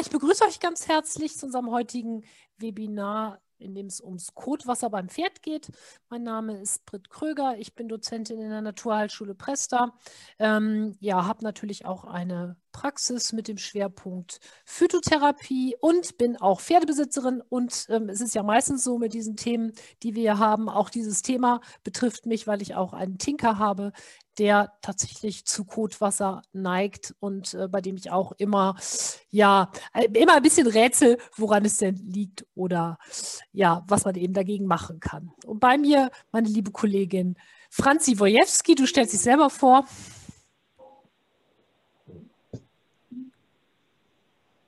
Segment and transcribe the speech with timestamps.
[0.00, 2.24] ich begrüße euch ganz herzlich zu unserem heutigen
[2.58, 5.70] Webinar in dem es ums Kotwasser beim Pferd geht.
[6.08, 9.94] Mein Name ist Britt Kröger, ich bin Dozentin in der Naturheilschule Presta.
[10.38, 17.42] Ähm, ja, habe natürlich auch eine Praxis mit dem Schwerpunkt Phytotherapie und bin auch Pferdebesitzerin.
[17.48, 21.22] Und ähm, es ist ja meistens so mit diesen Themen, die wir haben, auch dieses
[21.22, 23.92] Thema betrifft mich, weil ich auch einen Tinker habe,
[24.38, 28.76] der tatsächlich zu Kotwasser neigt und äh, bei dem ich auch immer,
[29.30, 32.98] ja, äh, immer ein bisschen rätsel, woran es denn liegt oder
[33.52, 35.32] ja, was man eben dagegen machen kann.
[35.44, 37.36] Und bei mir meine liebe Kollegin
[37.70, 39.86] Franzi Wojewski, du stellst dich selber vor.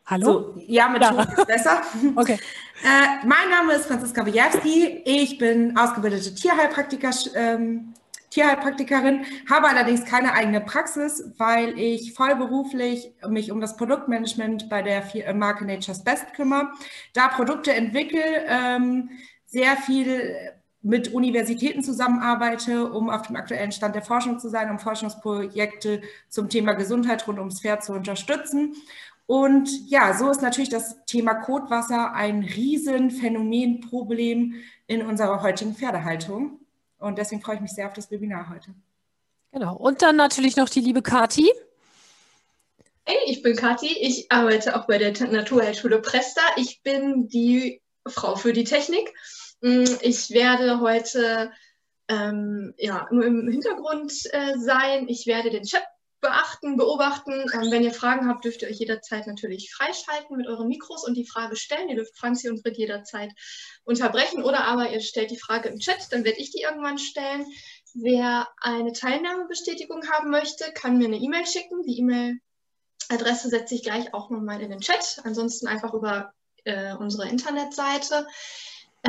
[0.09, 0.25] Hallo?
[0.25, 1.23] So, ja, mit ja.
[1.23, 1.83] ist besser.
[2.17, 2.39] Okay.
[2.83, 5.03] Äh, mein Name ist Franziska Wojewski.
[5.05, 7.93] Ich bin ausgebildete Tierheilpraktiker, ähm,
[8.31, 15.03] Tierheilpraktikerin, habe allerdings keine eigene Praxis, weil ich vollberuflich mich um das Produktmanagement bei der
[15.15, 16.69] äh, Marke Nature's Best kümmere,
[17.15, 19.11] da Produkte entwickle, ähm,
[19.47, 20.35] sehr viel
[20.83, 26.49] mit Universitäten zusammenarbeite, um auf dem aktuellen Stand der Forschung zu sein, um Forschungsprojekte zum
[26.49, 28.75] Thema Gesundheit rund ums Pferd zu unterstützen.
[29.27, 34.55] Und ja, so ist natürlich das Thema Kotwasser ein Riesenphänomen, Problem
[34.87, 36.61] in unserer heutigen Pferdehaltung.
[36.99, 38.75] Und deswegen freue ich mich sehr auf das Webinar heute.
[39.53, 39.77] Genau.
[39.77, 41.51] Und dann natürlich noch die liebe Kati.
[43.05, 43.97] Hey, ich bin Kathi.
[44.01, 46.43] Ich arbeite auch bei der Naturheilschule Presta.
[46.57, 49.15] Ich bin die Frau für die Technik.
[49.61, 51.51] Mm, ich werde heute
[52.09, 55.09] ähm, ja, nur im Hintergrund äh, sein.
[55.09, 55.85] Ich werde den Chat
[56.21, 57.33] beachten, beobachten.
[57.53, 61.15] Ähm, wenn ihr Fragen habt, dürft ihr euch jederzeit natürlich freischalten mit euren Mikros und
[61.15, 61.89] die Frage stellen.
[61.89, 63.33] Ihr dürft Franzi und Britt jederzeit
[63.85, 67.47] unterbrechen oder aber ihr stellt die Frage im Chat, dann werde ich die irgendwann stellen.
[67.95, 71.83] Wer eine Teilnahmebestätigung haben möchte, kann mir eine E-Mail schicken.
[71.83, 75.21] Die E-Mail-Adresse setze ich gleich auch nochmal in den Chat.
[75.25, 76.33] Ansonsten einfach über
[76.65, 78.27] äh, unsere Internetseite.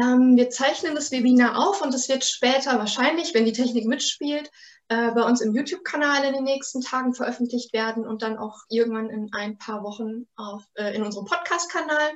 [0.01, 4.51] Ähm, wir zeichnen das Webinar auf und es wird später wahrscheinlich, wenn die Technik mitspielt,
[4.89, 9.09] äh, bei uns im YouTube-Kanal in den nächsten Tagen veröffentlicht werden und dann auch irgendwann
[9.09, 12.11] in ein paar Wochen auf, äh, in unserem Podcast-Kanal.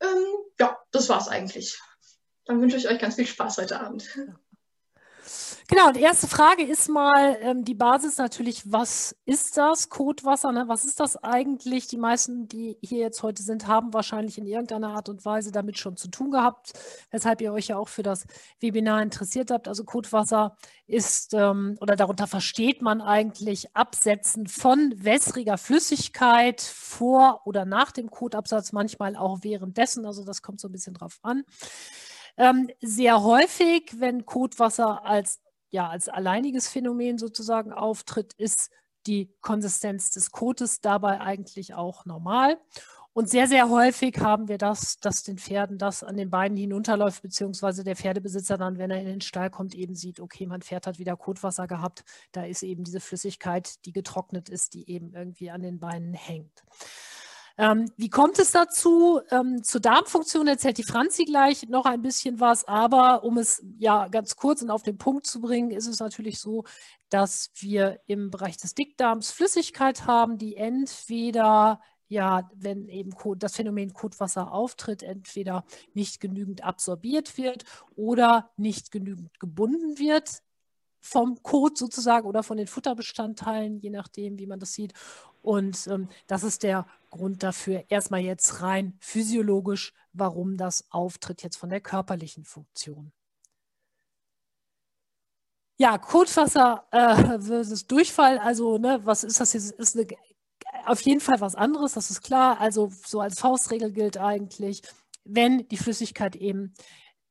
[0.00, 0.24] Ähm,
[0.58, 1.78] ja, das war's eigentlich.
[2.46, 4.08] Dann wünsche ich euch ganz viel Spaß heute Abend.
[5.72, 10.52] Genau, die erste Frage ist mal ähm, die Basis natürlich, was ist das Kotwasser?
[10.52, 10.64] Ne?
[10.66, 11.86] Was ist das eigentlich?
[11.86, 15.78] Die meisten, die hier jetzt heute sind, haben wahrscheinlich in irgendeiner Art und Weise damit
[15.78, 16.74] schon zu tun gehabt,
[17.10, 18.26] weshalb ihr euch ja auch für das
[18.60, 19.66] Webinar interessiert habt.
[19.66, 27.64] Also Kotwasser ist, ähm, oder darunter versteht man eigentlich Absetzen von wässriger Flüssigkeit vor oder
[27.64, 30.04] nach dem Kotabsatz, manchmal auch währenddessen.
[30.04, 31.44] Also das kommt so ein bisschen drauf an.
[32.36, 35.41] Ähm, sehr häufig, wenn Kotwasser als
[35.72, 38.70] ja als alleiniges Phänomen sozusagen auftritt, ist
[39.06, 42.58] die Konsistenz des Kotes dabei eigentlich auch normal.
[43.14, 47.20] Und sehr, sehr häufig haben wir das, dass den Pferden das an den Beinen hinunterläuft,
[47.20, 50.86] beziehungsweise der Pferdebesitzer dann, wenn er in den Stall kommt, eben sieht, okay, mein Pferd
[50.86, 52.04] hat wieder Kotwasser gehabt.
[52.32, 56.64] Da ist eben diese Flüssigkeit, die getrocknet ist, die eben irgendwie an den Beinen hängt.
[57.58, 59.20] Ähm, wie kommt es dazu?
[59.30, 64.08] Ähm, zur Darmfunktion erzählt die Franzi gleich noch ein bisschen was, aber um es ja
[64.08, 66.64] ganz kurz und auf den Punkt zu bringen, ist es natürlich so,
[67.08, 73.94] dass wir im Bereich des Dickdarms Flüssigkeit haben, die entweder ja, wenn eben das Phänomen
[73.94, 75.64] Kotwasser auftritt, entweder
[75.94, 77.64] nicht genügend absorbiert wird
[77.96, 80.42] oder nicht genügend gebunden wird
[81.02, 84.94] vom Kot sozusagen oder von den Futterbestandteilen, je nachdem, wie man das sieht.
[85.42, 91.56] Und ähm, das ist der Grund dafür, erstmal jetzt rein physiologisch, warum das auftritt jetzt
[91.56, 93.12] von der körperlichen Funktion.
[95.78, 99.72] Ja, Kotwasser äh, versus Durchfall, also ne, was ist das jetzt?
[99.72, 100.06] Ist eine,
[100.86, 102.60] auf jeden Fall was anderes, das ist klar.
[102.60, 104.82] Also so als Faustregel gilt eigentlich,
[105.24, 106.74] wenn die Flüssigkeit eben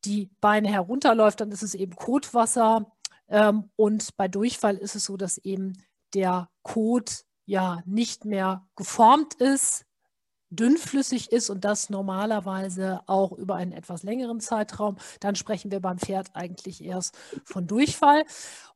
[0.03, 2.91] die Beine herunterläuft, dann ist es eben Kotwasser.
[3.31, 5.73] Ähm, und bei Durchfall ist es so, dass eben
[6.13, 9.85] der Kot ja nicht mehr geformt ist,
[10.49, 15.97] dünnflüssig ist und das normalerweise auch über einen etwas längeren Zeitraum, dann sprechen wir beim
[15.97, 18.25] Pferd eigentlich erst von Durchfall.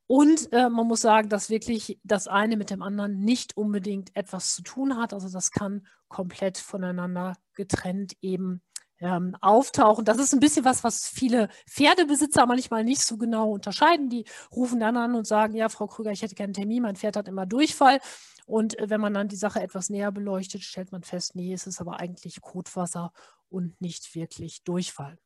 [0.08, 4.56] Und äh, man muss sagen, dass wirklich das eine mit dem anderen nicht unbedingt etwas
[4.56, 5.14] zu tun hat.
[5.14, 8.62] Also das kann komplett voneinander getrennt eben
[9.00, 10.06] ähm, auftauchen.
[10.06, 14.10] Das ist ein bisschen was, was viele Pferdebesitzer manchmal nicht so genau unterscheiden.
[14.10, 14.26] Die
[14.56, 17.18] rufen dann an und sagen, ja, Frau Krüger, ich hätte gerne einen Termin, mein Pferd
[17.18, 18.00] hat immer Durchfall.
[18.46, 21.68] Und äh, wenn man dann die Sache etwas näher beleuchtet, stellt man fest, nee, es
[21.68, 23.12] ist aber eigentlich Kotwasser
[23.50, 25.18] und nicht wirklich Durchfall.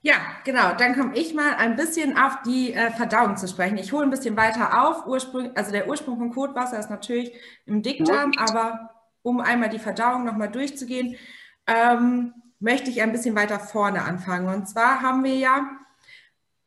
[0.00, 0.14] Ja,
[0.44, 0.74] genau.
[0.76, 3.78] Dann komme ich mal ein bisschen auf die äh, Verdauung zu sprechen.
[3.78, 5.06] Ich hole ein bisschen weiter auf.
[5.06, 7.32] Ursprung, also der Ursprung von Kotwasser ist natürlich
[7.66, 8.90] im Dickdarm, aber
[9.22, 11.16] um einmal die Verdauung nochmal durchzugehen,
[11.66, 14.48] ähm, möchte ich ein bisschen weiter vorne anfangen.
[14.48, 15.68] Und zwar haben wir ja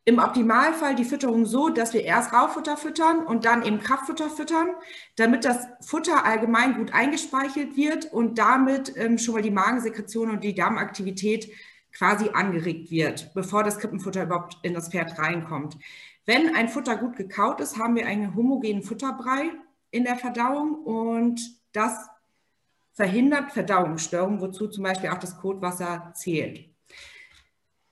[0.04, 4.68] im Optimalfall die Fütterung so, dass wir erst Raufutter füttern und dann eben Kraftfutter füttern,
[5.16, 10.44] damit das Futter allgemein gut eingespeichert wird und damit ähm, schon mal die Magensekretion und
[10.44, 11.48] die Darmaktivität
[11.92, 15.76] quasi angeregt wird, bevor das Krippenfutter überhaupt in das Pferd reinkommt.
[16.24, 19.50] Wenn ein Futter gut gekaut ist, haben wir einen homogenen Futterbrei
[19.90, 21.40] in der Verdauung und
[21.72, 22.08] das
[22.92, 26.68] verhindert Verdauungsstörungen, wozu zum Beispiel auch das Kotwasser zählt.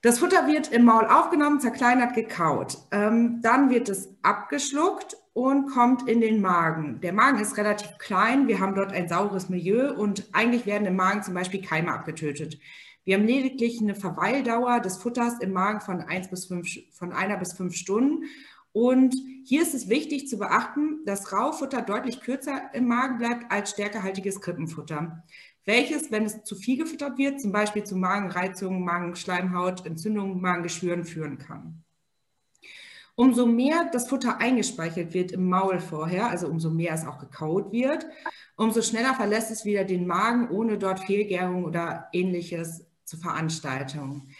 [0.03, 2.79] Das Futter wird im Maul aufgenommen, zerkleinert, gekaut.
[2.91, 7.00] Ähm, dann wird es abgeschluckt und kommt in den Magen.
[7.03, 10.96] Der Magen ist relativ klein, wir haben dort ein saures Milieu und eigentlich werden im
[10.96, 12.58] Magen zum Beispiel Keime abgetötet.
[13.05, 17.37] Wir haben lediglich eine Verweildauer des Futters im Magen von, eins bis fünf, von einer
[17.38, 18.25] bis fünf Stunden.
[18.73, 19.14] Und
[19.44, 24.41] hier ist es wichtig zu beachten, dass Raufutter deutlich kürzer im Magen bleibt als stärkehaltiges
[24.41, 25.25] Krippenfutter,
[25.64, 31.38] welches, wenn es zu viel gefüttert wird, zum Beispiel zu Magenreizungen, Magenschleimhaut, Entzündungen, Magengeschwüren führen
[31.38, 31.82] kann.
[33.17, 37.73] Umso mehr das Futter eingespeichert wird im Maul vorher, also umso mehr es auch gekaut
[37.73, 38.06] wird,
[38.56, 44.34] umso schneller verlässt es wieder den Magen, ohne dort Fehlgärung oder ähnliches zu Veranstaltungen.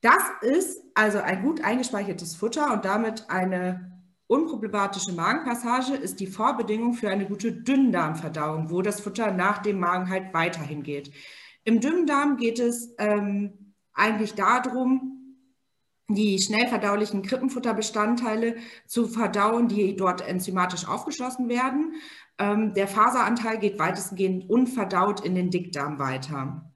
[0.00, 6.94] Das ist also ein gut eingespeichertes Futter und damit eine unproblematische Magenpassage ist die Vorbedingung
[6.94, 11.12] für eine gute Dünndarmverdauung, wo das Futter nach dem Magen halt weiterhin geht.
[11.64, 15.36] Im Dünndarm geht es ähm, eigentlich darum,
[16.08, 18.56] die schnell verdaulichen Krippenfutterbestandteile
[18.86, 21.94] zu verdauen, die dort enzymatisch aufgeschlossen werden.
[22.38, 26.67] Ähm, der Faseranteil geht weitestgehend unverdaut in den Dickdarm weiter.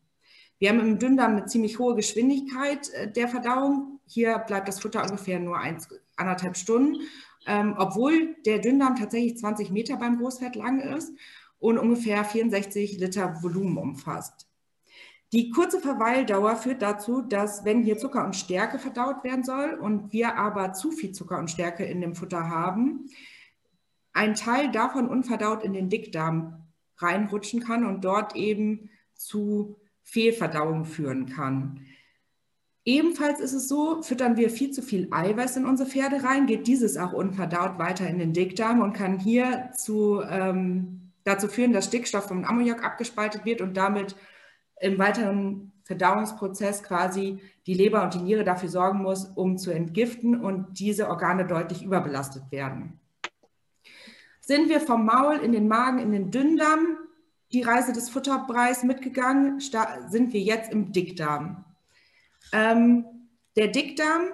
[0.62, 3.98] Wir haben im Dünndarm eine ziemlich hohe Geschwindigkeit äh, der Verdauung.
[4.06, 7.00] Hier bleibt das Futter ungefähr nur eins, anderthalb Stunden,
[7.48, 11.12] ähm, obwohl der Dünndarm tatsächlich 20 Meter beim Großfett lang ist
[11.58, 14.46] und ungefähr 64 Liter Volumen umfasst.
[15.32, 20.12] Die kurze Verweildauer führt dazu, dass wenn hier Zucker und Stärke verdaut werden soll und
[20.12, 23.10] wir aber zu viel Zucker und Stärke in dem Futter haben,
[24.12, 26.68] ein Teil davon unverdaut in den Dickdarm
[26.98, 31.86] reinrutschen kann und dort eben zu Fehlverdauung führen kann.
[32.84, 36.66] Ebenfalls ist es so, füttern wir viel zu viel Eiweiß in unsere Pferde rein, geht
[36.66, 41.86] dieses auch unverdaut weiter in den Dickdarm und kann hier zu, ähm, dazu führen, dass
[41.86, 44.16] Stickstoff vom Ammoniak abgespalten wird und damit
[44.80, 50.40] im weiteren Verdauungsprozess quasi die Leber und die Niere dafür sorgen muss, um zu entgiften
[50.40, 52.98] und diese Organe deutlich überbelastet werden.
[54.40, 56.98] Sind wir vom Maul in den Magen, in den Dünndarm,
[57.52, 59.60] die Reise des Futterbreis mitgegangen,
[60.08, 61.64] sind wir jetzt im Dickdarm.
[62.52, 63.04] Ähm,
[63.56, 64.28] der Dickdarm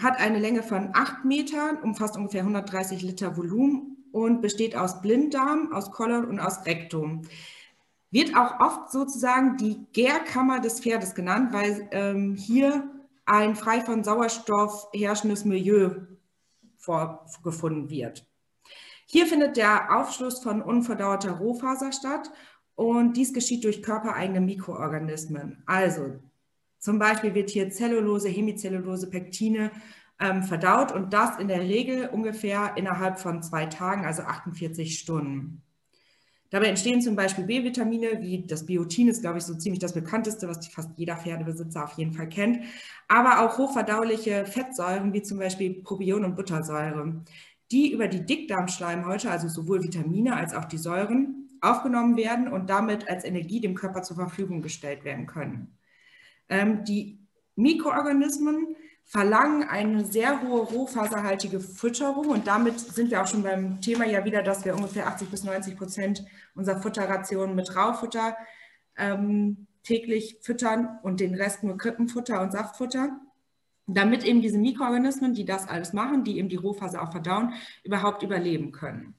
[0.00, 5.72] hat eine Länge von 8 Metern, umfasst ungefähr 130 Liter Volumen und besteht aus Blinddarm,
[5.72, 7.22] aus Kolon und aus Rektum.
[8.10, 12.90] Wird auch oft sozusagen die Gärkammer des Pferdes genannt, weil ähm, hier
[13.24, 15.90] ein frei von Sauerstoff herrschendes Milieu
[16.78, 18.26] vorgefunden wird.
[19.06, 22.30] Hier findet der Aufschluss von unverdauerter Rohfaser statt
[22.90, 25.62] und dies geschieht durch körpereigene Mikroorganismen.
[25.66, 26.18] Also
[26.78, 29.70] zum Beispiel wird hier Zellulose, Hemicellulose, Pektine
[30.18, 35.62] ähm, verdaut und das in der Regel ungefähr innerhalb von zwei Tagen, also 48 Stunden.
[36.50, 40.48] Dabei entstehen zum Beispiel B-Vitamine, wie das Biotin ist, glaube ich, so ziemlich das bekannteste,
[40.48, 42.64] was fast jeder Pferdebesitzer auf jeden Fall kennt,
[43.08, 47.22] aber auch hochverdauliche Fettsäuren, wie zum Beispiel Propion und Buttersäure,
[47.70, 53.08] die über die Dickdarmschleimhäute, also sowohl Vitamine als auch die Säuren, aufgenommen werden und damit
[53.08, 55.78] als Energie dem Körper zur Verfügung gestellt werden können.
[56.48, 57.20] Ähm, die
[57.56, 64.06] Mikroorganismen verlangen eine sehr hohe rohfaserhaltige Fütterung und damit sind wir auch schon beim Thema
[64.06, 68.36] ja wieder, dass wir ungefähr 80 bis 90 Prozent unserer Futterration mit Raufutter
[68.96, 73.20] ähm, täglich füttern und den Rest nur Krippenfutter und Saftfutter,
[73.86, 77.52] damit eben diese Mikroorganismen, die das alles machen, die eben die Rohfaser auch verdauen,
[77.84, 79.14] überhaupt überleben können.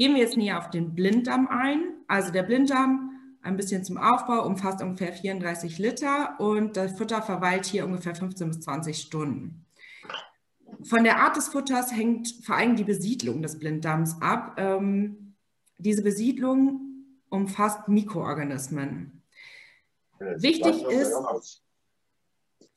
[0.00, 1.92] Gehen wir jetzt näher auf den Blinddarm ein.
[2.08, 3.10] Also der Blinddarm,
[3.42, 8.48] ein bisschen zum Aufbau, umfasst ungefähr 34 Liter und das Futter verweilt hier ungefähr 15
[8.48, 9.66] bis 20 Stunden.
[10.84, 14.54] Von der Art des Futters hängt vor allem die Besiedlung des Blinddarms ab.
[14.56, 15.34] Ähm,
[15.76, 16.80] diese Besiedlung
[17.28, 19.22] umfasst Mikroorganismen.
[20.18, 21.12] Wichtig ist,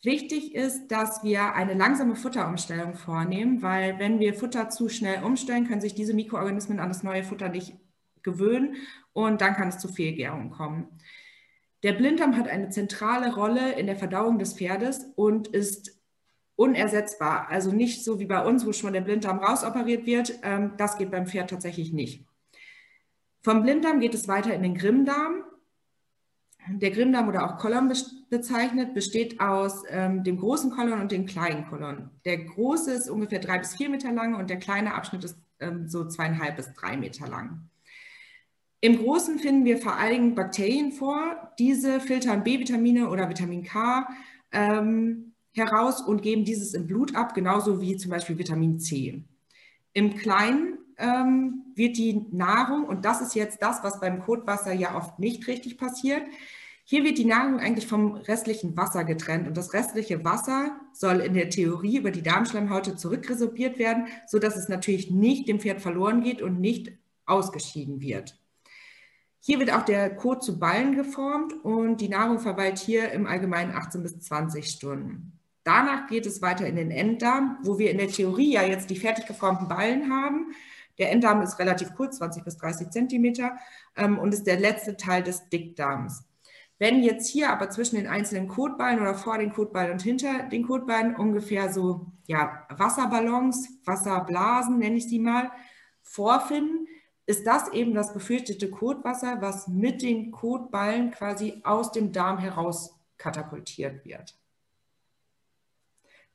[0.03, 5.67] Wichtig ist, dass wir eine langsame Futterumstellung vornehmen, weil wenn wir Futter zu schnell umstellen,
[5.67, 7.75] können sich diese Mikroorganismen an das neue Futter nicht
[8.21, 8.75] gewöhnen
[9.13, 10.87] und dann kann es zu Fehlgärung kommen.
[11.83, 16.01] Der Blinddarm hat eine zentrale Rolle in der Verdauung des Pferdes und ist
[16.55, 17.49] unersetzbar.
[17.49, 20.39] Also nicht so wie bei uns, wo schon der Blinddarm rausoperiert wird.
[20.43, 22.25] Ähm, das geht beim Pferd tatsächlich nicht.
[23.41, 25.43] Vom Blinddarm geht es weiter in den Grimmdarm.
[26.69, 27.91] Der Grimmdarm oder auch Kolon
[28.29, 32.09] bezeichnet, besteht aus ähm, dem großen Kolon und dem kleinen Kolon.
[32.25, 35.87] Der große ist ungefähr drei bis vier Meter lang und der kleine Abschnitt ist ähm,
[35.87, 37.69] so zweieinhalb bis drei Meter lang.
[38.81, 41.53] Im Großen finden wir vor allem Bakterien vor.
[41.57, 44.07] Diese filtern B-Vitamine oder Vitamin K
[44.51, 49.23] ähm, heraus und geben dieses im Blut ab, genauso wie zum Beispiel Vitamin C.
[49.93, 54.95] Im Kleinen ähm, wird die Nahrung, und das ist jetzt das, was beim Kotwasser ja
[54.95, 56.23] oft nicht richtig passiert,
[56.85, 61.33] hier wird die Nahrung eigentlich vom restlichen Wasser getrennt und das restliche Wasser soll in
[61.33, 66.41] der Theorie über die Darmschleimhäute zurückresorbiert werden, sodass es natürlich nicht dem Pferd verloren geht
[66.41, 66.91] und nicht
[67.25, 68.37] ausgeschieden wird.
[69.39, 73.73] Hier wird auch der Kot zu Ballen geformt und die Nahrung verweilt hier im Allgemeinen
[73.73, 75.39] 18 bis 20 Stunden.
[75.63, 78.97] Danach geht es weiter in den Enddarm, wo wir in der Theorie ja jetzt die
[78.97, 80.53] fertig geformten Ballen haben.
[80.97, 83.57] Der Enddarm ist relativ kurz, 20 bis 30 Zentimeter,
[83.95, 86.25] ähm, und ist der letzte Teil des Dickdarms.
[86.79, 90.65] Wenn jetzt hier aber zwischen den einzelnen Kotballen oder vor den Kotballen und hinter den
[90.67, 95.51] Kotballen ungefähr so ja, Wasserballons, Wasserblasen, nenne ich sie mal,
[96.01, 96.87] vorfinden,
[97.25, 102.99] ist das eben das befürchtete Kotwasser, was mit den Kotballen quasi aus dem Darm heraus
[103.17, 104.35] katapultiert wird.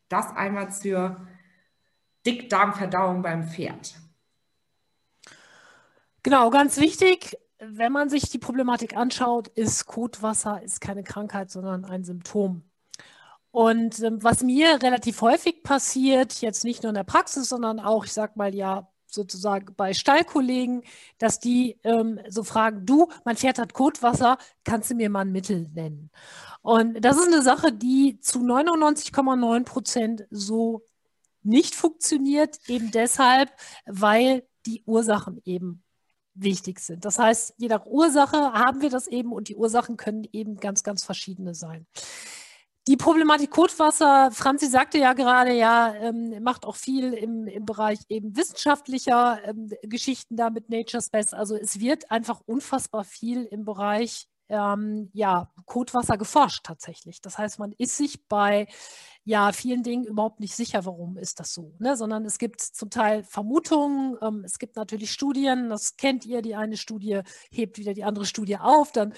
[0.09, 1.29] Das einmal zur
[2.25, 4.01] Dickdarmverdauung beim Pferd.
[6.29, 11.87] Genau, ganz wichtig, wenn man sich die Problematik anschaut, ist Kotwasser ist keine Krankheit, sondern
[11.87, 12.65] ein Symptom.
[13.51, 18.05] Und ähm, was mir relativ häufig passiert, jetzt nicht nur in der Praxis, sondern auch,
[18.05, 20.83] ich sag mal ja, sozusagen bei Stallkollegen,
[21.17, 25.33] dass die ähm, so fragen, du, mein Pferd hat Kotwasser, kannst du mir mal ein
[25.33, 26.11] Mittel nennen?
[26.61, 30.85] Und das ist eine Sache, die zu 99,9 Prozent so
[31.43, 33.51] nicht funktioniert, eben deshalb,
[33.87, 35.85] weil die Ursachen eben
[36.41, 37.05] wichtig sind.
[37.05, 40.83] Das heißt, je nach Ursache haben wir das eben und die Ursachen können eben ganz,
[40.83, 41.87] ganz verschiedene sein.
[42.89, 47.99] Die Problematik Kotwasser, Franzi sagte ja gerade, ja, ähm, macht auch viel im, im Bereich
[48.09, 51.35] eben wissenschaftlicher ähm, Geschichten da mit Nature's Best.
[51.35, 57.21] Also es wird einfach unfassbar viel im Bereich ähm, ja, Kotwasser geforscht tatsächlich.
[57.21, 58.67] Das heißt, man ist sich bei
[59.25, 61.99] ja, vielen Dingen überhaupt nicht sicher, warum ist das so, ne?
[61.99, 66.55] sondern es gibt zum Teil Vermutungen, ähm, es gibt natürlich Studien, das kennt ihr, die
[66.55, 69.13] eine Studie hebt wieder die andere Studie auf, dann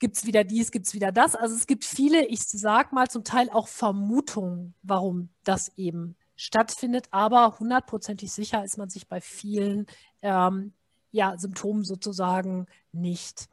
[0.00, 1.36] gibt es wieder dies, gibt es wieder das.
[1.36, 7.06] Also es gibt viele, ich sage mal zum Teil auch Vermutungen, warum das eben stattfindet,
[7.12, 9.86] aber hundertprozentig sicher ist man sich bei vielen
[10.22, 10.72] ähm,
[11.12, 13.48] ja, Symptomen sozusagen nicht.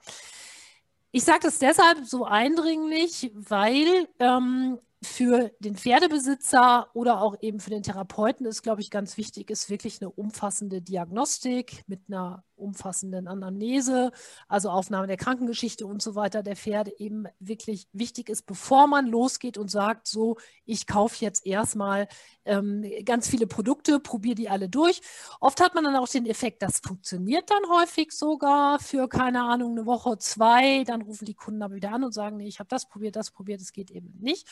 [1.12, 7.72] Ich sage das deshalb so eindringlich, weil ähm, für den Pferdebesitzer oder auch eben für
[7.72, 13.28] den Therapeuten ist, glaube ich, ganz wichtig, ist wirklich eine umfassende Diagnostik mit einer umfassenden
[13.28, 14.12] Anamnese,
[14.48, 19.08] also Aufnahme der Krankengeschichte und so weiter der Pferde eben wirklich wichtig ist, bevor man
[19.08, 22.08] losgeht und sagt, so, ich kaufe jetzt erstmal
[22.46, 25.02] ähm, ganz viele Produkte, probiere die alle durch.
[25.40, 29.72] Oft hat man dann auch den Effekt, das funktioniert dann häufig sogar für, keine Ahnung,
[29.72, 32.70] eine Woche, zwei, dann rufen die Kunden aber wieder an und sagen, nee, ich habe
[32.70, 34.48] das probiert, das probiert, es geht eben nicht.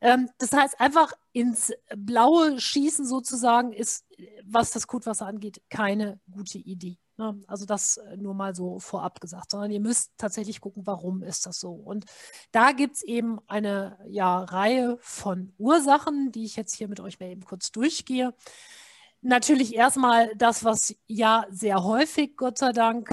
[0.00, 4.06] Ähm, das heißt, einfach ins Blaue schießen sozusagen ist,
[4.44, 6.98] was das Kotwasser angeht, keine gute Idee.
[7.18, 7.40] Ne?
[7.48, 11.46] Also das äh, nur mal so vorab gesagt, sondern ihr müsst tatsächlich gucken, warum ist
[11.46, 11.72] das so.
[11.72, 12.04] Und
[12.52, 17.18] da gibt es eben eine ja, Reihe von Ursachen, die ich jetzt hier mit euch
[17.18, 18.34] mal eben kurz durchgehe.
[19.20, 23.10] Natürlich erstmal das, was ja sehr häufig, Gott sei Dank,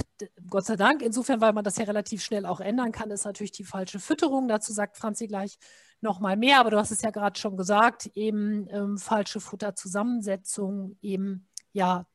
[0.48, 3.50] Gott sei Dank, insofern, weil man das ja relativ schnell auch ändern kann, ist natürlich
[3.50, 4.46] die falsche Fütterung.
[4.46, 5.58] Dazu sagt Franzi gleich
[6.00, 10.96] noch mal mehr, aber du hast es ja gerade schon gesagt, eben ähm, falsche Futterzusammensetzung,
[11.02, 12.06] eben ja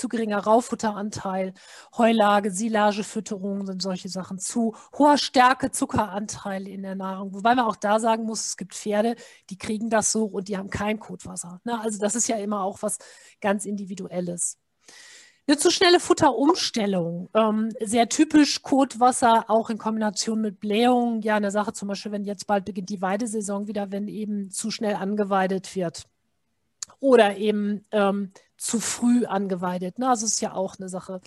[0.00, 1.52] zu geringer Raufutteranteil,
[1.96, 7.34] Heulage, Silagefütterung sind solche Sachen, zu hoher Stärke, Zuckeranteil in der Nahrung.
[7.34, 9.14] Wobei man auch da sagen muss, es gibt Pferde,
[9.50, 11.60] die kriegen das so und die haben kein Kotwasser.
[11.64, 11.78] Ne?
[11.78, 12.98] Also das ist ja immer auch was
[13.40, 14.58] ganz Individuelles.
[15.46, 21.22] Eine zu schnelle Futterumstellung, ähm, sehr typisch Kotwasser, auch in Kombination mit Blähung.
[21.22, 24.70] Ja, eine Sache zum Beispiel, wenn jetzt bald beginnt die Weidesaison wieder, wenn eben zu
[24.70, 26.04] schnell angeweidet wird.
[27.00, 29.98] Oder eben ähm, zu früh angeweidet.
[29.98, 30.08] Ne?
[30.08, 31.20] Also ist ja auch eine Sache.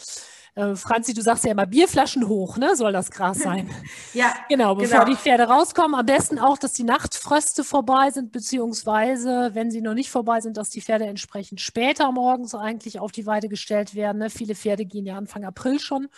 [0.54, 2.76] Äh, Franzi, du sagst ja immer Bierflaschen hoch, ne?
[2.76, 3.70] Soll das Gras sein?
[4.14, 4.34] ja.
[4.50, 5.12] Genau, bevor genau.
[5.12, 6.00] die Pferde rauskommen.
[6.00, 10.58] Am besten auch, dass die Nachtfröste vorbei sind, beziehungsweise, wenn sie noch nicht vorbei sind,
[10.58, 14.20] dass die Pferde entsprechend später morgens eigentlich auf die Weide gestellt werden.
[14.20, 14.30] Ne?
[14.30, 16.10] Viele Pferde gehen ja Anfang April schon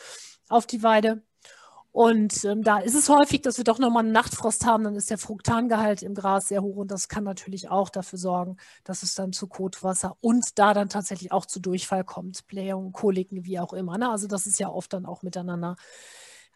[0.49, 1.23] auf die Weide.
[1.95, 5.09] Und ähm, da ist es häufig, dass wir doch nochmal einen Nachtfrost haben, dann ist
[5.09, 9.15] der Fruktangehalt im Gras sehr hoch und das kann natürlich auch dafür sorgen, dass es
[9.15, 13.71] dann zu Kotwasser und da dann tatsächlich auch zu Durchfall kommt, Blähungen, Koliken, wie auch
[13.71, 13.97] immer.
[13.97, 14.09] Ne?
[14.09, 15.77] Also das ist ja oft dann auch miteinander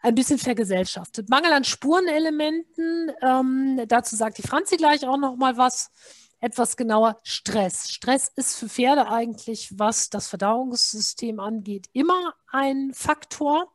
[0.02, 1.30] ein bisschen vergesellschaftet.
[1.30, 5.90] Mangel an Spurenelementen, ähm, dazu sagt die Franzi gleich auch nochmal was
[6.40, 7.90] etwas genauer Stress.
[7.90, 13.72] Stress ist für Pferde eigentlich, was das Verdauungssystem angeht, immer ein Faktor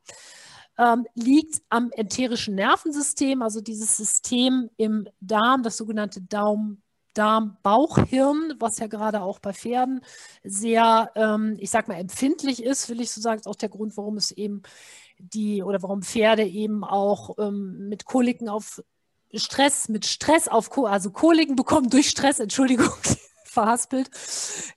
[0.77, 6.81] ähm, liegt am enterischen Nervensystem, also dieses System im Darm, das sogenannte Daum,
[7.15, 10.01] Darm-Bauchhirn, was ja gerade auch bei Pferden
[10.43, 13.97] sehr, ähm, ich sag mal, empfindlich ist, will ich so sagen, ist auch der Grund,
[13.97, 14.61] warum es eben
[15.17, 18.83] die oder warum Pferde eben auch ähm, mit Koliken auf
[19.33, 22.91] Stress, mit Stress auf, Ko also Koliken bekommen durch Stress, Entschuldigung,
[23.45, 24.09] verhaspelt.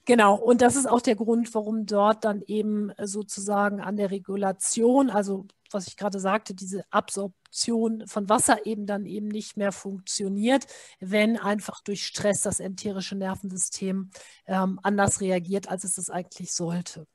[0.05, 5.11] Genau, und das ist auch der Grund, warum dort dann eben sozusagen an der Regulation,
[5.11, 10.67] also was ich gerade sagte, diese Absorption von Wasser eben dann eben nicht mehr funktioniert,
[11.01, 14.11] wenn einfach durch Stress das enterische Nervensystem
[14.47, 17.07] ähm, anders reagiert, als es das eigentlich sollte.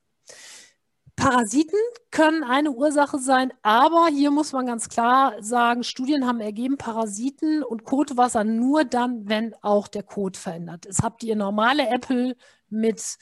[1.16, 1.78] Parasiten
[2.10, 7.62] können eine Ursache sein, aber hier muss man ganz klar sagen, Studien haben ergeben, Parasiten
[7.62, 11.02] und Kotwasser nur dann, wenn auch der Kot verändert ist.
[11.02, 12.36] Habt ihr normale Äpfel
[12.68, 13.16] mit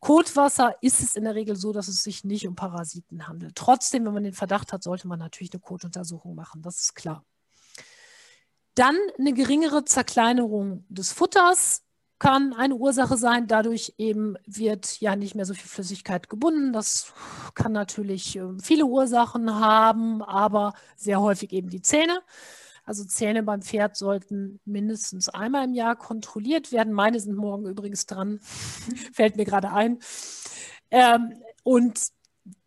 [0.00, 3.54] Kotwasser, ist es in der Regel so, dass es sich nicht um Parasiten handelt.
[3.54, 7.24] Trotzdem, wenn man den Verdacht hat, sollte man natürlich eine Kotuntersuchung machen, das ist klar.
[8.74, 11.82] Dann eine geringere Zerkleinerung des Futters
[12.18, 13.46] kann eine Ursache sein.
[13.46, 16.72] Dadurch eben wird ja nicht mehr so viel Flüssigkeit gebunden.
[16.72, 17.12] Das
[17.54, 22.22] kann natürlich ähm, viele Ursachen haben, aber sehr häufig eben die Zähne.
[22.84, 26.92] Also Zähne beim Pferd sollten mindestens einmal im Jahr kontrolliert werden.
[26.92, 28.40] Meine sind morgen übrigens dran,
[29.12, 29.98] fällt mir gerade ein.
[30.90, 32.10] Ähm, und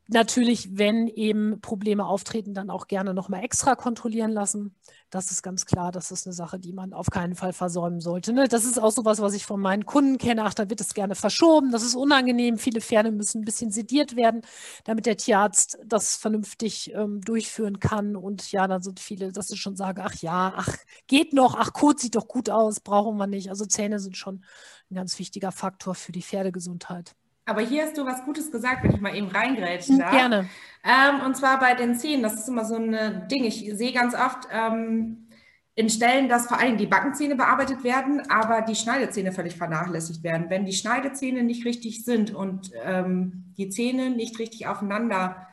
[0.08, 4.76] natürlich, wenn eben Probleme auftreten, dann auch gerne nochmal extra kontrollieren lassen.
[5.10, 8.34] Das ist ganz klar, das ist eine Sache, die man auf keinen Fall versäumen sollte.
[8.34, 8.48] Ne?
[8.48, 10.44] Das ist auch sowas, was ich von meinen Kunden kenne.
[10.44, 11.72] Ach, da wird es gerne verschoben.
[11.72, 12.58] Das ist unangenehm.
[12.58, 14.42] Viele Pferde müssen ein bisschen sediert werden,
[14.84, 18.16] damit der Tierarzt das vernünftig ähm, durchführen kann.
[18.16, 20.76] Und ja, dann sind viele, dass sie schon sagen, ach ja, ach,
[21.08, 23.50] geht noch, ach, Kot sieht doch gut aus, brauchen wir nicht.
[23.50, 24.44] Also Zähne sind schon
[24.92, 27.16] ein ganz wichtiger Faktor für die Pferdegesundheit.
[27.46, 30.12] Aber hier hast du was Gutes gesagt, wenn ich mal eben reingrätschen darf.
[30.12, 30.50] Gerne.
[30.84, 33.44] Ähm, und zwar bei den Zähnen, das ist immer so ein Ding.
[33.44, 35.28] Ich sehe ganz oft ähm,
[35.76, 40.50] in Stellen, dass vor allem die Backenzähne bearbeitet werden, aber die Schneidezähne völlig vernachlässigt werden.
[40.50, 45.53] Wenn die Schneidezähne nicht richtig sind und ähm, die Zähne nicht richtig aufeinander hm,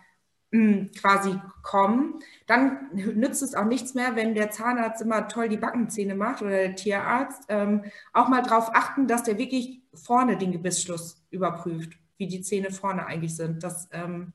[0.52, 6.16] quasi kommen, dann nützt es auch nichts mehr, wenn der Zahnarzt immer toll die Backenzähne
[6.16, 7.44] macht oder der Tierarzt.
[7.48, 12.72] Ähm, auch mal darauf achten, dass der wirklich vorne den Gebissschluss überprüft, wie die Zähne
[12.72, 13.62] vorne eigentlich sind.
[13.62, 14.32] Das ähm,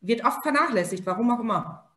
[0.00, 1.87] wird oft vernachlässigt, warum auch immer.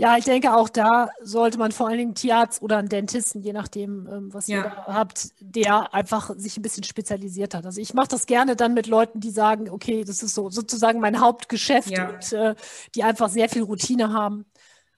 [0.00, 3.52] Ja, ich denke auch da sollte man vor allen Dingen Tierarzt oder einen Dentisten, je
[3.52, 4.56] nachdem, ähm, was ja.
[4.56, 7.66] ihr da habt, der einfach sich ein bisschen spezialisiert hat.
[7.66, 11.00] Also ich mache das gerne dann mit Leuten, die sagen, okay, das ist so sozusagen
[11.00, 12.08] mein Hauptgeschäft ja.
[12.08, 12.54] und äh,
[12.94, 14.46] die einfach sehr viel Routine haben.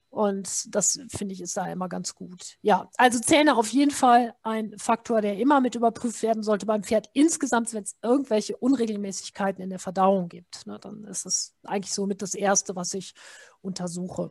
[0.09, 2.59] Und das finde ich ist da immer ganz gut.
[2.61, 6.85] Ja, also Zähne auf jeden Fall ein Faktor, der immer mit überprüft werden sollte beim
[6.85, 7.09] Pferd.
[7.13, 12.07] Insgesamt, wenn es irgendwelche Unregelmäßigkeiten in der Verdauung gibt, ne, dann ist es eigentlich so
[12.07, 13.15] mit das Erste, was ich
[13.63, 14.31] untersuche.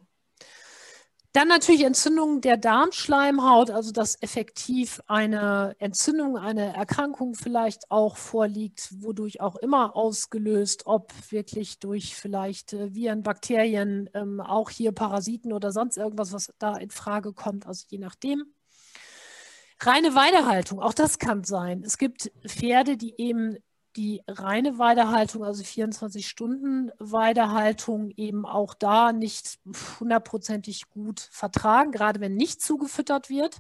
[1.34, 8.90] Dann natürlich Entzündung der Darmschleimhaut, also dass effektiv eine Entzündung, eine Erkrankung vielleicht auch vorliegt,
[9.02, 15.54] wodurch auch immer ausgelöst, ob wirklich durch vielleicht äh, Viren, Bakterien, ähm, auch hier Parasiten
[15.54, 18.44] oder sonst irgendwas, was da in Frage kommt, also je nachdem.
[19.80, 21.84] Reine Weidehaltung, auch das kann sein.
[21.86, 23.58] Es gibt Pferde, die eben
[23.96, 29.60] die reine Weidehaltung, also 24 Stunden Weidehaltung, eben auch da nicht
[30.00, 33.58] hundertprozentig gut vertragen, gerade wenn nicht zugefüttert wird,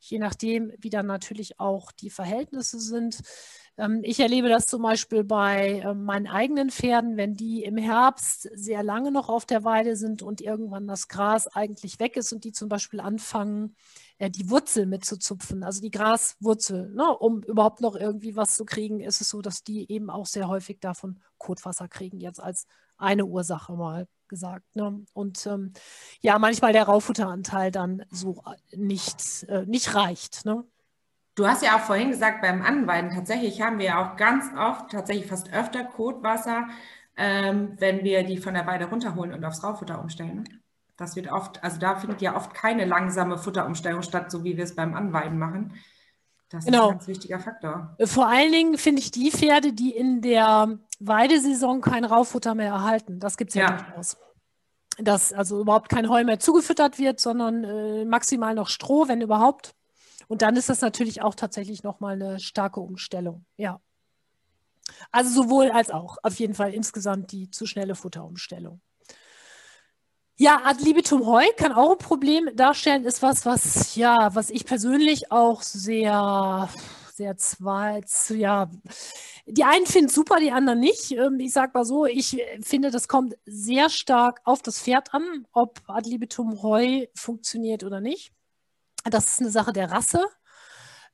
[0.00, 3.20] je nachdem, wie dann natürlich auch die Verhältnisse sind.
[3.76, 8.48] Ähm, ich erlebe das zum Beispiel bei ähm, meinen eigenen Pferden, wenn die im Herbst
[8.54, 12.44] sehr lange noch auf der Weide sind und irgendwann das Gras eigentlich weg ist und
[12.44, 13.76] die zum Beispiel anfangen,
[14.18, 19.00] äh, die Wurzel mitzuzupfen, also die Graswurzel, ne, um überhaupt noch irgendwie was zu kriegen,
[19.00, 23.24] ist es so, dass die eben auch sehr häufig davon Kotwasser kriegen, jetzt als eine
[23.24, 24.76] Ursache mal gesagt.
[24.76, 25.04] Ne?
[25.14, 25.72] Und ähm,
[26.20, 30.44] ja, manchmal der Raufutteranteil dann so äh, nicht, äh, nicht reicht.
[30.44, 30.64] Ne?
[31.34, 35.26] Du hast ja auch vorhin gesagt, beim Anweiden tatsächlich haben wir auch ganz oft, tatsächlich
[35.26, 36.66] fast öfter Kotwasser,
[37.16, 40.44] ähm, wenn wir die von der Weide runterholen und aufs Raufutter umstellen.
[40.98, 44.64] Das wird oft, also da findet ja oft keine langsame Futterumstellung statt, so wie wir
[44.64, 45.72] es beim Anweiden machen.
[46.48, 46.86] Das genau.
[46.86, 47.96] ist ein ganz wichtiger Faktor.
[48.04, 53.20] Vor allen Dingen finde ich die Pferde, die in der Weidesaison kein Rauffutter mehr erhalten.
[53.20, 54.16] Das gibt es ja, ja durchaus.
[54.98, 59.76] dass also überhaupt kein Heu mehr zugefüttert wird, sondern äh, maximal noch Stroh, wenn überhaupt.
[60.26, 63.44] Und dann ist das natürlich auch tatsächlich nochmal eine starke Umstellung.
[63.56, 63.80] Ja.
[65.12, 66.16] Also sowohl als auch.
[66.24, 68.80] Auf jeden Fall insgesamt die zu schnelle Futterumstellung.
[70.40, 74.64] Ja, ad libitum Heu kann auch ein Problem darstellen, ist was, was, ja, was ich
[74.64, 76.68] persönlich auch sehr,
[77.12, 78.70] sehr zwei, ja,
[79.46, 81.10] die einen finden super, die anderen nicht.
[81.10, 85.46] Ähm, ich sage mal so, ich finde, das kommt sehr stark auf das Pferd an,
[85.52, 88.30] ob ad libitum Heu funktioniert oder nicht.
[89.04, 90.24] Das ist eine Sache der Rasse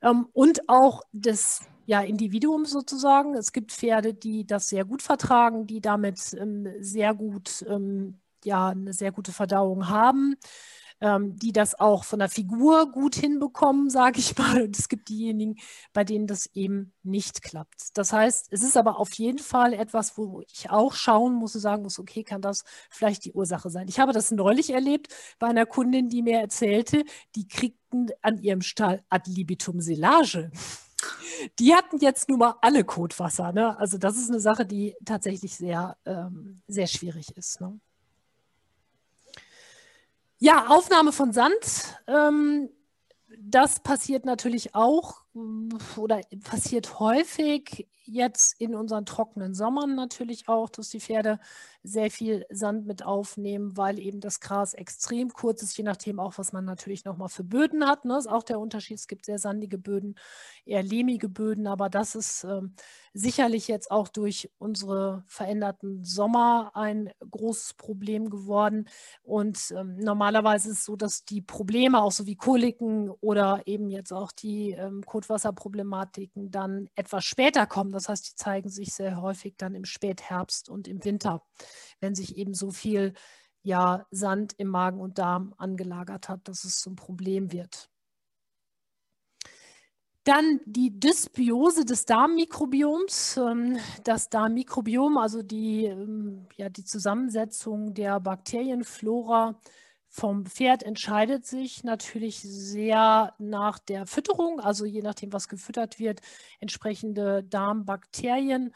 [0.02, 3.34] ähm, und auch des ja, Individuums sozusagen.
[3.34, 8.68] Es gibt Pferde, die das sehr gut vertragen, die damit ähm, sehr gut, ähm, ja,
[8.68, 10.37] eine sehr gute Verdauung haben
[11.00, 14.62] ähm, die das auch von der Figur gut hinbekommen, sage ich mal.
[14.62, 15.57] Und es gibt diejenigen,
[15.92, 17.96] bei denen das eben nicht klappt.
[17.96, 21.61] Das heißt, es ist aber auf jeden Fall etwas, wo ich auch schauen muss und
[21.61, 23.88] sagen muss, okay, kann das vielleicht die Ursache sein?
[23.88, 27.04] Ich habe das neulich erlebt bei einer Kundin, die mir erzählte,
[27.37, 30.50] die kriegten an ihrem Stall ad libitum Silage.
[31.59, 33.52] Die hatten jetzt nun mal alle Kotwasser.
[33.52, 33.76] Ne?
[33.78, 37.61] Also das ist eine Sache, die tatsächlich sehr, ähm, sehr schwierig ist.
[37.61, 37.78] Ne?
[40.44, 42.02] Ja, Aufnahme von Sand.
[42.07, 42.68] Ähm,
[43.38, 45.23] das passiert natürlich auch
[45.96, 51.40] oder passiert häufig jetzt in unseren trockenen Sommern natürlich auch, dass die Pferde
[51.82, 56.38] sehr viel Sand mit aufnehmen, weil eben das Gras extrem kurz ist, je nachdem auch,
[56.38, 58.04] was man natürlich nochmal für Böden hat.
[58.04, 58.16] Ne?
[58.16, 58.98] Ist auch der Unterschied.
[58.98, 60.14] Es gibt sehr sandige Böden,
[60.64, 62.74] eher lehmige Böden, aber das ist ähm,
[63.12, 68.88] sicherlich jetzt auch durch unsere veränderten Sommer ein großes Problem geworden.
[69.22, 73.90] Und ähm, normalerweise ist es so, dass die Probleme, auch so wie Koliken oder eben
[73.90, 77.92] jetzt auch die ähm, Kotwasserproblematiken, dann etwas später kommen.
[77.92, 81.42] Das heißt, die zeigen sich sehr häufig dann im Spätherbst und im Winter,
[82.00, 83.14] wenn sich eben so viel
[83.62, 87.88] ja, Sand im Magen und Darm angelagert hat, dass es zum Problem wird.
[90.24, 93.37] Dann die Dysbiose des Darmmikrobioms.
[93.37, 99.60] Ähm, das Darmmikrobiom, also die, ähm, ja, die Zusammensetzung der Bakterienflora,
[100.16, 106.20] vom Pferd entscheidet sich natürlich sehr nach der Fütterung, also je nachdem, was gefüttert wird,
[106.61, 108.72] entsprechende Darmbakterien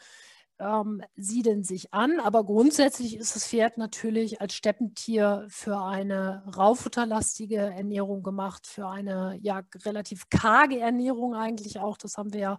[0.59, 2.19] ähm, siedeln sich an.
[2.19, 9.39] Aber grundsätzlich ist das Pferd natürlich als Steppentier für eine raufutterlastige Ernährung gemacht, für eine
[9.41, 11.95] ja relativ karge Ernährung eigentlich auch.
[11.95, 12.57] Das haben wir ja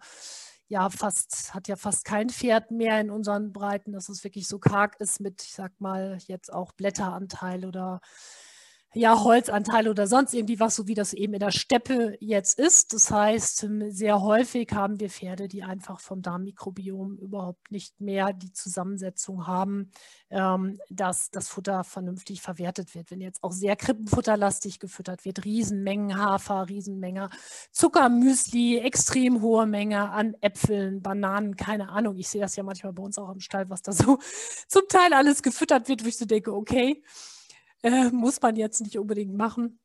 [0.69, 4.59] ja fast, hat ja fast kein Pferd mehr in unseren Breiten, dass es wirklich so
[4.59, 8.01] karg ist mit, ich sag mal, jetzt auch Blätteranteil oder
[8.93, 12.93] ja, Holzanteil oder sonst irgendwie was, so wie das eben in der Steppe jetzt ist.
[12.93, 18.33] Das heißt, ähm, sehr häufig haben wir Pferde, die einfach vom Darmmikrobiom überhaupt nicht mehr
[18.33, 19.93] die Zusammensetzung haben,
[20.31, 23.13] ähm, dass das Futter vernünftig verwertet wird.
[23.13, 27.31] Wenn jetzt auch sehr krippenfutterlastig gefüttert wird, Riesenmengen Hafer, Riesenmenge
[27.71, 32.17] Zuckermüsli, extrem hohe Menge an Äpfeln, Bananen, keine Ahnung.
[32.17, 34.19] Ich sehe das ja manchmal bei uns auch im Stall, was da so
[34.67, 37.05] zum Teil alles gefüttert wird, wo ich so denke, okay,
[37.83, 39.79] äh, muss man jetzt nicht unbedingt machen.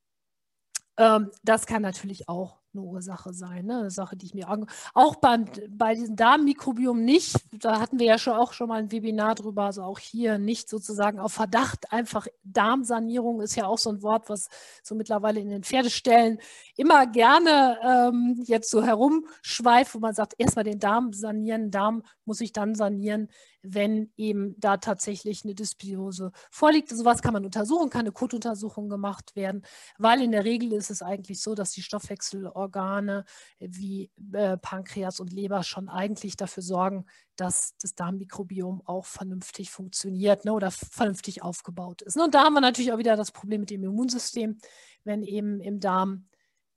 [0.97, 3.79] Ähm, das kann natürlich auch eine Ursache sein, ne?
[3.79, 4.47] eine Sache, die ich mir
[4.93, 8.91] auch beim, bei diesem Darmmikrobiom nicht, da hatten wir ja schon auch schon mal ein
[8.91, 13.89] Webinar drüber, also auch hier nicht sozusagen auf Verdacht, einfach Darmsanierung ist ja auch so
[13.89, 14.49] ein Wort, was
[14.83, 16.39] so mittlerweile in den Pferdestellen
[16.75, 22.41] immer gerne ähm, jetzt so herumschweift, wo man sagt, erstmal den Darm sanieren, Darm muss
[22.41, 23.29] ich dann sanieren,
[23.67, 26.89] wenn eben da tatsächlich eine Dysbiose vorliegt.
[26.89, 29.65] Sowas kann man untersuchen, kann eine Kotuntersuchung gemacht werden,
[29.97, 33.25] weil in der Regel ist es eigentlich so, dass die Stoffwechselorgane
[33.59, 40.45] wie äh, Pankreas und Leber schon eigentlich dafür sorgen, dass das Darmmikrobiom auch vernünftig funktioniert
[40.45, 42.17] ne, oder vernünftig aufgebaut ist.
[42.17, 44.57] Und da haben wir natürlich auch wieder das Problem mit dem Immunsystem,
[45.03, 46.27] wenn eben im Darm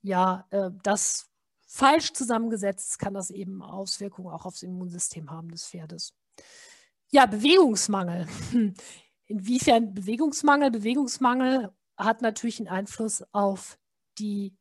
[0.01, 1.29] ja äh, das
[1.69, 6.13] falsch zusammengesetzt ist, kann das eben Auswirkungen auch aufs Immunsystem haben des Pferdes.
[7.11, 8.27] Ja, Bewegungsmangel.
[9.25, 10.71] Inwiefern Bewegungsmangel?
[10.71, 13.77] Bewegungsmangel hat natürlich einen Einfluss auf
[14.17, 14.55] die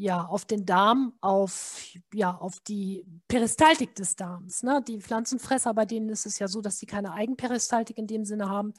[0.00, 1.82] ja, auf den Darm, auf,
[2.14, 4.62] ja, auf die Peristaltik des Darms.
[4.62, 4.80] Ne?
[4.86, 8.48] Die Pflanzenfresser, bei denen ist es ja so, dass sie keine Eigenperistaltik in dem Sinne
[8.48, 8.74] haben,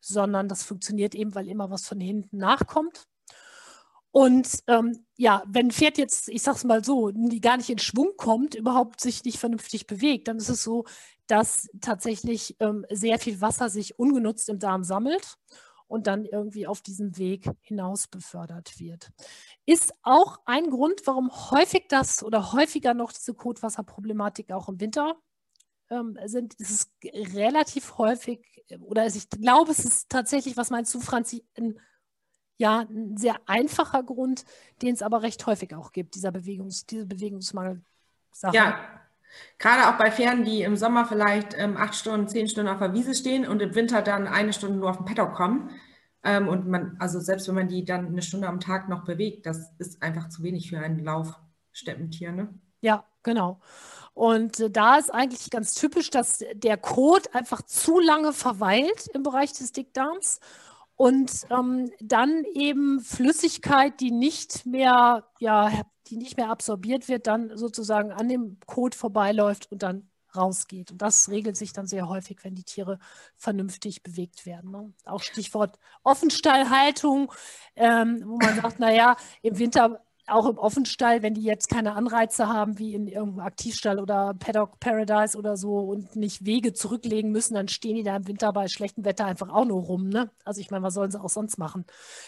[0.00, 3.04] sondern das funktioniert eben, weil immer was von hinten nachkommt.
[4.14, 7.80] Und ähm, ja, wenn ein Pferd jetzt, ich sag's mal so, die gar nicht in
[7.80, 10.84] Schwung kommt, überhaupt sich nicht vernünftig bewegt, dann ist es so,
[11.26, 15.34] dass tatsächlich ähm, sehr viel Wasser sich ungenutzt im Darm sammelt
[15.88, 19.10] und dann irgendwie auf diesem Weg hinaus befördert wird.
[19.66, 25.16] Ist auch ein Grund, warum häufig das oder häufiger noch diese Kotwasserproblematik auch im Winter
[25.90, 31.00] ähm, sind, ist es relativ häufig, oder ich glaube, es ist tatsächlich, was meinst du,
[31.00, 31.80] Franzi, ein,
[32.56, 34.44] ja, ein sehr einfacher Grund,
[34.82, 37.82] den es aber recht häufig auch gibt, dieser Bewegungs, diese Bewegungsmangel.
[38.52, 38.78] Ja,
[39.58, 42.92] Gerade auch bei Pferden, die im Sommer vielleicht ähm, acht Stunden, zehn Stunden auf der
[42.92, 45.70] Wiese stehen und im Winter dann eine Stunde nur auf den Paddock kommen.
[46.22, 49.46] Ähm, und man, also selbst wenn man die dann eine Stunde am Tag noch bewegt,
[49.46, 52.32] das ist einfach zu wenig für ein Laufsteppentier.
[52.32, 52.48] Ne?
[52.80, 53.60] Ja, genau.
[54.14, 59.22] Und äh, da ist eigentlich ganz typisch, dass der Kot einfach zu lange verweilt im
[59.22, 60.40] Bereich des Dickdarms
[60.96, 65.70] und ähm, dann eben Flüssigkeit, die nicht mehr ja,
[66.08, 70.90] die nicht mehr absorbiert wird, dann sozusagen an dem Kot vorbeiläuft und dann rausgeht.
[70.90, 72.98] Und das regelt sich dann sehr häufig, wenn die Tiere
[73.36, 74.70] vernünftig bewegt werden.
[74.70, 74.92] Ne?
[75.04, 77.32] Auch Stichwort Offenstallhaltung,
[77.76, 82.48] ähm, wo man sagt, naja, im Winter auch im Offenstall, wenn die jetzt keine Anreize
[82.48, 87.54] haben, wie in irgendeinem Aktivstall oder Paddock Paradise oder so und nicht Wege zurücklegen müssen,
[87.54, 90.08] dann stehen die da im Winter bei schlechtem Wetter einfach auch nur rum.
[90.08, 90.30] Ne?
[90.44, 91.84] Also ich meine, was sollen sie auch sonst machen?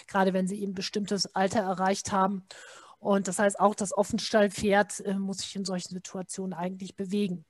[0.08, 2.44] Gerade wenn sie eben bestimmtes Alter erreicht haben.
[2.98, 7.44] Und das heißt, auch das Offenstallpferd äh, muss sich in solchen Situationen eigentlich bewegen.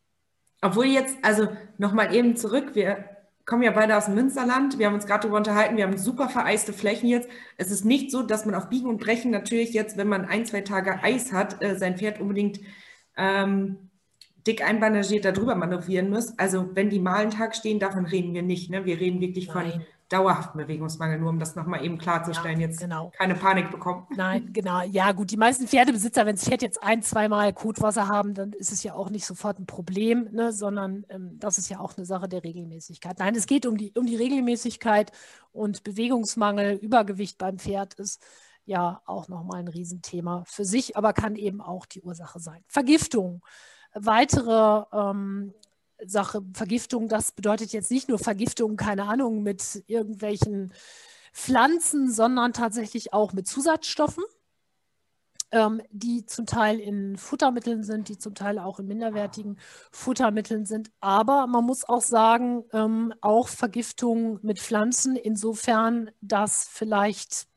[0.63, 3.16] Obwohl jetzt, also nochmal eben zurück, wir
[3.47, 6.29] kommen ja beide aus dem Münsterland, wir haben uns gerade darüber unterhalten, wir haben super
[6.29, 7.29] vereiste Flächen jetzt.
[7.57, 10.45] Es ist nicht so, dass man auf Biegen und Brechen natürlich jetzt, wenn man ein,
[10.45, 12.59] zwei Tage Eis hat, äh, sein Pferd unbedingt
[13.17, 13.91] ähm,
[14.47, 16.37] dick einbandagiert darüber manövrieren muss.
[16.39, 18.71] Also wenn die mal einen Tag stehen, davon reden wir nicht.
[18.71, 18.85] Ne?
[18.85, 19.73] Wir reden wirklich Nein.
[19.73, 23.11] von dauerhaften Bewegungsmangel, nur um das nochmal eben klarzustellen, ja, jetzt genau.
[23.17, 24.07] keine Panik bekommen.
[24.15, 24.83] Nein, genau.
[24.83, 28.73] Ja, gut, die meisten Pferdebesitzer, wenn das Pferd jetzt ein, zweimal Kotwasser haben, dann ist
[28.73, 32.07] es ja auch nicht sofort ein Problem, ne, sondern ähm, das ist ja auch eine
[32.07, 33.19] Sache der Regelmäßigkeit.
[33.19, 35.11] Nein, es geht um die, um die Regelmäßigkeit
[35.53, 38.25] und Bewegungsmangel, Übergewicht beim Pferd ist
[38.65, 42.63] ja auch nochmal ein Riesenthema für sich, aber kann eben auch die Ursache sein.
[42.69, 43.43] Vergiftung
[43.97, 45.55] weitere ähm,
[46.05, 50.73] Sache Vergiftung, das bedeutet jetzt nicht nur Vergiftung, keine Ahnung, mit irgendwelchen
[51.33, 54.25] Pflanzen, sondern tatsächlich auch mit Zusatzstoffen,
[55.53, 59.59] ähm, die zum Teil in Futtermitteln sind, die zum Teil auch in minderwertigen
[59.91, 60.91] Futtermitteln sind.
[61.01, 67.49] Aber man muss auch sagen, ähm, auch Vergiftung mit Pflanzen, insofern, dass vielleicht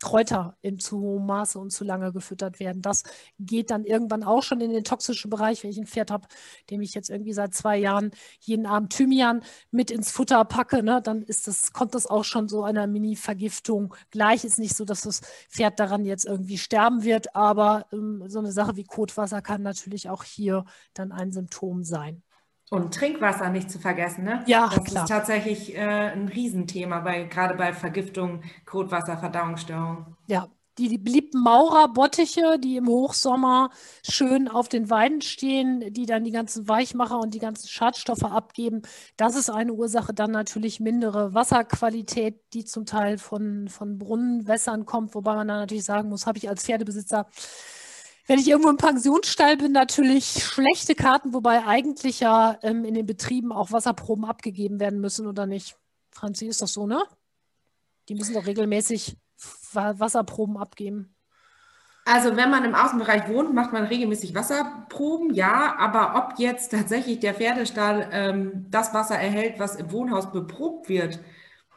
[0.00, 2.82] Kräuter in zu hohem Maße und zu lange gefüttert werden.
[2.82, 3.04] Das
[3.38, 5.62] geht dann irgendwann auch schon in den toxischen Bereich.
[5.62, 6.26] Wenn ich ein Pferd habe,
[6.70, 8.10] dem ich jetzt irgendwie seit zwei Jahren
[8.40, 12.48] jeden Abend Thymian mit ins Futter packe, ne, dann ist das, kommt das auch schon
[12.48, 14.44] so einer Mini-Vergiftung gleich.
[14.44, 18.52] Ist nicht so, dass das Pferd daran jetzt irgendwie sterben wird, aber ähm, so eine
[18.52, 22.22] Sache wie Kotwasser kann natürlich auch hier dann ein Symptom sein.
[22.70, 24.44] Und Trinkwasser nicht zu vergessen, ne?
[24.46, 25.04] Ja, das klar.
[25.04, 30.16] ist tatsächlich äh, ein Riesenthema, bei, gerade bei Vergiftung, Kotwasser, Verdauungsstörung.
[30.28, 33.70] Ja, die, die beliebten Maurerbottiche, die im Hochsommer
[34.08, 38.82] schön auf den Weiden stehen, die dann die ganzen Weichmacher und die ganzen Schadstoffe abgeben.
[39.16, 40.14] Das ist eine Ursache.
[40.14, 45.84] Dann natürlich mindere Wasserqualität, die zum Teil von, von Brunnenwässern kommt, wobei man dann natürlich
[45.84, 47.26] sagen muss, habe ich als Pferdebesitzer
[48.30, 53.04] wenn ich irgendwo im Pensionsstall bin, natürlich schlechte Karten, wobei eigentlich ja ähm, in den
[53.04, 55.76] Betrieben auch Wasserproben abgegeben werden müssen oder nicht.
[56.12, 57.02] Franzi, ist das so, ne?
[58.08, 59.16] Die müssen doch regelmäßig
[59.72, 61.12] Wasserproben abgeben.
[62.04, 67.18] Also wenn man im Außenbereich wohnt, macht man regelmäßig Wasserproben, ja, aber ob jetzt tatsächlich
[67.18, 71.18] der Pferdestall ähm, das Wasser erhält, was im Wohnhaus beprobt wird,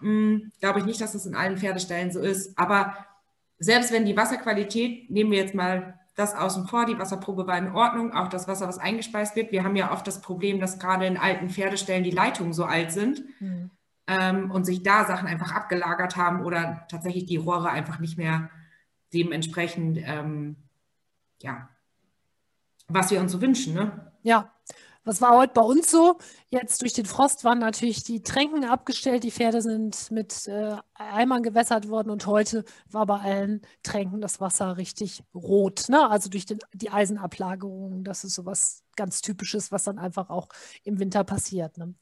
[0.02, 2.56] hm, glaube ich nicht, dass es in allen Pferdeställen so ist.
[2.60, 2.96] Aber
[3.58, 7.72] selbst wenn die Wasserqualität, nehmen wir jetzt mal das außen vor, die Wasserprobe war in
[7.72, 9.52] Ordnung, auch das Wasser, was eingespeist wird.
[9.52, 12.92] Wir haben ja oft das Problem, dass gerade in alten Pferdestellen die Leitungen so alt
[12.92, 13.72] sind mhm.
[14.08, 18.50] ähm, und sich da Sachen einfach abgelagert haben oder tatsächlich die Rohre einfach nicht mehr
[19.14, 20.58] dementsprechend, ähm,
[21.42, 21.70] ja,
[22.88, 23.74] was wir uns so wünschen.
[23.74, 24.12] Ne?
[24.22, 24.53] Ja,
[25.06, 26.18] was war heute bei uns so?
[26.50, 31.44] Jetzt durch den Frost waren natürlich die Tränken abgestellt, die Pferde sind mit äh, Eimern
[31.44, 35.90] gewässert worden und heute war bei allen Tränken das Wasser richtig rot.
[35.90, 36.10] Ne?
[36.10, 38.04] Also durch den, die Eisenablagerung.
[38.04, 40.48] Das ist so was ganz Typisches, was dann einfach auch
[40.84, 41.78] im Winter passiert.
[41.78, 41.96] Ne?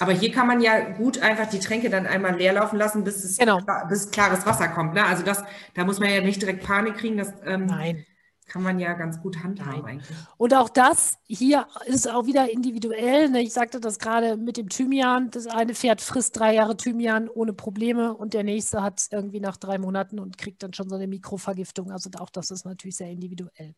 [0.00, 3.22] Aber hier kann man ja gut einfach die Tränke dann einmal leer laufen lassen, bis
[3.24, 3.60] es genau.
[3.88, 4.94] bis klares Wasser kommt.
[4.94, 5.04] Ne?
[5.04, 7.16] Also das, da muss man ja nicht direkt Panik kriegen.
[7.16, 8.04] Dass, ähm, Nein
[8.48, 9.84] kann man ja ganz gut handhaben Nein.
[9.84, 10.16] eigentlich.
[10.36, 13.28] Und auch das hier ist auch wieder individuell.
[13.28, 13.42] Ne?
[13.42, 15.30] Ich sagte das gerade mit dem Thymian.
[15.30, 19.40] Das eine Pferd frisst drei Jahre Thymian ohne Probleme und der nächste hat es irgendwie
[19.40, 21.92] nach drei Monaten und kriegt dann schon so eine Mikrovergiftung.
[21.92, 23.74] Also auch das ist natürlich sehr individuell.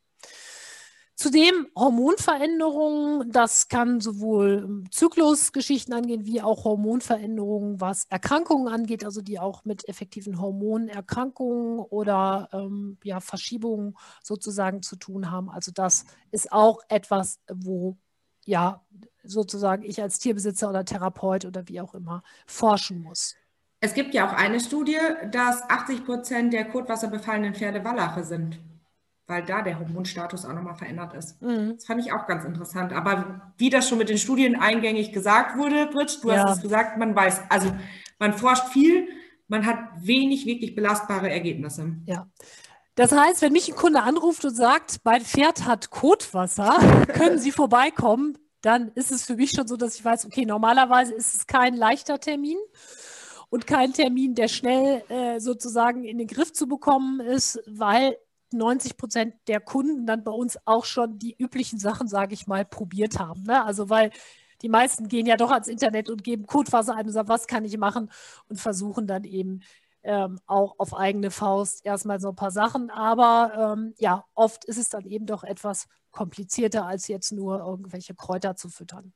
[1.20, 9.20] Zudem Hormonveränderungen, das kann sowohl ähm, Zyklusgeschichten angehen, wie auch Hormonveränderungen, was Erkrankungen angeht, also
[9.20, 15.50] die auch mit effektiven Hormonerkrankungen oder ähm, ja, Verschiebungen sozusagen zu tun haben.
[15.50, 17.98] Also das ist auch etwas, wo
[18.46, 18.82] ja,
[19.22, 23.36] sozusagen ich als Tierbesitzer oder Therapeut oder wie auch immer forschen muss.
[23.80, 24.96] Es gibt ja auch eine Studie,
[25.30, 28.58] dass 80 Prozent der kotwasserbefallenen Pferde Wallache sind,
[29.30, 31.40] weil da der Hormonstatus auch nochmal verändert ist.
[31.40, 31.76] Mhm.
[31.76, 32.92] Das fand ich auch ganz interessant.
[32.92, 36.44] Aber wie das schon mit den Studien eingängig gesagt wurde, Brit, du ja.
[36.44, 37.72] hast es gesagt, man weiß, also
[38.18, 39.08] man forscht viel,
[39.48, 41.94] man hat wenig wirklich belastbare Ergebnisse.
[42.06, 42.26] Ja.
[42.96, 47.52] Das heißt, wenn mich ein Kunde anruft und sagt, mein Pferd hat Kotwasser, können Sie
[47.52, 51.46] vorbeikommen, dann ist es für mich schon so, dass ich weiß, okay, normalerweise ist es
[51.46, 52.58] kein leichter Termin
[53.48, 58.16] und kein Termin, der schnell äh, sozusagen in den Griff zu bekommen ist, weil
[58.52, 62.64] 90 Prozent der Kunden dann bei uns auch schon die üblichen Sachen, sage ich mal,
[62.64, 63.42] probiert haben.
[63.44, 63.64] Ne?
[63.64, 64.10] Also weil
[64.62, 67.64] die meisten gehen ja doch ans Internet und geben Kotwasser ein und sagen, was kann
[67.64, 68.10] ich machen
[68.48, 69.62] und versuchen dann eben
[70.02, 72.90] ähm, auch auf eigene Faust erstmal so ein paar Sachen.
[72.90, 78.14] Aber ähm, ja, oft ist es dann eben doch etwas komplizierter, als jetzt nur irgendwelche
[78.14, 79.12] Kräuter zu füttern.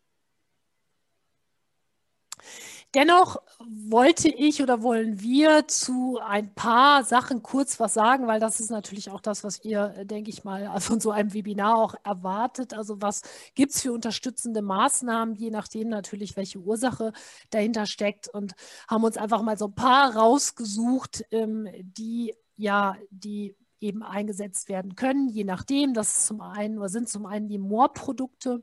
[2.95, 8.61] Dennoch wollte ich oder wollen wir zu ein paar Sachen kurz was sagen, weil das
[8.61, 12.73] ist natürlich auch das, was ihr, denke ich mal, von so einem Webinar auch erwartet.
[12.73, 13.23] Also was
[13.57, 17.13] gibt es für unterstützende Maßnahmen, je nachdem natürlich, welche Ursache
[17.51, 18.55] dahinter steckt und
[18.89, 24.97] haben uns einfach mal so ein paar rausgesucht, ähm, die ja die eben eingesetzt werden
[24.97, 25.95] können, je nachdem.
[25.95, 28.63] Das zum einen oder sind zum einen die Moorprodukte,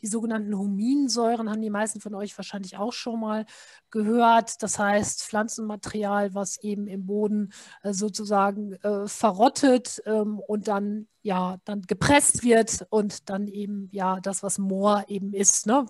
[0.00, 3.44] die sogenannten Huminsäuren, haben die meisten von euch wahrscheinlich auch schon mal
[3.90, 4.62] gehört.
[4.62, 7.52] Das heißt Pflanzenmaterial, was eben im Boden
[7.82, 14.20] äh, sozusagen äh, verrottet ähm, und dann ja dann gepresst wird und dann eben ja
[14.20, 15.66] das, was Moor eben ist.
[15.66, 15.84] Ne?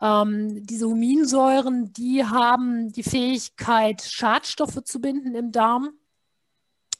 [0.00, 5.90] Ähm, diese Huminsäuren, die haben die Fähigkeit, Schadstoffe zu binden im Darm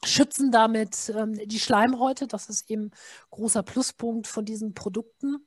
[0.04, 2.26] schützen damit ähm, die Schleimhäute.
[2.26, 2.90] Das ist eben
[3.30, 5.46] großer Pluspunkt von diesen Produkten.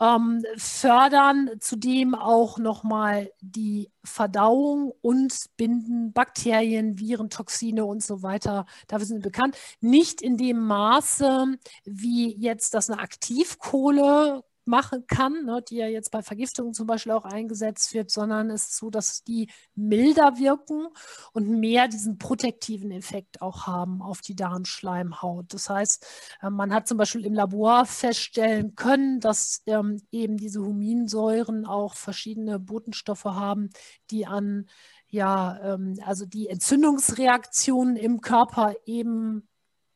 [0.00, 8.64] Ähm, fördern zudem auch nochmal die Verdauung und binden Bakterien, Viren, Toxine und so weiter.
[8.86, 9.56] Dafür sind bekannt.
[9.80, 11.46] Nicht in dem Maße,
[11.84, 17.12] wie jetzt das eine Aktivkohle machen kann, ne, die ja jetzt bei Vergiftungen zum Beispiel
[17.12, 20.86] auch eingesetzt wird, sondern es ist so, dass die milder wirken
[21.32, 25.52] und mehr diesen protektiven Effekt auch haben auf die Darmschleimhaut.
[25.52, 26.06] Das heißt,
[26.42, 31.94] äh, man hat zum Beispiel im Labor feststellen können, dass ähm, eben diese Huminsäuren auch
[31.94, 33.70] verschiedene Botenstoffe haben,
[34.10, 34.68] die an
[35.10, 39.48] ja, ähm, also die Entzündungsreaktionen im Körper eben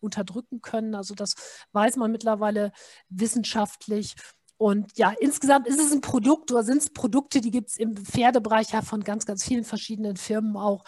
[0.02, 0.94] unterdrücken können.
[0.94, 1.34] Also das
[1.72, 2.72] weiß man mittlerweile
[3.08, 4.14] wissenschaftlich.
[4.62, 7.96] Und ja, insgesamt ist es ein Produkt oder sind es Produkte, die gibt es im
[7.96, 10.84] Pferdebereich ja von ganz, ganz vielen verschiedenen Firmen auch,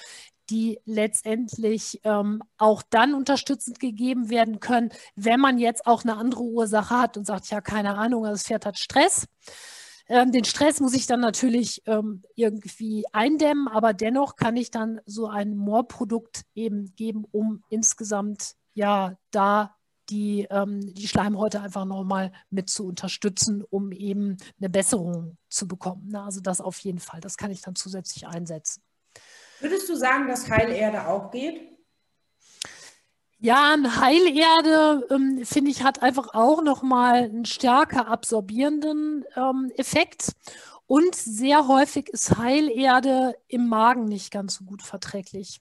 [0.48, 6.44] die letztendlich ähm, auch dann unterstützend gegeben werden können, wenn man jetzt auch eine andere
[6.44, 9.26] Ursache hat und sagt, ja, keine Ahnung, das Pferd hat Stress.
[10.06, 15.00] Ähm, den Stress muss ich dann natürlich ähm, irgendwie eindämmen, aber dennoch kann ich dann
[15.04, 19.74] so ein Moorprodukt eben geben, um insgesamt ja da
[20.10, 26.08] die, ähm, die Schleimhäute einfach nochmal mit zu unterstützen, um eben eine Besserung zu bekommen.
[26.08, 26.22] Ne?
[26.22, 28.82] Also das auf jeden Fall, das kann ich dann zusätzlich einsetzen.
[29.60, 31.74] Würdest du sagen, dass Heilerde auch geht?
[33.38, 40.32] Ja, eine Heilerde, ähm, finde ich, hat einfach auch nochmal einen stärker absorbierenden ähm, Effekt.
[40.86, 45.60] Und sehr häufig ist Heilerde im Magen nicht ganz so gut verträglich.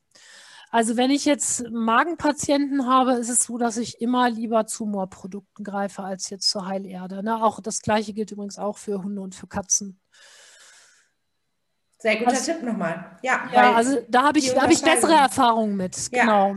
[0.73, 5.63] Also wenn ich jetzt Magenpatienten habe, ist es so, dass ich immer lieber zu Moorprodukten
[5.63, 7.21] greife als jetzt zur Heilerde.
[7.21, 7.43] Ne?
[7.43, 10.01] Auch das gleiche gilt übrigens auch für Hunde und für Katzen.
[11.99, 13.19] Sehr guter also, Tipp nochmal.
[13.21, 16.11] Ja, ja also da habe ich, hab ich bessere Erfahrungen mit.
[16.11, 16.23] Ja.
[16.23, 16.55] Genau.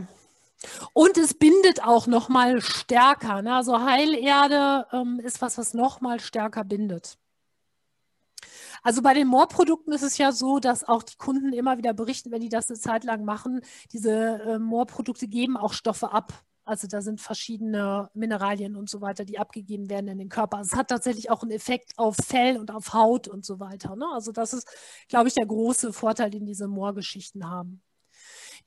[0.93, 3.43] Und es bindet auch nochmal stärker.
[3.43, 3.53] Ne?
[3.53, 7.19] Also Heilerde ähm, ist was, was nochmal stärker bindet.
[8.83, 12.31] Also bei den Moorprodukten ist es ja so, dass auch die Kunden immer wieder berichten,
[12.31, 13.61] wenn die das eine Zeit lang machen,
[13.91, 16.33] diese äh, Moorprodukte geben auch Stoffe ab.
[16.67, 20.59] Also da sind verschiedene Mineralien und so weiter, die abgegeben werden in den Körper.
[20.59, 23.95] Es hat tatsächlich auch einen Effekt auf Fell und auf Haut und so weiter.
[23.95, 24.05] Ne?
[24.13, 24.67] Also das ist,
[25.07, 27.81] glaube ich, der große Vorteil, den diese Moorgeschichten haben.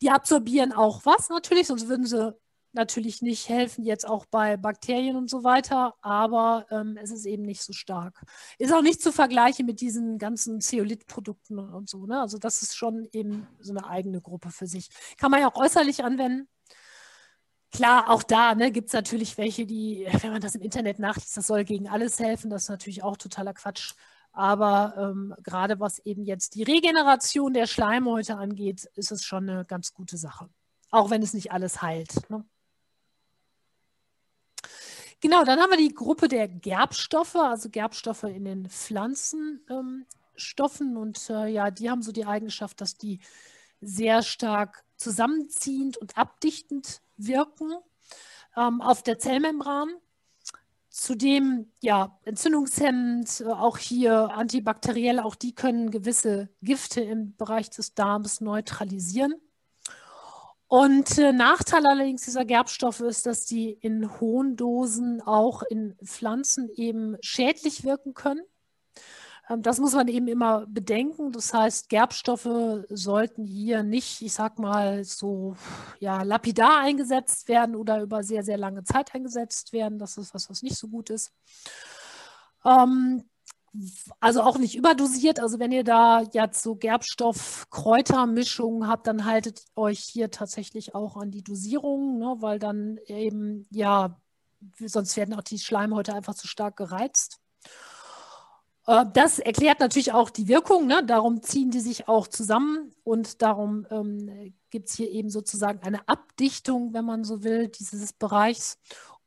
[0.00, 2.34] Die absorbieren auch was natürlich, sonst würden sie
[2.72, 7.42] natürlich nicht helfen, jetzt auch bei Bakterien und so weiter, aber ähm, es ist eben
[7.42, 8.22] nicht so stark.
[8.58, 12.06] Ist auch nicht zu vergleichen mit diesen ganzen Zeolit-Produkten und, und, so.
[12.06, 12.20] Ne?
[12.20, 14.88] Also das ist schon eben so eine eigene Gruppe für sich.
[15.18, 16.48] Kann man ja auch äußerlich anwenden.
[17.72, 21.36] Klar, auch da ne, gibt es natürlich welche, die, wenn man das im Internet nachliest,
[21.36, 23.94] das soll gegen alles helfen, das ist natürlich auch totaler Quatsch.
[24.32, 29.64] Aber ähm, gerade was eben jetzt die Regeneration der Schleimhäute angeht, ist es schon eine
[29.64, 30.48] ganz gute Sache.
[30.90, 32.28] Auch wenn es nicht alles heilt.
[32.30, 32.44] Ne?
[35.20, 40.92] Genau, dann haben wir die Gruppe der Gerbstoffe, also Gerbstoffe in den Pflanzenstoffen.
[40.92, 43.20] Ähm, und äh, ja, die haben so die Eigenschaft, dass die
[43.82, 47.70] sehr stark zusammenziehend und abdichtend wirken
[48.56, 49.90] ähm, auf der Zellmembran.
[50.88, 57.94] Zudem ja entzündungshemmend, äh, auch hier antibakteriell, auch die können gewisse Gifte im Bereich des
[57.94, 59.34] Darms neutralisieren.
[60.70, 66.70] Und äh, Nachteil allerdings dieser Gerbstoffe ist, dass die in hohen Dosen auch in Pflanzen
[66.72, 68.42] eben schädlich wirken können.
[69.48, 71.32] Ähm, das muss man eben immer bedenken.
[71.32, 75.56] Das heißt, Gerbstoffe sollten hier nicht, ich sag mal, so
[75.98, 79.98] ja, lapidar eingesetzt werden oder über sehr, sehr lange Zeit eingesetzt werden.
[79.98, 81.32] Das ist was, was nicht so gut ist.
[82.64, 83.24] Ähm,
[84.18, 85.38] also auch nicht überdosiert.
[85.40, 91.30] Also wenn ihr da jetzt so Gerbstoff-Kräutermischungen habt, dann haltet euch hier tatsächlich auch an
[91.30, 94.20] die Dosierung, ne, weil dann eben, ja,
[94.78, 97.40] sonst werden auch die Schleimhäute einfach zu stark gereizt.
[98.86, 101.04] Äh, das erklärt natürlich auch die Wirkung, ne?
[101.04, 106.06] darum ziehen die sich auch zusammen und darum ähm, gibt es hier eben sozusagen eine
[106.08, 108.78] Abdichtung, wenn man so will, dieses Bereichs.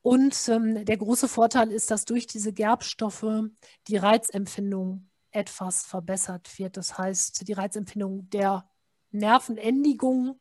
[0.03, 3.25] Und ähm, der große Vorteil ist, dass durch diese Gerbstoffe
[3.87, 6.77] die Reizempfindung etwas verbessert wird.
[6.77, 8.69] Das heißt, die Reizempfindung der
[9.11, 10.39] Nervenendigung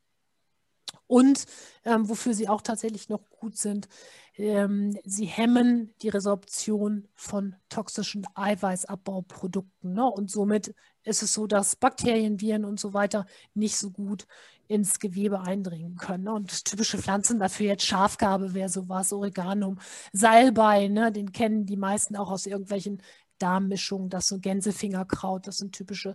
[1.07, 1.47] und
[1.85, 3.89] ähm, wofür sie auch tatsächlich noch gut sind,
[4.37, 9.93] ähm, sie hemmen die Resorption von toxischen Eiweißabbauprodukten.
[9.93, 10.05] Ne?
[10.05, 10.74] Und somit
[11.05, 14.26] ist es so, dass Bakterien, Viren und so weiter nicht so gut
[14.68, 16.24] ins Gewebe eindringen können.
[16.24, 16.33] Ne?
[16.33, 19.78] Und typische Pflanzen dafür jetzt Schafgarbe wäre sowas, Oreganum,
[20.12, 21.12] Salbei, ne?
[21.12, 23.03] den kennen die meisten auch aus irgendwelchen
[23.39, 26.14] Darmmischungen, das so Gänsefingerkraut, das sind typische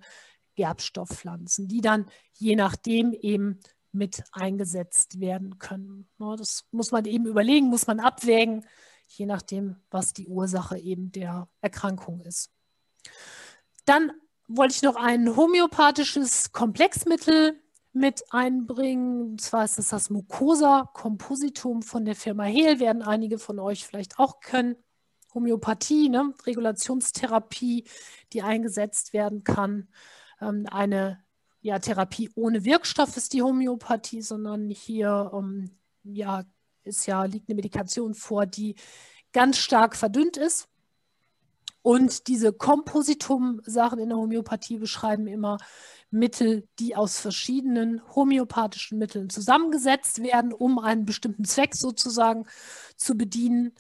[0.55, 3.59] Gerbstoffpflanzen, die dann je nachdem eben
[3.92, 6.10] mit eingesetzt werden können.
[6.18, 6.36] Ne?
[6.38, 8.66] Das muss man eben überlegen, muss man abwägen,
[9.08, 12.52] je nachdem, was die Ursache eben der Erkrankung ist.
[13.86, 14.12] Dann
[14.48, 17.62] wollte ich noch ein homöopathisches Komplexmittel
[17.94, 19.32] mit einbringen.
[19.32, 23.86] Und zwar ist es das Mucosa Compositum von der Firma Hehl, werden einige von euch
[23.86, 24.76] vielleicht auch können.
[25.34, 26.34] Homöopathie, ne?
[26.46, 27.86] Regulationstherapie,
[28.34, 29.90] die eingesetzt werden kann.
[30.42, 31.24] Ähm, eine
[31.68, 36.45] ja, Therapie ohne Wirkstoff ist die Homöopathie, sondern hier ähm, ja,
[36.86, 38.76] ist ja, liegt eine Medikation vor, die
[39.34, 40.70] ganz stark verdünnt ist.
[41.82, 45.57] Und diese Kompositum-Sachen in der Homöopathie beschreiben immer
[46.09, 52.45] Mittel, die aus verschiedenen homöopathischen Mitteln zusammengesetzt werden, um einen bestimmten Zweck sozusagen
[52.95, 53.74] zu bedienen.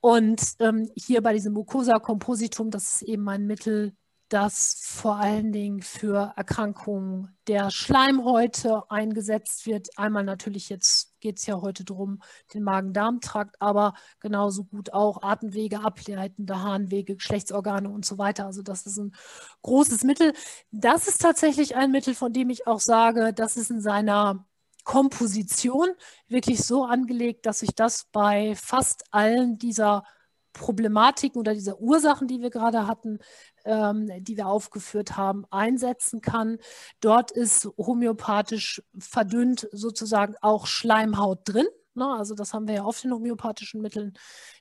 [0.00, 3.94] Und ähm, hier bei diesem Mucosa Compositum, das ist eben ein Mittel,
[4.32, 9.98] das vor allen Dingen für Erkrankungen der Schleimhäute eingesetzt wird.
[9.98, 12.22] Einmal natürlich, jetzt geht es ja heute darum,
[12.54, 18.46] den Magen-Darm-Trakt, aber genauso gut auch Atemwege, ableitende Harnwege, Geschlechtsorgane und so weiter.
[18.46, 19.14] Also das ist ein
[19.62, 20.32] großes Mittel.
[20.70, 24.46] Das ist tatsächlich ein Mittel, von dem ich auch sage, das ist in seiner
[24.84, 25.88] Komposition
[26.28, 30.04] wirklich so angelegt, dass sich das bei fast allen dieser
[30.52, 33.18] Problematiken oder dieser Ursachen, die wir gerade hatten,
[33.64, 36.58] ähm, die wir aufgeführt haben, einsetzen kann.
[37.00, 41.66] Dort ist homöopathisch verdünnt sozusagen auch Schleimhaut drin.
[41.94, 42.06] Ne?
[42.06, 44.14] Also das haben wir ja oft in homöopathischen Mitteln,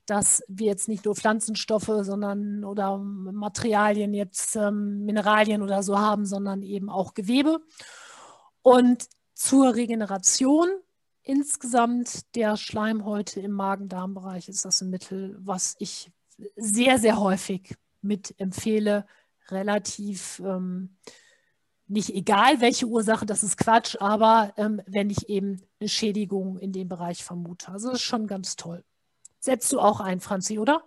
[0.06, 6.26] dass wir jetzt nicht nur Pflanzenstoffe, sondern oder Materialien, jetzt ähm, Mineralien oder so haben,
[6.26, 7.60] sondern eben auch Gewebe.
[8.62, 10.68] Und zur Regeneration
[11.24, 16.12] insgesamt der Schleimhäute im Magen-Darm-Bereich ist das ein Mittel, was ich
[16.56, 19.06] sehr, sehr häufig mit empfehle.
[19.50, 20.98] Relativ ähm,
[21.88, 26.72] nicht egal, welche Ursache, das ist Quatsch, aber ähm, wenn ich eben eine Schädigung in
[26.72, 27.70] dem Bereich vermute.
[27.70, 28.84] Also das ist schon ganz toll.
[29.40, 30.84] Setzt du auch ein, Franzi, oder?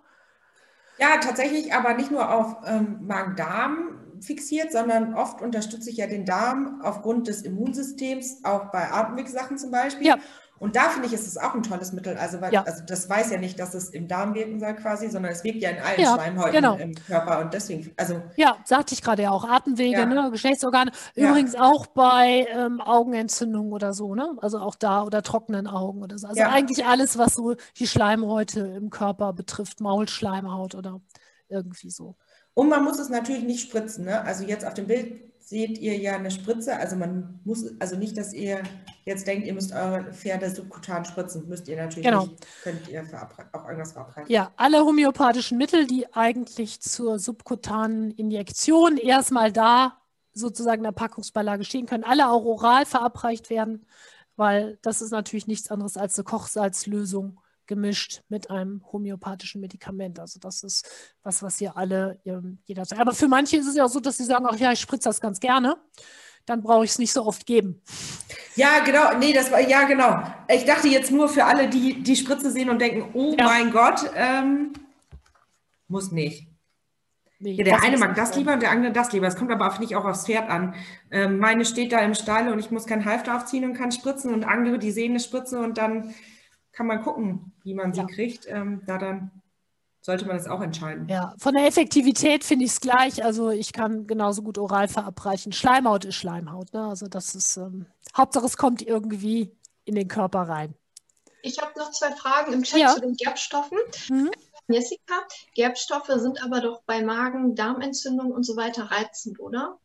[0.99, 6.25] Ja, tatsächlich, aber nicht nur auf ähm, Magen-Darm fixiert, sondern oft unterstütze ich ja den
[6.25, 10.07] Darm aufgrund des Immunsystems, auch bei Atemwegssachen zum Beispiel.
[10.07, 10.19] Ja.
[10.59, 12.17] Und da finde ich, ist es auch ein tolles Mittel.
[12.17, 12.63] Also, weil, ja.
[12.63, 15.61] also das weiß ja nicht, dass es im Darm wirken soll quasi, sondern es wirkt
[15.61, 16.77] ja in allen ja, Schleimhäuten genau.
[16.77, 17.41] im Körper.
[17.41, 18.23] Und deswegen, also.
[18.37, 19.45] Ja, sagte ich gerade ja auch.
[19.49, 20.07] Atemwege, ja.
[20.07, 20.93] ne, Geschlechtsorgane.
[21.15, 24.37] Übrigens auch bei ähm, Augenentzündungen oder so, ne?
[24.41, 26.29] Also auch da oder trockenen Augen oder so.
[26.29, 31.01] Also eigentlich alles, was so die Schleimhäute im Körper betrifft, Maulschleimhaut oder
[31.49, 32.17] irgendwie so.
[32.55, 34.05] Und man muss es natürlich nicht spritzen.
[34.05, 34.23] Ne?
[34.23, 36.77] Also jetzt auf dem Bild seht ihr ja eine Spritze.
[36.77, 38.63] Also man muss, also nicht, dass ihr
[39.05, 41.49] jetzt denkt, ihr müsst eure Pferde subkutan spritzen.
[41.49, 42.27] Müsst ihr natürlich genau.
[42.27, 42.47] nicht.
[42.63, 43.05] Könnt ihr
[43.53, 44.33] auch irgendwas verabreichen.
[44.33, 49.99] Ja, alle homöopathischen Mittel, die eigentlich zur subkutanen Injektion erstmal da
[50.33, 53.87] sozusagen in der Packungsbeilage stehen, können alle auch oral verabreicht werden,
[54.37, 60.19] weil das ist natürlich nichts anderes als eine Kochsalzlösung gemischt mit einem homöopathischen Medikament.
[60.19, 60.89] Also das ist
[61.23, 62.19] was, was ihr alle,
[62.65, 63.01] jeder sagt.
[63.01, 65.09] Aber für manche ist es ja auch so, dass sie sagen, ach ja, ich spritze
[65.09, 65.77] das ganz gerne.
[66.47, 67.81] Dann brauche ich es nicht so oft geben.
[68.55, 69.17] Ja, genau.
[69.19, 70.23] Nee, das war, ja, genau.
[70.49, 73.45] Ich dachte jetzt nur für alle, die die Spritze sehen und denken, oh ja.
[73.47, 74.75] mein Gott, ähm,
[75.89, 76.49] muss nicht.
[77.39, 79.27] Nee, ja, der eine mag das lieber und der andere das lieber.
[79.27, 80.75] Es kommt aber, finde ich, auch aufs Pferd an.
[81.11, 84.33] Ähm, meine steht da im Stall und ich muss keinen Halfter aufziehen und kann spritzen
[84.33, 86.15] und andere, die sehen eine Spritze und dann
[86.75, 88.07] kann man gucken, wie man sie ja.
[88.07, 88.47] kriegt.
[88.49, 89.43] Ähm, da dann
[90.01, 91.09] sollte man das auch entscheiden.
[91.09, 93.25] Ja, von der Effektivität finde ich es gleich.
[93.25, 95.53] Also ich kann genauso gut oral verabreichen.
[95.53, 96.73] Schleimhaut ist Schleimhaut.
[96.75, 96.85] Ne?
[96.87, 99.51] Also das ist, ähm, Hauptsache es kommt irgendwie
[99.87, 100.75] in den Körper rein.
[101.43, 102.95] Ich habe noch zwei Fragen im Chat ja.
[102.95, 103.79] zu den Gerbstoffen.
[104.11, 104.31] Mhm.
[104.69, 105.15] Jessica,
[105.55, 109.79] Gerbstoffe sind aber doch bei Magen, Darmentzündung und so weiter reizend, oder?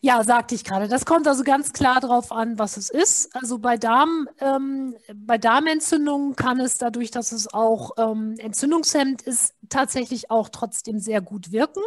[0.00, 0.88] Ja, sagte ich gerade.
[0.88, 3.34] Das kommt also ganz klar darauf an, was es ist.
[3.34, 9.54] Also bei, Darm, ähm, bei Darmentzündungen kann es dadurch, dass es auch ähm, entzündungshemmend ist,
[9.68, 11.82] tatsächlich auch trotzdem sehr gut wirken.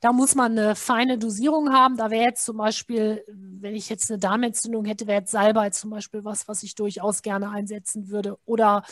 [0.00, 1.96] Da muss man eine feine Dosierung haben.
[1.96, 5.90] Da wäre jetzt zum Beispiel, wenn ich jetzt eine Darmentzündung hätte, wäre jetzt Salbei zum
[5.90, 8.38] Beispiel was, was ich durchaus gerne einsetzen würde.
[8.44, 8.84] Oder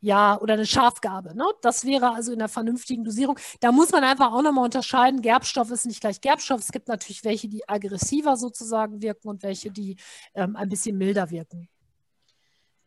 [0.00, 1.36] ja, oder eine Schafgabe.
[1.36, 1.44] Ne?
[1.62, 3.38] Das wäre also in der vernünftigen Dosierung.
[3.60, 5.22] Da muss man einfach auch nochmal unterscheiden.
[5.22, 6.60] Gerbstoff ist nicht gleich Gerbstoff.
[6.60, 9.96] Es gibt natürlich welche, die aggressiver sozusagen wirken und welche, die
[10.34, 11.68] ähm, ein bisschen milder wirken.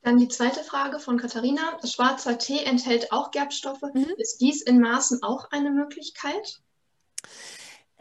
[0.03, 1.77] Dann die zweite Frage von Katharina.
[1.83, 3.83] Schwarzer Tee enthält auch Gerbstoffe.
[3.93, 4.07] Mhm.
[4.17, 6.61] Ist dies in Maßen auch eine Möglichkeit?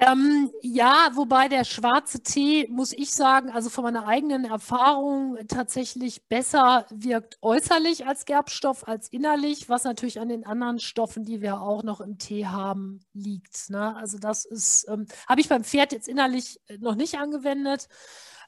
[0.02, 6.26] Ähm, ja, wobei der schwarze Tee, muss ich sagen, also von meiner eigenen Erfahrung tatsächlich
[6.26, 11.60] besser wirkt äußerlich als Gerbstoff, als innerlich, was natürlich an den anderen Stoffen, die wir
[11.60, 13.68] auch noch im Tee haben, liegt.
[13.68, 13.94] Ne?
[13.94, 17.86] Also das ist, ähm, habe ich beim Pferd jetzt innerlich äh, noch nicht angewendet,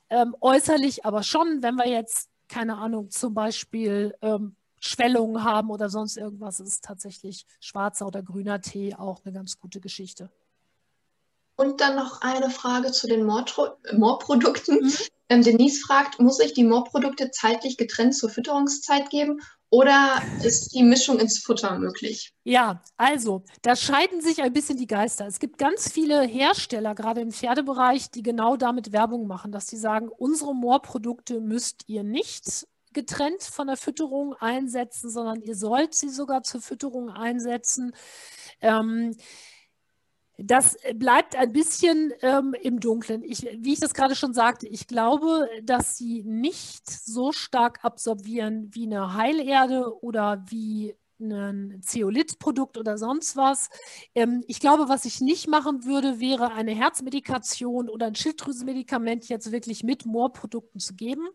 [0.09, 5.90] ähm, äußerlich aber schon, wenn wir jetzt, keine Ahnung, zum Beispiel ähm, Schwellungen haben oder
[5.90, 10.30] sonst irgendwas, ist tatsächlich schwarzer oder grüner Tee auch eine ganz gute Geschichte.
[11.62, 14.80] Und dann noch eine Frage zu den Moorprodukten.
[14.80, 14.92] Mhm.
[15.28, 19.40] Ähm, Denise fragt, muss ich die Moorprodukte zeitlich getrennt zur Fütterungszeit geben
[19.70, 22.34] oder ist die Mischung ins Futter möglich?
[22.42, 25.26] Ja, also da scheiden sich ein bisschen die Geister.
[25.26, 29.78] Es gibt ganz viele Hersteller, gerade im Pferdebereich, die genau damit Werbung machen, dass sie
[29.78, 36.08] sagen, unsere Moorprodukte müsst ihr nicht getrennt von der Fütterung einsetzen, sondern ihr sollt sie
[36.08, 37.94] sogar zur Fütterung einsetzen.
[38.60, 39.16] Ähm,
[40.39, 43.22] das bleibt ein bisschen ähm, im Dunkeln.
[43.22, 48.68] Ich, wie ich das gerade schon sagte, ich glaube, dass sie nicht so stark absorbieren
[48.72, 53.70] wie eine Heilerde oder wie ein Zeolit-Produkt oder sonst was.
[54.14, 59.53] Ähm, ich glaube, was ich nicht machen würde, wäre eine Herzmedikation oder ein Schilddrüsenmedikament jetzt
[59.53, 61.28] wirklich mit Moorprodukten zu geben.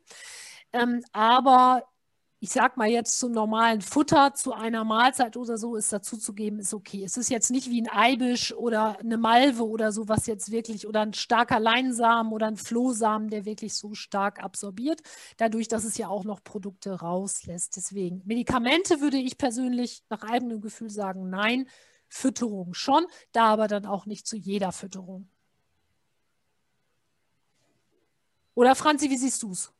[0.73, 1.83] Ähm, aber
[2.39, 6.33] ich sag mal jetzt zum normalen Futter, zu einer Mahlzeit oder so, ist dazu zu
[6.33, 7.03] geben, ist okay.
[7.03, 10.87] Es ist jetzt nicht wie ein Eibisch oder eine Malve oder so, was jetzt wirklich,
[10.87, 15.01] oder ein starker Leinsamen oder ein Flohsamen, der wirklich so stark absorbiert,
[15.37, 17.75] dadurch, dass es ja auch noch Produkte rauslässt.
[17.75, 21.67] Deswegen, Medikamente würde ich persönlich nach eigenem Gefühl sagen, nein.
[22.09, 25.29] Fütterung schon, da aber dann auch nicht zu jeder Fütterung.
[28.53, 29.73] Oder Franzi, wie siehst du es?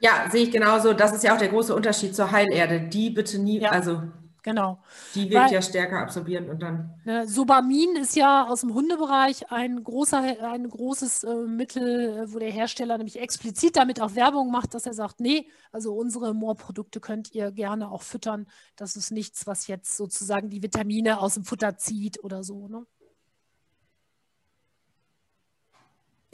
[0.00, 0.92] Ja, sehe ich genauso.
[0.92, 2.80] Das ist ja auch der große Unterschied zur Heilerde.
[2.80, 4.02] Die bitte nie, ja, also
[4.42, 4.78] genau.
[5.14, 6.94] die wird Weil, ja stärker absorbieren und dann.
[7.04, 12.38] Ne, Sobamin ist ja aus dem Hundebereich ein großer, ein großes äh, Mittel, äh, wo
[12.38, 17.00] der Hersteller nämlich explizit damit auch Werbung macht, dass er sagt, nee, also unsere Moorprodukte
[17.00, 18.46] könnt ihr gerne auch füttern.
[18.76, 22.68] Das ist nichts, was jetzt sozusagen die Vitamine aus dem Futter zieht oder so.
[22.68, 22.86] Ne?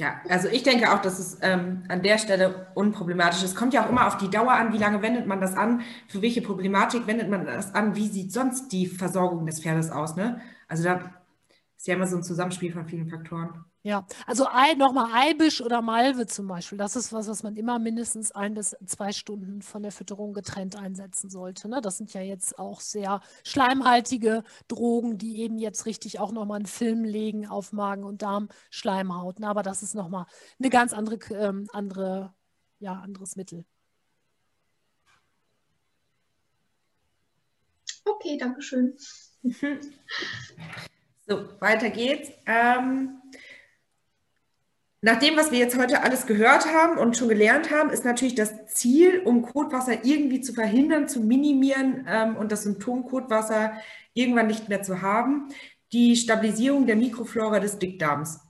[0.02, 3.54] Ja, also ich denke auch, dass es ähm, an der Stelle unproblematisch ist.
[3.54, 6.20] Kommt ja auch immer auf die Dauer an, wie lange wendet man das an, für
[6.20, 10.16] welche Problematik wendet man das an, wie sieht sonst die Versorgung des Pferdes aus.
[10.16, 10.40] Ne?
[10.66, 11.22] Also da
[11.76, 13.64] ist ja immer so ein Zusammenspiel von vielen Faktoren.
[13.84, 18.30] Ja, also nochmal Eibisch oder Malve zum Beispiel, das ist was, was man immer mindestens
[18.30, 21.68] ein bis zwei Stunden von der Fütterung getrennt einsetzen sollte.
[21.68, 21.80] Ne?
[21.80, 26.66] Das sind ja jetzt auch sehr schleimhaltige Drogen, die eben jetzt richtig auch nochmal einen
[26.66, 29.40] Film legen auf Magen- und Darmschleimhaut.
[29.40, 29.48] Ne?
[29.48, 30.26] Aber das ist nochmal
[30.60, 32.32] eine ganz andere, ähm, andere,
[32.78, 33.64] ja, anderes Mittel.
[38.04, 38.96] Okay, danke schön.
[41.28, 42.32] So, weiter geht's.
[42.46, 43.22] Ähm,
[45.04, 48.36] nach dem, was wir jetzt heute alles gehört haben und schon gelernt haben, ist natürlich
[48.36, 53.72] das Ziel, um Kotwasser irgendwie zu verhindern, zu minimieren ähm, und das Symptom Kotwasser
[54.14, 55.48] irgendwann nicht mehr zu haben,
[55.92, 58.40] die Stabilisierung der Mikroflora des Dickdarms.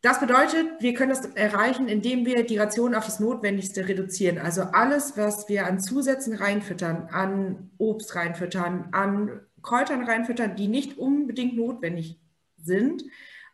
[0.00, 4.38] Das bedeutet, wir können das erreichen, indem wir die Ration auf das Notwendigste reduzieren.
[4.38, 10.98] Also alles, was wir an Zusätzen reinfüttern, an Obst reinfüttern, an Kräutern reinfüttern, die nicht
[10.98, 12.18] unbedingt notwendig
[12.56, 13.04] sind,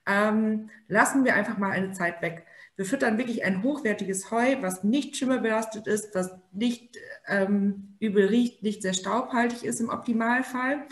[0.08, 2.46] ähm, lassen wir einfach mal eine Zeit weg.
[2.76, 6.96] Wir füttern wirklich ein hochwertiges Heu, was nicht schimmelbelastet ist, was nicht
[7.26, 10.86] ähm, übel riecht, nicht sehr staubhaltig ist im Optimalfall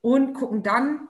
[0.00, 1.08] und gucken dann,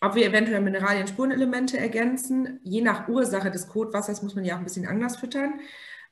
[0.00, 2.60] ob wir eventuell Mineralien, Spurenelemente ergänzen.
[2.62, 5.60] Je nach Ursache des Kotwassers muss man ja auch ein bisschen anders füttern.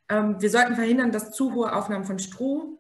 [0.08, 2.78] Ähm, wir sollten verhindern, dass zu hohe Aufnahmen von Stroh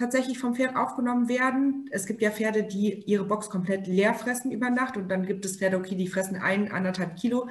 [0.00, 1.88] tatsächlich vom Pferd aufgenommen werden.
[1.92, 5.44] Es gibt ja Pferde, die ihre Box komplett leer fressen über Nacht und dann gibt
[5.44, 7.48] es Pferde, okay, die fressen ein, anderthalb Kilo.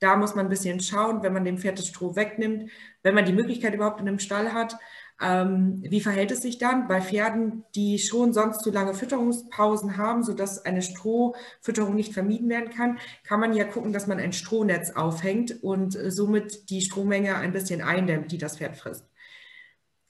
[0.00, 2.70] Da muss man ein bisschen schauen, wenn man dem Pferd das Stroh wegnimmt,
[3.02, 4.78] wenn man die Möglichkeit überhaupt in einem Stall hat,
[5.20, 10.22] ähm, wie verhält es sich dann bei Pferden, die schon sonst zu lange Fütterungspausen haben,
[10.22, 12.98] sodass eine Strohfütterung nicht vermieden werden kann?
[13.24, 17.82] Kann man ja gucken, dass man ein Strohnetz aufhängt und somit die Strohmenge ein bisschen
[17.82, 19.09] eindämmt, die das Pferd frisst.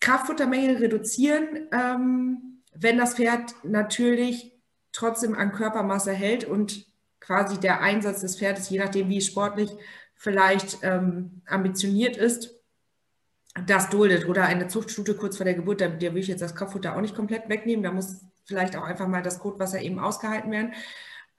[0.01, 4.53] Kraftfuttermenge reduzieren, ähm, wenn das Pferd natürlich
[4.93, 6.87] trotzdem an Körpermasse hält und
[7.21, 9.71] quasi der Einsatz des Pferdes, je nachdem wie sportlich
[10.15, 12.55] vielleicht ähm, ambitioniert ist,
[13.67, 16.55] das duldet oder eine Zuchtstute kurz vor der Geburt, der, der will ich jetzt das
[16.55, 17.83] Kopffutter auch nicht komplett wegnehmen.
[17.83, 20.73] Da muss vielleicht auch einfach mal das Kotwasser eben ausgehalten werden.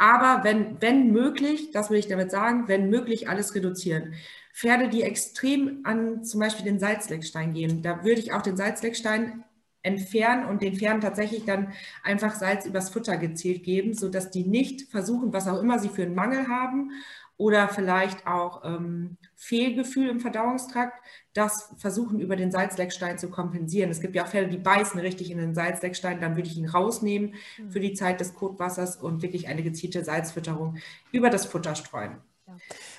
[0.02, 4.16] Aber wenn, wenn möglich, das will ich damit sagen, wenn möglich, alles reduzieren.
[4.52, 9.43] Pferde, die extrem an zum Beispiel den Salzleckstein gehen, da würde ich auch den Salzleckstein
[9.84, 14.89] entfernen und den Pferden tatsächlich dann einfach Salz übers Futter gezielt geben, sodass die nicht
[14.89, 16.89] versuchen, was auch immer sie für einen Mangel haben
[17.38, 23.89] oder vielleicht auch ähm, Fehlgefühl im Verdauungstrakt, das versuchen über den Salzleckstein zu kompensieren.
[23.89, 26.69] Es gibt ja auch Fälle, die beißen richtig in den Salzleckstein, dann würde ich ihn
[26.69, 27.33] rausnehmen
[27.69, 30.77] für die Zeit des Kotwassers und wirklich eine gezielte Salzfütterung
[31.11, 32.17] über das Futter streuen.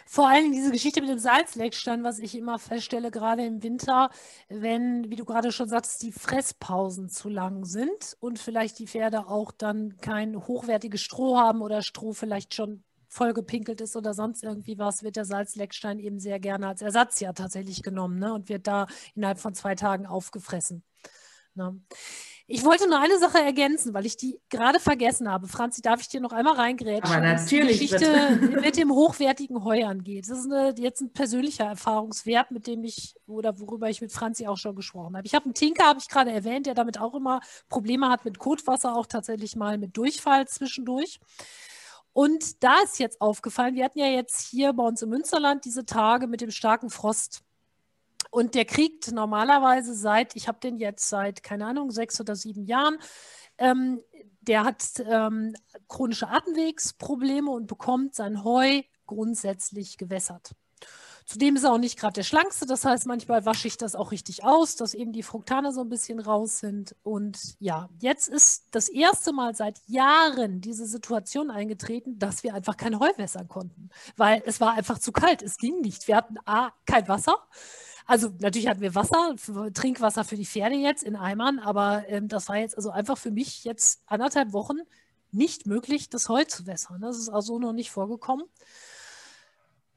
[0.05, 4.11] Vor allem diese Geschichte mit dem Salzleckstein, was ich immer feststelle, gerade im Winter,
[4.49, 9.29] wenn, wie du gerade schon sagst, die Fresspausen zu lang sind und vielleicht die Pferde
[9.29, 12.83] auch dann kein hochwertiges Stroh haben oder Stroh vielleicht schon
[13.13, 17.35] vollgepinkelt ist oder sonst irgendwie was, wird der Salzleckstein eben sehr gerne als Ersatz ja
[17.35, 18.33] tatsächlich genommen ne?
[18.33, 20.83] und wird da innerhalb von zwei Tagen aufgefressen.
[21.55, 21.79] Ne?
[22.47, 25.47] Ich wollte nur eine Sache ergänzen, weil ich die gerade vergessen habe.
[25.47, 27.15] Franzi, darf ich dir noch einmal reingrätschen?
[27.15, 27.79] Aber natürlich.
[27.79, 30.29] Die Geschichte mit dem hochwertigen Heu angeht.
[30.29, 34.47] Das ist eine, jetzt ein persönlicher Erfahrungswert, mit dem ich oder worüber ich mit Franzi
[34.47, 35.27] auch schon gesprochen habe.
[35.27, 38.39] Ich habe einen Tinker, habe ich gerade erwähnt, der damit auch immer Probleme hat mit
[38.39, 41.21] Kotwasser, auch tatsächlich mal mit Durchfall zwischendurch.
[42.13, 45.87] Und da ist jetzt aufgefallen, wir hatten ja jetzt hier bei uns im Münsterland diese
[45.87, 47.43] Tage mit dem starken Frost.
[48.31, 52.65] Und der kriegt normalerweise seit, ich habe den jetzt seit, keine Ahnung, sechs oder sieben
[52.65, 52.99] Jahren,
[53.59, 54.01] ähm,
[54.41, 55.55] der hat ähm,
[55.89, 60.53] chronische Atemwegsprobleme und bekommt sein Heu grundsätzlich gewässert.
[61.27, 64.13] Zudem ist er auch nicht gerade der schlankste, das heißt, manchmal wasche ich das auch
[64.13, 66.95] richtig aus, dass eben die Fruktane so ein bisschen raus sind.
[67.03, 72.77] Und ja, jetzt ist das erste Mal seit Jahren diese Situation eingetreten, dass wir einfach
[72.77, 76.09] kein Heu wässern konnten, weil es war einfach zu kalt, es ging nicht.
[76.09, 77.37] Wir hatten A, kein Wasser.
[78.07, 79.37] Also natürlich hatten wir Wasser,
[79.75, 83.31] Trinkwasser für die Pferde jetzt in Eimern, aber ähm, das war jetzt also einfach für
[83.31, 84.79] mich jetzt anderthalb Wochen
[85.31, 87.01] nicht möglich, das Heu zu wässern.
[87.01, 88.47] Das ist also noch nicht vorgekommen.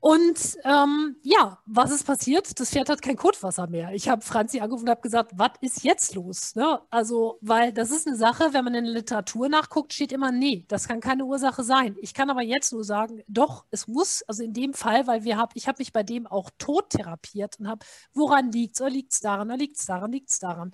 [0.07, 2.59] Und ähm, ja, was ist passiert?
[2.59, 3.91] Das Pferd hat kein Kotwasser mehr.
[3.91, 6.53] Ich habe Franzi angerufen und habe gesagt, was ist jetzt los?
[6.53, 6.79] Ne?
[6.91, 10.63] Also, weil das ist eine Sache, wenn man in der Literatur nachguckt, steht immer, nee,
[10.67, 11.95] das kann keine Ursache sein.
[11.99, 15.37] Ich kann aber jetzt nur sagen, doch, es muss, also in dem Fall, weil wir
[15.37, 17.83] hab, ich habe mich bei dem auch tot therapiert und habe,
[18.13, 18.81] woran liegt es?
[18.81, 19.47] Oder liegt es daran?
[19.47, 20.11] Oder liegt es daran?
[20.11, 20.71] Liegt es daran?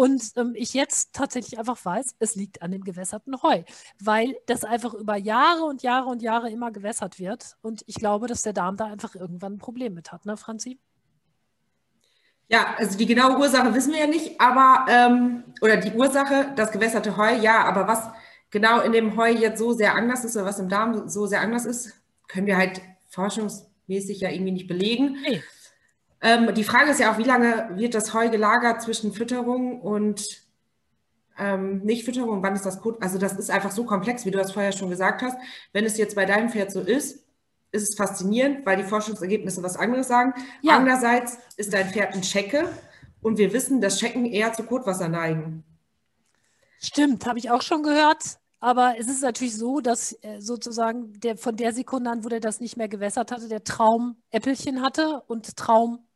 [0.00, 3.64] Und ähm, ich jetzt tatsächlich einfach weiß, es liegt an dem gewässerten Heu,
[4.02, 7.58] weil das einfach über Jahre und Jahre und Jahre immer gewässert wird.
[7.60, 10.78] Und ich glaube, dass der Darm da einfach irgendwann ein Problem mit hat, ne, Franzi?
[12.48, 16.72] Ja, also die genaue Ursache wissen wir ja nicht, aber, ähm, oder die Ursache, das
[16.72, 18.08] gewässerte Heu, ja, aber was
[18.48, 21.42] genau in dem Heu jetzt so sehr anders ist oder was im Darm so sehr
[21.42, 21.92] anders ist,
[22.26, 22.80] können wir halt
[23.10, 25.18] forschungsmäßig ja irgendwie nicht belegen.
[25.20, 25.42] Nee.
[26.22, 30.24] Ähm, die Frage ist ja auch, wie lange wird das Heu gelagert zwischen Fütterung und
[31.38, 32.42] ähm, Nichtfütterung?
[32.42, 33.02] Wann ist das Kot?
[33.02, 35.38] Also das ist einfach so komplex, wie du das vorher schon gesagt hast.
[35.72, 37.24] Wenn es jetzt bei deinem Pferd so ist,
[37.72, 40.34] ist es faszinierend, weil die Forschungsergebnisse was anderes sagen.
[40.60, 40.76] Ja.
[40.76, 42.68] Andererseits ist dein Pferd ein Schecke
[43.22, 45.64] und wir wissen, dass Schecken eher zu Kotwasser neigen.
[46.82, 48.38] Stimmt, habe ich auch schon gehört.
[48.62, 52.40] Aber es ist natürlich so, dass äh, sozusagen der, von der Sekunde an, wo der
[52.40, 56.06] das nicht mehr gewässert hatte, der Traum Äppelchen hatte und Traum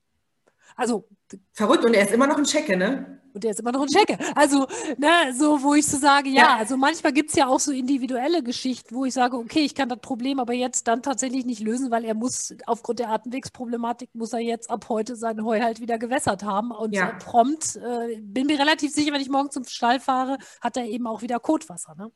[0.77, 1.09] also
[1.53, 3.20] Verrückt und er ist immer noch ein Checke, ne?
[3.33, 4.16] Und der ist immer noch ein Checke.
[4.37, 4.66] Also,
[4.97, 6.57] ne, so, wo ich so sage, ja, ja.
[6.57, 9.89] also manchmal gibt es ja auch so individuelle Geschichten, wo ich sage, okay, ich kann
[9.89, 14.33] das Problem aber jetzt dann tatsächlich nicht lösen, weil er muss, aufgrund der Atemwegsproblematik, muss
[14.33, 16.70] er jetzt ab heute sein Heu halt wieder gewässert haben.
[16.70, 17.07] Und ja.
[17.18, 21.09] prompt, äh, bin mir relativ sicher, wenn ich morgen zum Stall fahre, hat er eben
[21.09, 22.12] auch wieder Kotwasser, ne?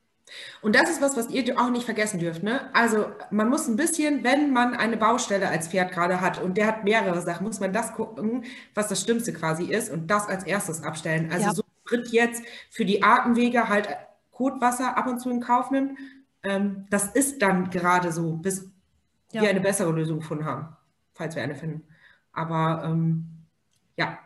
[0.60, 2.42] Und das ist was, was ihr auch nicht vergessen dürft.
[2.42, 2.60] Ne?
[2.74, 6.66] Also man muss ein bisschen, wenn man eine Baustelle als Pferd gerade hat und der
[6.66, 10.44] hat mehrere Sachen, muss man das gucken, was das Schlimmste quasi ist und das als
[10.44, 11.30] erstes abstellen.
[11.32, 11.54] Also ja.
[11.54, 13.88] so Schritt jetzt für die Atemwege halt
[14.30, 15.98] Kotwasser ab und zu in Kauf nimmt.
[16.42, 18.70] Ähm, das ist dann gerade so, bis
[19.32, 19.42] ja.
[19.42, 20.76] wir eine bessere Lösung gefunden haben,
[21.14, 21.86] falls wir eine finden.
[22.32, 23.26] Aber ähm,
[23.96, 24.18] ja,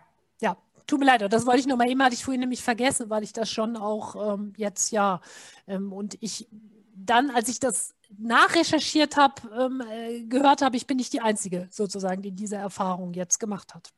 [0.87, 3.33] Tut mir leid, das wollte ich nochmal eben, hatte ich vorhin nämlich vergessen, weil ich
[3.33, 5.20] das schon auch ähm, jetzt, ja,
[5.66, 6.49] ähm, und ich
[6.95, 11.68] dann, als ich das nachrecherchiert habe, ähm, äh, gehört habe, ich bin nicht die Einzige
[11.70, 13.91] sozusagen, die diese Erfahrung jetzt gemacht hat.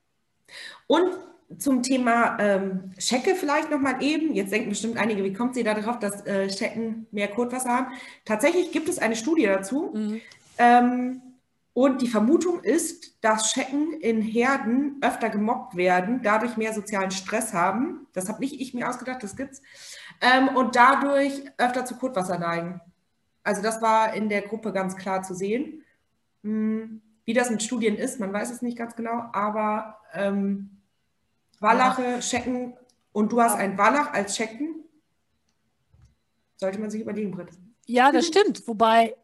[0.86, 1.10] Und
[1.58, 4.34] zum Thema ähm, Schecke vielleicht nochmal eben.
[4.34, 7.86] Jetzt denken bestimmt einige, wie kommt sie da drauf, dass äh, Schecken mehr Kotwasser haben?
[8.24, 9.90] Tatsächlich gibt es eine Studie dazu.
[9.94, 10.20] Mhm.
[10.58, 11.22] Ähm,
[11.74, 17.52] und die Vermutung ist, dass Schecken in Herden öfter gemobbt werden, dadurch mehr sozialen Stress
[17.52, 18.06] haben.
[18.12, 19.60] Das habe nicht ich mir ausgedacht, das gibt's.
[20.20, 22.80] Ähm, und dadurch öfter zu Kotwasser neigen.
[23.42, 25.82] Also das war in der Gruppe ganz klar zu sehen.
[26.44, 30.80] Hm, wie das mit Studien ist, man weiß es nicht ganz genau, aber ähm,
[31.58, 32.74] Wallache, Schecken
[33.12, 34.84] und du hast ein Wallach als Schecken,
[36.56, 37.48] sollte man sich überlegen, Britt.
[37.86, 38.66] Ja, das stimmt.
[38.68, 39.16] Wobei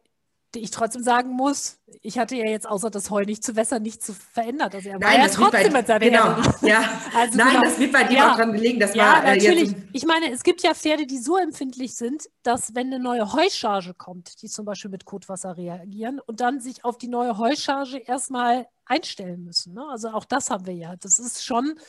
[0.59, 4.05] ich trotzdem sagen muss, ich hatte ja jetzt außer das Heu nicht zu wässern nichts
[4.05, 4.75] zu verändert.
[4.75, 7.01] Also er Nein, war ja trotzdem bei, mit seiner genau, ja.
[7.15, 7.61] Also Nein, genau.
[7.63, 8.31] das wird bei dir ja.
[8.31, 8.79] auch dran gelegen.
[8.79, 9.75] Das ja, war, äh, natürlich.
[9.93, 13.93] ich meine, es gibt ja Pferde, die so empfindlich sind, dass wenn eine neue Heucharge
[13.93, 18.67] kommt, die zum Beispiel mit Kotwasser reagieren und dann sich auf die neue Heucharge erstmal
[18.85, 19.73] einstellen müssen.
[19.73, 19.85] Ne?
[19.89, 20.95] Also auch das haben wir ja.
[20.97, 21.79] Das ist schon,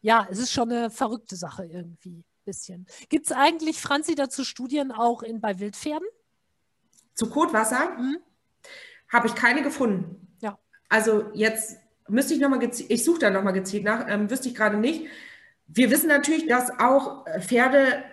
[0.00, 2.24] ja, es ist schon eine verrückte Sache irgendwie.
[2.44, 2.86] Bisschen.
[3.10, 6.08] Gibt es eigentlich, Franzi, dazu Studien auch in, bei Wildpferden?
[7.18, 8.18] Zu Kotwasser mhm.
[9.08, 10.28] habe ich keine gefunden.
[10.40, 10.56] Ja.
[10.88, 14.54] Also jetzt müsste ich nochmal gezielt, ich suche da nochmal gezielt nach, ähm, wüsste ich
[14.54, 15.06] gerade nicht.
[15.66, 18.04] Wir wissen natürlich, dass auch äh, Pferde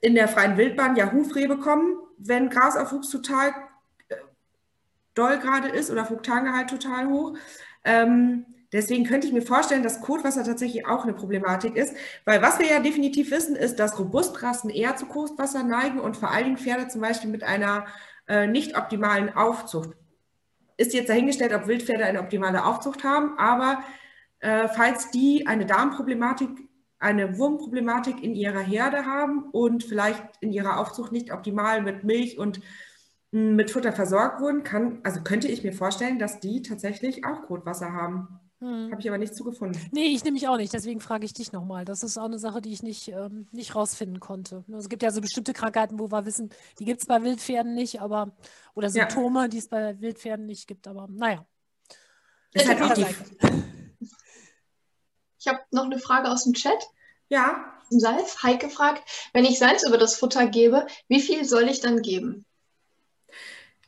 [0.00, 3.50] in der freien Wildbahn ja Hufreh bekommen, wenn Grasaufwuchs total
[4.08, 4.16] äh,
[5.14, 7.36] doll gerade ist oder Fruktangehalt total hoch.
[7.84, 11.94] Ähm, deswegen könnte ich mir vorstellen, dass Kotwasser tatsächlich auch eine Problematik ist,
[12.24, 16.30] weil was wir ja definitiv wissen, ist, dass Robustrassen eher zu Kotwasser neigen und vor
[16.30, 17.84] allen Dingen Pferde zum Beispiel mit einer
[18.28, 19.90] äh, nicht optimalen Aufzucht.
[20.76, 23.82] Ist jetzt dahingestellt, ob Wildpferde eine optimale Aufzucht haben, aber
[24.40, 26.50] äh, falls die eine Darmproblematik,
[26.98, 32.38] eine Wurmproblematik in ihrer Herde haben und vielleicht in ihrer Aufzucht nicht optimal mit Milch
[32.38, 32.60] und
[33.32, 37.24] mh, hm, mit Futter versorgt wurden, kann, also könnte ich mir vorstellen, dass die tatsächlich
[37.24, 38.40] auch Kotwasser haben.
[38.60, 38.90] Hm.
[38.90, 39.80] Habe ich aber nicht zugefunden.
[39.92, 40.72] Nee, ich nehme mich auch nicht.
[40.72, 41.84] Deswegen frage ich dich nochmal.
[41.84, 44.64] Das ist auch eine Sache, die ich nicht, ähm, nicht rausfinden konnte.
[44.78, 48.00] Es gibt ja so bestimmte Krankheiten, wo wir wissen, die gibt es bei Wildpferden nicht,
[48.00, 48.32] aber
[48.74, 49.48] oder Symptome, ja.
[49.48, 50.86] die es bei Wildpferden nicht gibt.
[50.86, 51.44] Aber naja.
[52.52, 53.06] Ist halt auch die...
[55.38, 56.82] Ich habe noch eine Frage aus dem Chat.
[57.28, 57.70] Ja.
[57.90, 59.02] Salz, Heike fragt,
[59.34, 62.46] wenn ich Salz über das Futter gebe, wie viel soll ich dann geben?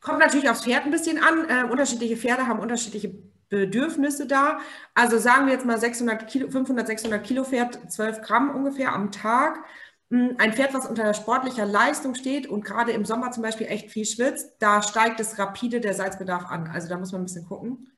[0.00, 1.48] Kommt natürlich aufs Pferd ein bisschen an.
[1.48, 3.14] Äh, unterschiedliche Pferde haben unterschiedliche
[3.48, 4.58] Bedürfnisse da.
[4.94, 9.12] Also sagen wir jetzt mal 600 Kilo, 500, 600 Kilo Pferd, 12 Gramm ungefähr am
[9.12, 9.64] Tag.
[10.10, 13.90] Hm, ein Pferd, was unter sportlicher Leistung steht und gerade im Sommer zum Beispiel echt
[13.90, 16.68] viel schwitzt, da steigt es rapide der Salzbedarf an.
[16.68, 17.92] Also da muss man ein bisschen gucken.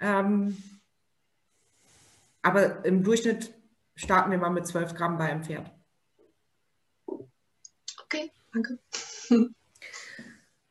[0.00, 0.56] Ähm,
[2.42, 3.54] aber im Durchschnitt
[3.94, 5.70] starten wir mal mit 12 Gramm bei einem Pferd.
[7.06, 8.78] Okay, danke.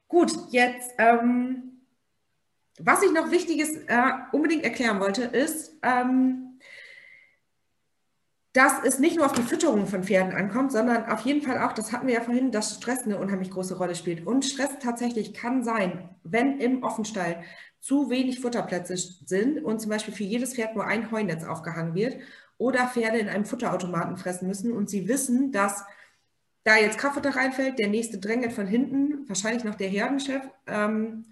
[0.07, 1.74] Gut, jetzt ähm,
[2.79, 6.59] was ich noch Wichtiges äh, unbedingt erklären wollte, ist, ähm,
[8.55, 11.73] dass es nicht nur auf die Fütterung von Pferden ankommt, sondern auf jeden Fall auch,
[11.73, 14.25] das hatten wir ja vorhin, dass Stress eine unheimlich große Rolle spielt.
[14.25, 17.43] Und Stress tatsächlich kann sein, wenn im Offenstall
[17.81, 22.17] zu wenig Futterplätze sind und zum Beispiel für jedes Pferd nur ein Heunetz aufgehangen wird
[22.57, 25.83] oder Pferde in einem Futterautomaten fressen müssen und sie wissen, dass
[26.63, 30.41] da jetzt Kraftfutter reinfällt, der nächste drängelt von hinten, wahrscheinlich noch der Herdenchef.
[30.65, 31.25] Ähm,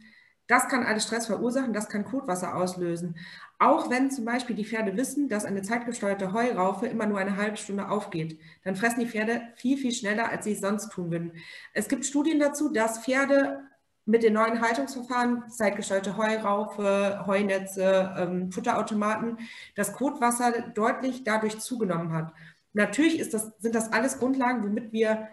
[0.48, 3.16] das kann alles Stress verursachen, das kann Kotwasser auslösen.
[3.60, 7.58] Auch wenn zum Beispiel die Pferde wissen, dass eine zeitgesteuerte Heuraufe immer nur eine halbe
[7.58, 11.34] Stunde aufgeht, dann fressen die Pferde viel, viel schneller, als sie es sonst tun würden.
[11.74, 13.62] Es gibt Studien dazu, dass Pferde
[14.06, 19.38] mit den neuen Haltungsverfahren, zeitgesteuerte Heuraufe, Heunetze, ähm, Futterautomaten,
[19.76, 22.34] das Kotwasser deutlich dadurch zugenommen hat.
[22.74, 25.30] Natürlich das, sind das alles Grundlagen, womit wir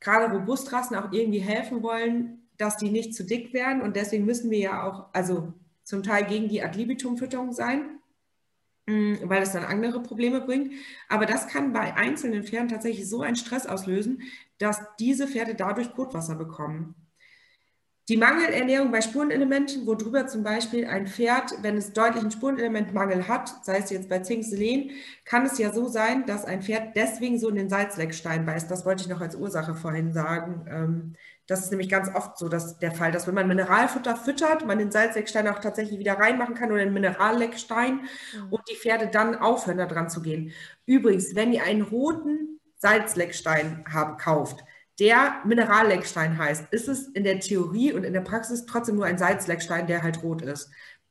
[0.00, 4.50] gerade Robustrassen auch irgendwie helfen wollen, dass die nicht zu dick werden und deswegen müssen
[4.50, 5.54] wir ja auch, also
[5.84, 8.00] zum Teil gegen die Ad libitum-Fütterung sein.
[8.86, 10.72] mm, weil es dann andere Probleme bringt.
[11.08, 14.22] Aber das kann bei einzelnen Pferden tatsächlich so einen Stress auslösen,
[14.58, 16.94] dass diese Pferde dadurch Kotwasser bekommen.
[18.08, 23.78] Die Mangelernährung bei Spurenelementen, worüber zum Beispiel ein Pferd, wenn es deutlichen Spurenelementmangel hat, sei
[23.78, 24.92] es jetzt bei Zink, Selen,
[25.26, 28.70] kann es ja so sein, dass ein Pferd deswegen so in den Salzleckstein beißt.
[28.70, 30.66] Das wollte ich noch als Ursache vorhin sagen.
[30.70, 34.66] Ähm, das ist nämlich ganz oft so dass der Fall, dass wenn man Mineralfutter füttert,
[34.66, 38.52] man den Salzleckstein auch tatsächlich wieder reinmachen kann oder den Mineralleckstein mhm.
[38.52, 40.52] und die Pferde dann aufhören, da dran zu gehen.
[40.86, 44.64] Übrigens, wenn ihr einen roten Salzleckstein habt, kauft,
[44.98, 49.18] der Mineralleckstein heißt, ist es in der Theorie und in der Praxis trotzdem nur ein
[49.18, 50.70] Salzleckstein, der halt rot ist.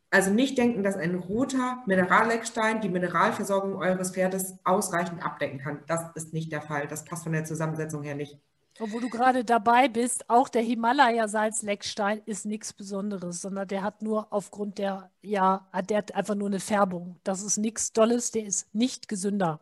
[0.09, 5.83] Also nicht denken, dass ein roter Mineralleckstein die Mineralversorgung eures Pferdes ausreichend abdecken kann.
[5.87, 6.87] Das ist nicht der Fall.
[6.87, 8.37] Das passt von der Zusammensetzung her nicht.
[8.79, 14.31] Obwohl du gerade dabei bist, auch der Himalaya-Salzleckstein ist nichts Besonderes, sondern der hat nur
[14.31, 17.19] aufgrund der, ja, der hat einfach nur eine Färbung.
[17.23, 19.61] Das ist nichts Dolles, der ist nicht gesünder.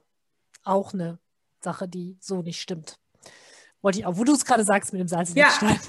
[0.64, 1.18] Auch eine
[1.62, 3.00] Sache, die so nicht stimmt.
[3.86, 5.80] Wollte ich auch, wo du es gerade sagst mit dem Salzleckstein.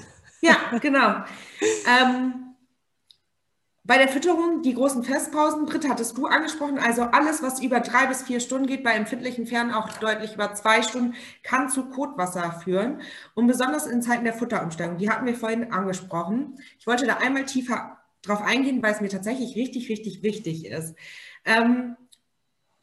[0.41, 1.23] Ja, ja genau.
[1.87, 2.53] ähm,
[3.83, 8.05] bei der Fütterung, die großen Festpausen, Britt, hattest du angesprochen, also alles, was über drei
[8.05, 12.61] bis vier Stunden geht, bei empfindlichen Pferden auch deutlich über zwei Stunden, kann zu Kotwasser
[12.63, 13.01] führen.
[13.33, 16.59] Und besonders in Zeiten der Futterumstellung, die hatten wir vorhin angesprochen.
[16.77, 20.93] Ich wollte da einmal tiefer drauf eingehen, weil es mir tatsächlich richtig, richtig wichtig ist.
[21.45, 21.97] Ähm,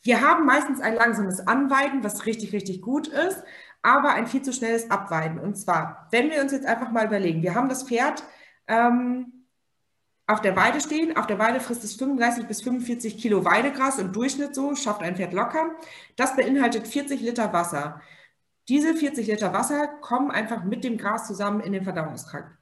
[0.03, 3.45] wir haben meistens ein langsames Anweiden, was richtig, richtig gut ist
[3.85, 5.39] aber ein viel zu schnelles Abweiden.
[5.39, 8.25] Und zwar, wenn wir uns jetzt einfach mal überlegen, wir haben das Pferd
[8.67, 9.45] ähm,
[10.27, 11.17] auf der Weide stehen.
[11.17, 15.17] Auf der Weide frisst es 35 bis 45 Kilo Weidegras im Durchschnitt so, schafft ein
[15.17, 15.77] Pferd locker.
[16.17, 18.01] Das beinhaltet 40 Liter Wasser.
[18.69, 22.57] Diese 40 Liter Wasser kommen einfach mit dem Gras zusammen in den Verdauungstrakt.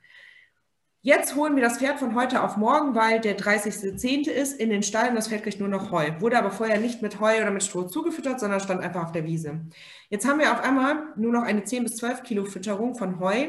[1.05, 4.31] Jetzt holen wir das Pferd von heute auf morgen, weil der 30.10.
[4.31, 6.13] ist, in den Stall und das Pferd kriegt nur noch Heu.
[6.21, 9.25] Wurde aber vorher nicht mit Heu oder mit Stroh zugefüttert, sondern stand einfach auf der
[9.25, 9.63] Wiese.
[10.11, 13.49] Jetzt haben wir auf einmal nur noch eine 10 bis 12 Kilo Fütterung von Heu,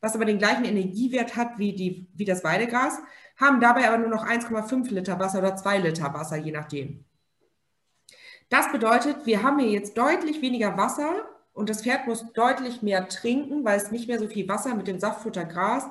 [0.00, 2.98] was aber den gleichen Energiewert hat wie, die, wie das Weidegras,
[3.36, 7.04] haben dabei aber nur noch 1,5 Liter Wasser oder 2 Liter Wasser, je nachdem.
[8.48, 13.10] Das bedeutet, wir haben hier jetzt deutlich weniger Wasser und das Pferd muss deutlich mehr
[13.10, 15.84] trinken, weil es nicht mehr so viel Wasser mit dem Saftfutter Gras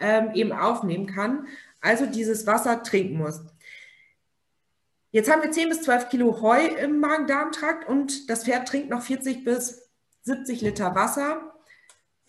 [0.00, 1.46] ähm, eben aufnehmen kann,
[1.80, 3.40] also dieses Wasser trinken muss.
[5.12, 9.02] Jetzt haben wir 10 bis 12 Kilo Heu im Magen-Darm-Trakt und das Pferd trinkt noch
[9.02, 9.90] 40 bis
[10.22, 11.54] 70 Liter Wasser.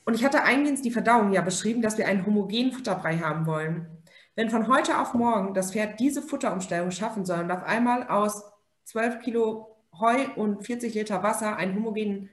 [0.03, 3.87] Und ich hatte eingehend die Verdauung ja beschrieben, dass wir einen homogenen Futterbrei haben wollen.
[4.35, 8.43] Wenn von heute auf morgen das Pferd diese Futterumstellung schaffen soll und auf einmal aus
[8.85, 12.29] 12 Kilo Heu und 40 Liter Wasser einen homogenen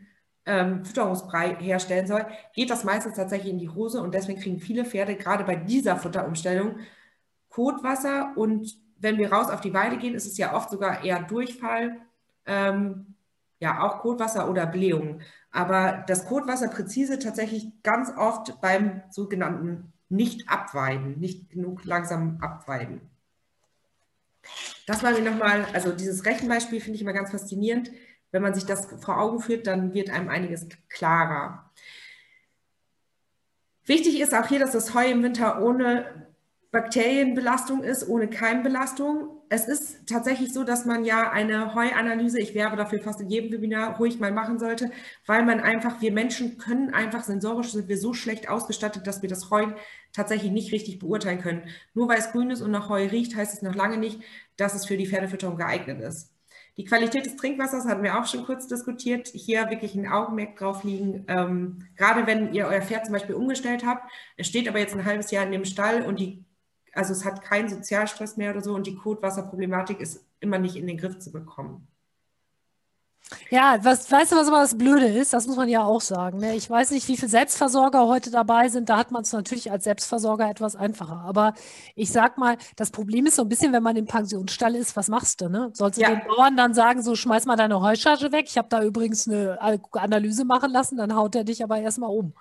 [0.49, 4.85] ähm, Fütterungsbrei herstellen soll, geht das meistens tatsächlich in die Hose und deswegen kriegen viele
[4.85, 6.77] Pferde gerade bei dieser Futterumstellung
[7.51, 11.23] Kotwasser und wenn wir raus auf die Weide gehen, ist es ja oft sogar eher
[11.23, 11.99] Durchfall,
[12.47, 13.15] ähm,
[13.61, 15.23] ja auch Kotwasser oder Blähungen.
[15.51, 23.01] Aber das Kotwasser präzise tatsächlich ganz oft beim sogenannten Nicht-Abweiden, nicht genug langsam abweiden.
[24.87, 27.91] Das war mir nochmal, also dieses Rechenbeispiel finde ich immer ganz faszinierend.
[28.31, 31.71] Wenn man sich das vor Augen führt, dann wird einem einiges klarer.
[33.85, 36.29] Wichtig ist auch hier, dass das Heu im Winter ohne
[36.71, 39.31] Bakterienbelastung ist, ohne Keimbelastung.
[39.49, 43.51] Es ist tatsächlich so, dass man ja eine Heuanalyse, ich werbe dafür fast in jedem
[43.51, 44.91] Webinar, ruhig mal machen sollte,
[45.25, 49.31] weil man einfach, wir Menschen können einfach sensorisch, sind wir so schlecht ausgestattet, dass wir
[49.31, 49.69] das Heu
[50.13, 51.63] tatsächlich nicht richtig beurteilen können.
[51.95, 54.21] Nur weil es grün ist und nach Heu riecht, heißt es noch lange nicht,
[54.59, 56.38] dass es für die Pferdefütterung geeignet ist.
[56.79, 59.27] Die Qualität des Trinkwassers hatten wir auch schon kurz diskutiert.
[59.35, 61.25] Hier wirklich ein Augenmerk drauf liegen.
[61.27, 65.05] Ähm, gerade wenn ihr euer Pferd zum Beispiel umgestellt habt, es steht aber jetzt ein
[65.05, 66.45] halbes Jahr in dem Stall und die,
[66.93, 70.87] also es hat keinen Sozialstress mehr oder so und die Kotwasserproblematik ist immer nicht in
[70.87, 71.89] den Griff zu bekommen.
[73.51, 75.33] Ja, was, weißt du, was aber das Blöde ist?
[75.33, 76.39] Das muss man ja auch sagen.
[76.39, 76.55] Ne?
[76.57, 78.89] Ich weiß nicht, wie viele Selbstversorger heute dabei sind.
[78.89, 81.23] Da hat man es natürlich als Selbstversorger etwas einfacher.
[81.27, 81.55] Aber
[81.95, 85.09] ich sag mal, das Problem ist so ein bisschen, wenn man im Pensionsstall ist, was
[85.09, 85.49] machst du?
[85.49, 85.71] Ne?
[85.75, 86.11] Sollst du ja.
[86.11, 88.47] den Bauern dann sagen, so schmeiß mal deine Heuscharge weg?
[88.49, 89.59] Ich habe da übrigens eine
[89.93, 92.35] Analyse machen lassen, dann haut er dich aber erstmal um.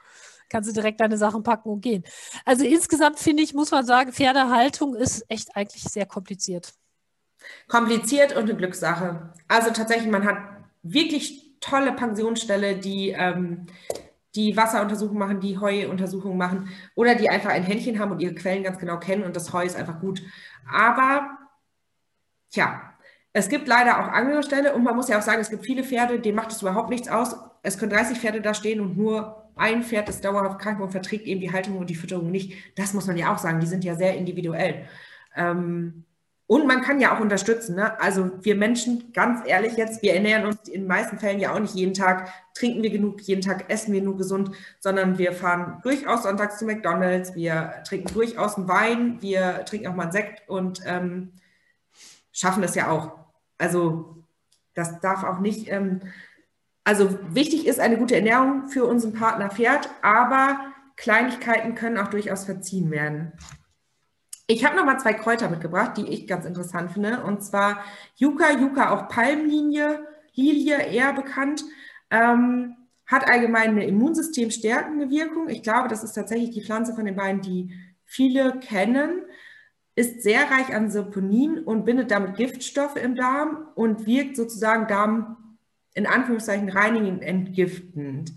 [0.49, 2.03] Kannst du direkt deine Sachen packen und gehen.
[2.45, 6.73] Also insgesamt finde ich, muss man sagen, Pferdehaltung ist echt eigentlich sehr kompliziert.
[7.67, 9.33] Kompliziert und eine Glückssache.
[9.49, 10.37] Also tatsächlich, man hat
[10.83, 13.67] wirklich tolle Pensionsstelle, die ähm,
[14.37, 18.63] die Wasseruntersuchungen machen, die Heuuntersuchungen machen oder die einfach ein Händchen haben und ihre Quellen
[18.63, 20.21] ganz genau kennen und das Heu ist einfach gut.
[20.71, 21.37] Aber,
[22.51, 22.93] tja,
[23.33, 25.83] es gibt leider auch andere Ställe und man muss ja auch sagen, es gibt viele
[25.83, 27.35] Pferde, denen macht es überhaupt nichts aus.
[27.63, 31.25] Es können 30 Pferde da stehen und nur ein Pferd ist dauerhaft krank und verträgt
[31.25, 32.53] eben die Haltung und die Fütterung nicht.
[32.75, 34.87] Das muss man ja auch sagen, die sind ja sehr individuell.
[35.35, 36.05] Ähm,
[36.47, 37.75] Und man kann ja auch unterstützen.
[37.75, 37.99] Ne?
[37.99, 41.59] Also wir Menschen, ganz ehrlich jetzt, wir ernähren uns in den meisten Fällen ja auch
[41.59, 45.79] nicht jeden Tag, trinken wir genug, jeden Tag essen wir nur gesund, sondern wir fahren
[45.83, 50.47] durchaus sonntags zu McDonalds, wir trinken durchaus einen Wein, wir trinken auch mal einen Sekt
[50.49, 51.33] und ähm,
[52.31, 53.11] schaffen das ja auch.
[53.57, 54.23] Also
[54.73, 55.99] das darf auch nicht, ähm,
[56.85, 60.59] also wichtig ist eine gute Ernährung für unseren Partner Pferd, aber
[60.95, 63.33] Kleinigkeiten können auch durchaus verziehen werden.
[64.49, 67.21] Ich habe noch mal zwei Kräuter mitgebracht, die ich ganz interessant finde.
[67.23, 67.83] Und zwar
[68.15, 71.65] Yucca, Yucca auch Palmlinie, Lilie eher bekannt,
[72.09, 72.75] ähm,
[73.05, 75.49] hat allgemein eine immunsystemstärkende Wirkung.
[75.49, 77.73] Ich glaube, das ist tatsächlich die Pflanze von den beiden, die
[78.05, 79.23] viele kennen.
[79.95, 85.57] Ist sehr reich an Saponin und bindet damit Giftstoffe im Darm und wirkt sozusagen Darm
[85.93, 88.31] in Anführungszeichen reinigend, entgiftend.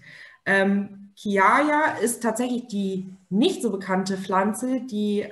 [0.45, 5.27] Ähm, Kiaya ist tatsächlich die nicht so bekannte Pflanze, die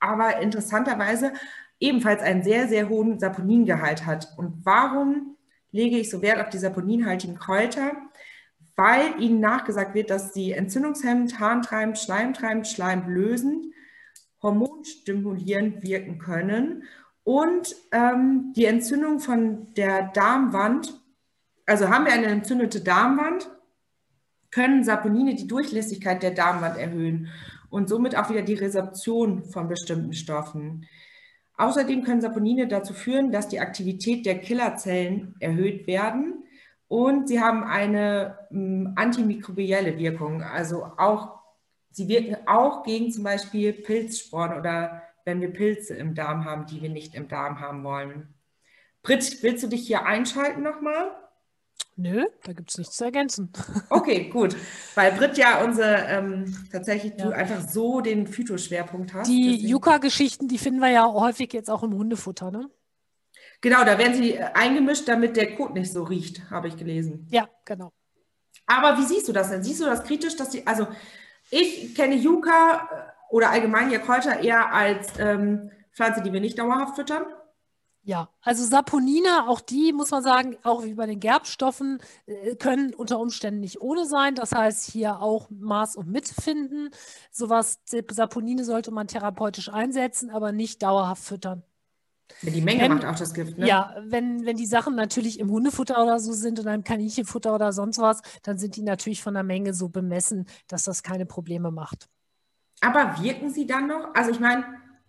[0.00, 1.32] aber interessanterweise
[1.78, 4.28] ebenfalls einen sehr, sehr hohen Saponingehalt hat.
[4.36, 5.36] Und warum
[5.70, 7.92] lege ich so Wert auf die saponinhaltigen Kräuter?
[8.76, 13.66] Weil ihnen nachgesagt wird, dass sie entzündungshemmend, harntreibend, schleimtreibend, schleimlösend,
[14.42, 16.84] hormonstimulierend wirken können
[17.24, 20.98] und ähm, die Entzündung von der Darmwand,
[21.66, 23.48] also haben wir eine entzündete Darmwand,
[24.50, 27.28] können Saponine die Durchlässigkeit der Darmwand erhöhen
[27.70, 30.86] und somit auch wieder die Resorption von bestimmten Stoffen.
[31.56, 36.44] Außerdem können Saponine dazu führen, dass die Aktivität der Killerzellen erhöht werden
[36.88, 40.42] und sie haben eine ähm, antimikrobielle Wirkung.
[40.42, 41.38] Also auch,
[41.90, 46.82] sie wirken auch gegen zum Beispiel Pilzsporen oder wenn wir Pilze im Darm haben, die
[46.82, 48.34] wir nicht im Darm haben wollen.
[49.02, 51.12] Britt, willst du dich hier einschalten nochmal?
[51.96, 53.52] Nö, da gibt es nichts zu ergänzen.
[53.90, 54.56] Okay, gut.
[54.94, 57.26] Weil Britt ja unsere, ähm, tatsächlich ja.
[57.26, 59.28] du einfach so den Phytoschwerpunkt hast.
[59.28, 62.70] Die Yucca-Geschichten, die finden wir ja häufig jetzt auch im Hundefutter, ne?
[63.60, 67.26] Genau, da werden sie eingemischt, damit der Kot nicht so riecht, habe ich gelesen.
[67.30, 67.92] Ja, genau.
[68.66, 69.62] Aber wie siehst du das denn?
[69.62, 70.86] Siehst du das kritisch, dass die, also
[71.50, 76.58] ich kenne Yucca äh, oder allgemein ja Kräuter eher als ähm, Pflanze, die wir nicht
[76.58, 77.24] dauerhaft füttern.
[78.10, 82.92] Ja, also Saponine, auch die muss man sagen, auch wie bei den Gerbstoffen, äh, können
[82.92, 84.34] unter Umständen nicht ohne sein.
[84.34, 86.90] Das heißt, hier auch Maß und Mitfinden.
[87.30, 91.62] Sowas, Saponine sollte man therapeutisch einsetzen, aber nicht dauerhaft füttern.
[92.42, 93.68] Ja, die Menge wenn, macht auch das Gift, ne?
[93.68, 97.72] Ja, wenn, wenn die Sachen natürlich im Hundefutter oder so sind oder im Kaninchenfutter oder
[97.72, 101.70] sonst was, dann sind die natürlich von der Menge so bemessen, dass das keine Probleme
[101.70, 102.08] macht.
[102.80, 104.12] Aber wirken sie dann noch?
[104.14, 104.64] Also ich meine,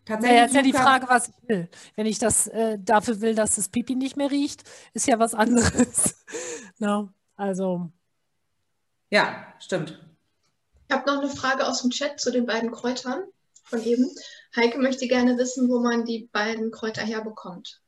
[0.06, 0.38] Tatsächlich.
[0.38, 1.70] Naja, ist ja die Frage, was ich will.
[1.96, 5.36] Wenn ich das äh, dafür will, dass das Pipi nicht mehr riecht, ist ja was
[5.36, 6.26] anderes.
[6.80, 7.92] no, also.
[9.10, 10.00] Ja, stimmt.
[10.88, 13.24] Ich habe noch eine Frage aus dem Chat zu den beiden Kräutern
[13.64, 14.10] von eben.
[14.56, 17.82] Heike möchte gerne wissen, wo man die beiden Kräuter herbekommt.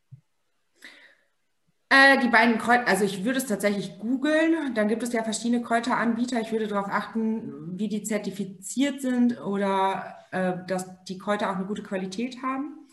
[1.89, 4.73] Äh, die beiden Kräuter, also ich würde es tatsächlich googeln.
[4.75, 6.39] Dann gibt es ja verschiedene Kräuteranbieter.
[6.39, 11.65] Ich würde darauf achten, wie die zertifiziert sind oder äh, dass die Kräuter auch eine
[11.65, 12.87] gute Qualität haben.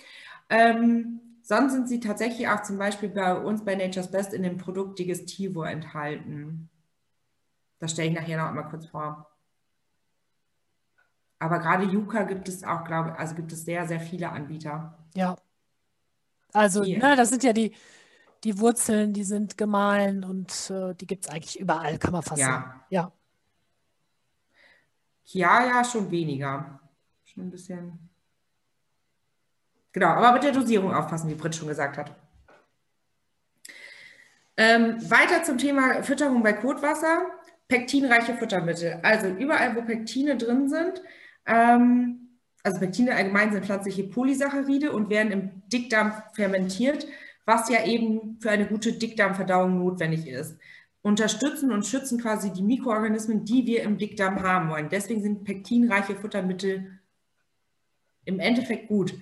[0.50, 4.58] Ähm, sonst sind sie tatsächlich auch zum Beispiel bei uns bei Nature's Best in dem
[4.58, 6.68] Produkt Digestivo enthalten.
[7.78, 9.26] Das stelle ich nachher noch mal kurz vor.
[11.38, 14.98] Aber gerade Yucca gibt es auch, glaube ich, also gibt es sehr, sehr viele Anbieter.
[15.14, 15.36] Ja.
[16.52, 17.72] Also, ne, das sind ja die,
[18.44, 22.42] die Wurzeln, die sind gemahlen und äh, die gibt es eigentlich überall, kann man fast
[22.42, 22.46] ja.
[22.46, 22.80] sagen.
[22.90, 23.12] Ja.
[25.24, 26.80] Ja, ja, schon weniger.
[27.32, 27.98] Schon ein bisschen.
[29.92, 32.14] Genau, aber mit der Dosierung aufpassen, wie Britt schon gesagt hat.
[34.56, 37.26] Ähm, weiter zum Thema Fütterung bei Kotwasser.
[37.68, 39.00] Pektinreiche Futtermittel.
[39.02, 41.00] Also überall, wo Pektine drin sind,
[41.46, 47.06] ähm, also Pektine allgemein sind pflanzliche Polysaccharide und werden im Dickdarm fermentiert
[47.50, 50.56] was ja eben für eine gute Dickdarmverdauung notwendig ist.
[51.02, 54.88] Unterstützen und schützen quasi die Mikroorganismen, die wir im Dickdarm haben wollen.
[54.88, 56.99] Deswegen sind pektinreiche Futtermittel
[58.30, 59.14] im Endeffekt gut.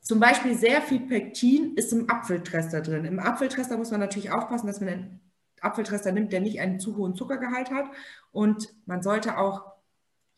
[0.00, 3.04] Zum Beispiel sehr viel Pektin ist im Apfeltrester drin.
[3.04, 5.20] Im Apfeltrester muss man natürlich aufpassen, dass man einen
[5.60, 7.86] Apfeltrester nimmt, der nicht einen zu hohen Zuckergehalt hat.
[8.32, 9.72] Und man sollte auch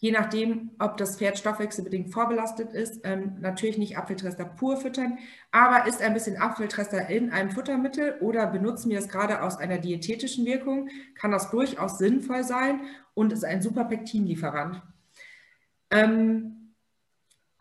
[0.05, 5.19] je nachdem, ob das Pferd stoffwechselbedingt vorbelastet ist, ähm, natürlich nicht Apfeltrester pur füttern,
[5.51, 9.79] aber ist ein bisschen Apfeltrester in einem Futtermittel oder benutzen wir es gerade aus einer
[9.79, 12.81] diätetischen Wirkung, kann das durchaus sinnvoll sein
[13.15, 14.83] und ist ein super Pektinlieferant.
[15.91, 16.64] Ähm,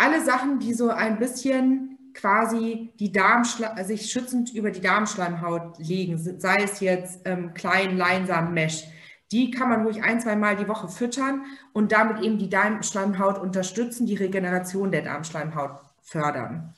[0.04, 6.18] alle Sachen, die so ein bisschen quasi die Darmschle sich schützend über die Darmschleimhaut legen,
[6.18, 8.84] sei es jetzt ähm, klein Leinsamen-Mesh,
[9.32, 13.40] die kann man ruhig ein, zwei Mal die Woche füttern und damit eben die Darmschleimhaut
[13.40, 16.74] unterstützen, die Regeneration der Darmschleimhaut fördern.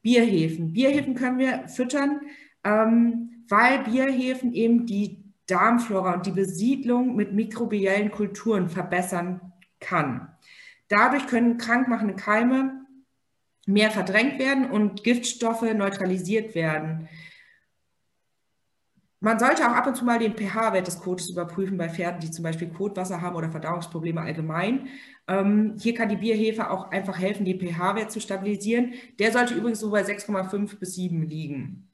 [0.00, 0.72] Bierhefen.
[0.72, 2.20] Bierhefen können wir füttern,
[2.64, 10.28] ähm, weil Bierhefen eben die Darmflora und die Besiedlung mit mikrobiellen Kulturen verbessern kann.
[10.88, 12.86] Dadurch können krankmachende Keime
[13.66, 17.08] mehr verdrängt werden und Giftstoffe neutralisiert werden.
[19.20, 22.30] Man sollte auch ab und zu mal den pH-Wert des Kotes überprüfen bei Pferden, die
[22.30, 24.88] zum Beispiel Kotwasser haben oder Verdauungsprobleme allgemein.
[25.26, 28.94] Ähm, hier kann die Bierhefe auch einfach helfen, den pH-Wert zu stabilisieren.
[29.18, 31.88] Der sollte übrigens so bei 6,5 bis 7 liegen.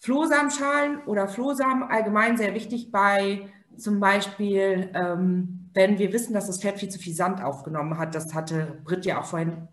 [0.00, 6.58] Flohsamenschalen oder Flohsamen allgemein sehr wichtig bei zum Beispiel, ähm, wenn wir wissen, dass das
[6.58, 8.14] Pferd viel zu viel Sand aufgenommen hat.
[8.14, 9.68] Das hatte Britt ja auch vorhin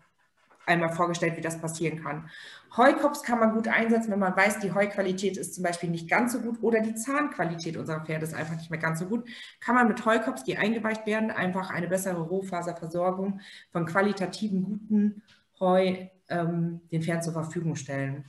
[0.66, 2.28] einmal vorgestellt, wie das passieren kann.
[2.76, 6.34] Heukops kann man gut einsetzen, wenn man weiß, die Heuqualität ist zum Beispiel nicht ganz
[6.34, 9.26] so gut oder die Zahnqualität unserer Pferde ist einfach nicht mehr ganz so gut.
[9.60, 13.40] Kann man mit Heukops, die eingeweicht werden, einfach eine bessere Rohfaserversorgung
[13.70, 15.22] von qualitativen guten
[15.58, 18.26] Heu ähm, den Pferden zur Verfügung stellen.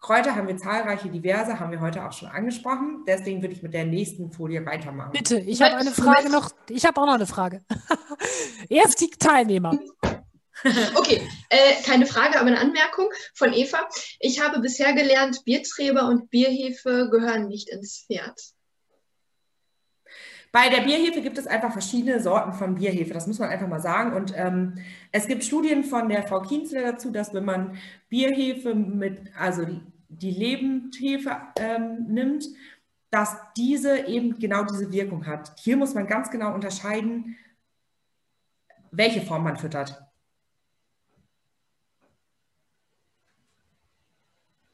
[0.00, 3.04] Kräuter haben wir zahlreiche, diverse, haben wir heute auch schon angesprochen.
[3.06, 5.10] Deswegen würde ich mit der nächsten Folie weitermachen.
[5.12, 6.50] Bitte, ich habe eine Frage noch.
[6.68, 7.64] Ich habe auch noch eine Frage.
[8.68, 9.78] Erst die Teilnehmer.
[10.96, 13.88] Okay, äh, keine Frage, aber eine Anmerkung von Eva.
[14.18, 18.40] Ich habe bisher gelernt, Bierträber und Bierhefe gehören nicht ins Pferd.
[20.50, 23.80] Bei der Bierhefe gibt es einfach verschiedene Sorten von Bierhefe, das muss man einfach mal
[23.80, 24.14] sagen.
[24.14, 24.74] Und ähm,
[25.12, 27.76] es gibt Studien von der Frau Kienzler dazu, dass wenn man
[28.08, 29.66] Bierhefe mit, also
[30.08, 32.46] die Lebendhefe ähm, nimmt,
[33.10, 35.52] dass diese eben genau diese Wirkung hat.
[35.58, 37.36] Hier muss man ganz genau unterscheiden,
[38.90, 40.02] welche Form man füttert.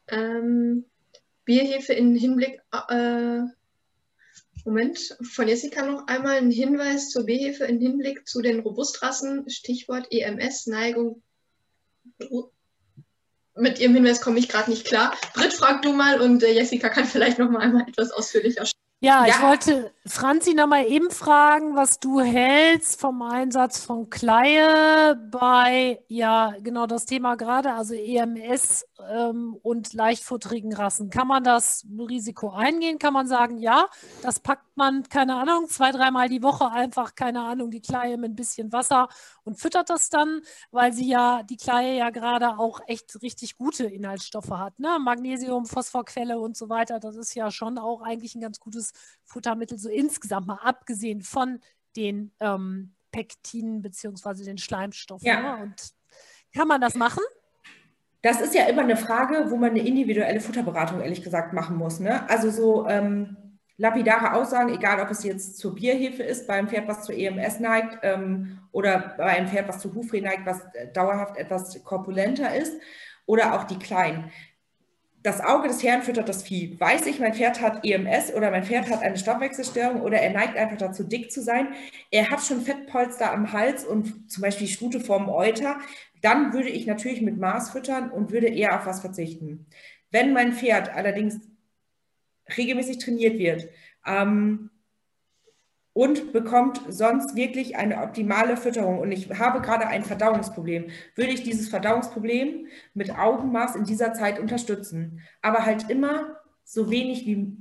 [0.08, 0.84] Ähm,
[1.44, 3.40] Bierhefe im Hinblick, äh,
[4.64, 10.06] Moment, von Jessica noch einmal ein Hinweis zur Bierhefe im Hinblick zu den Robustrassen, Stichwort
[10.10, 11.22] EMS, Neigung.
[13.56, 15.16] Mit ihrem Hinweis komme ich gerade nicht klar.
[15.34, 18.64] Britt, frag du mal und äh, Jessica kann vielleicht noch mal einmal etwas ausführlicher
[19.04, 24.10] ja, ja, ich wollte Franzi noch mal eben fragen, was du hältst vom Einsatz von
[24.10, 31.08] Kleie bei, ja, genau das Thema gerade, also EMS ähm, und leichtfutterigen Rassen.
[31.08, 32.98] Kann man das Risiko eingehen?
[32.98, 33.88] Kann man sagen, ja,
[34.20, 38.32] das packt man, keine Ahnung, zwei, dreimal die Woche einfach, keine Ahnung, die Kleie mit
[38.32, 39.08] ein bisschen Wasser
[39.44, 43.86] und füttert das dann, weil sie ja, die Kleie ja gerade auch echt richtig gute
[43.86, 44.98] Inhaltsstoffe hat, ne?
[45.00, 47.00] Magnesium, Phosphorquelle und so weiter.
[47.00, 48.92] Das ist ja schon auch eigentlich ein ganz gutes
[49.24, 51.60] Futtermittel, so insgesamt mal abgesehen von
[51.96, 55.26] den ähm, Pektinen beziehungsweise den Schleimstoffen.
[55.26, 55.56] Ja.
[55.56, 55.62] Ne?
[55.62, 55.94] Und
[56.54, 57.22] kann man das machen?
[58.22, 62.00] Das ist ja immer eine Frage, wo man eine individuelle Futterberatung ehrlich gesagt machen muss.
[62.00, 62.28] Ne?
[62.28, 63.36] Also so ähm,
[63.76, 67.98] lapidare Aussagen, egal ob es jetzt zur Bierhefe ist, beim Pferd, was zur EMS neigt,
[68.02, 72.80] ähm, oder bei einem Pferd, was zu Hufreh neigt, was dauerhaft etwas korpulenter ist,
[73.26, 74.30] oder auch die Kleinen
[75.24, 76.78] das Auge des Herrn füttert das Vieh.
[76.78, 80.54] Weiß ich, mein Pferd hat EMS oder mein Pferd hat eine Stoffwechselstörung oder er neigt
[80.54, 81.68] einfach dazu, dick zu sein.
[82.10, 85.78] Er hat schon Fettpolster am Hals und zum Beispiel Stute vorm Euter.
[86.20, 89.64] Dann würde ich natürlich mit Maß füttern und würde eher auf was verzichten.
[90.10, 91.40] Wenn mein Pferd allerdings
[92.58, 93.70] regelmäßig trainiert wird,
[94.06, 94.68] ähm,
[95.94, 101.44] und bekommt sonst wirklich eine optimale Fütterung und ich habe gerade ein Verdauungsproblem, würde ich
[101.44, 105.20] dieses Verdauungsproblem mit Augenmaß in dieser Zeit unterstützen.
[105.40, 107.56] Aber halt immer so wenig wie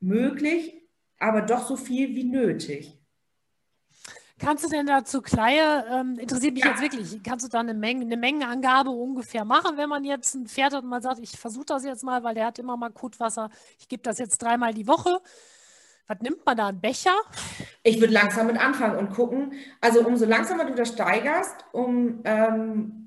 [0.00, 0.74] möglich,
[1.18, 2.98] aber doch so viel wie nötig.
[4.38, 6.70] Kannst du denn dazu Kleie, ähm, interessiert mich ja.
[6.70, 10.46] jetzt wirklich, kannst du da eine, Menge, eine Mengenangabe ungefähr machen, wenn man jetzt ein
[10.46, 12.90] Pferd hat und man sagt, ich versuche das jetzt mal, weil der hat immer mal
[12.90, 15.20] Kotwasser, ich gebe das jetzt dreimal die Woche
[16.12, 16.68] was nimmt man da?
[16.68, 17.14] Einen Becher?
[17.82, 19.54] Ich würde langsam mit anfangen und gucken.
[19.80, 22.98] Also umso langsamer du das steigerst, um ähm,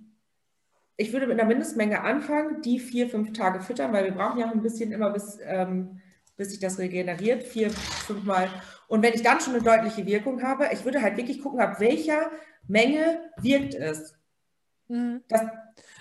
[0.97, 4.47] ich würde mit einer Mindestmenge anfangen, die vier, fünf Tage füttern, weil wir brauchen ja
[4.47, 6.01] auch ein bisschen immer bis, ähm,
[6.37, 8.49] bis sich das regeneriert, vier, fünf Mal.
[8.87, 11.79] Und wenn ich dann schon eine deutliche Wirkung habe, ich würde halt wirklich gucken, ab
[11.79, 12.31] welcher
[12.67, 14.15] Menge wirkt es.
[14.87, 15.21] Mhm.
[15.27, 15.41] Das,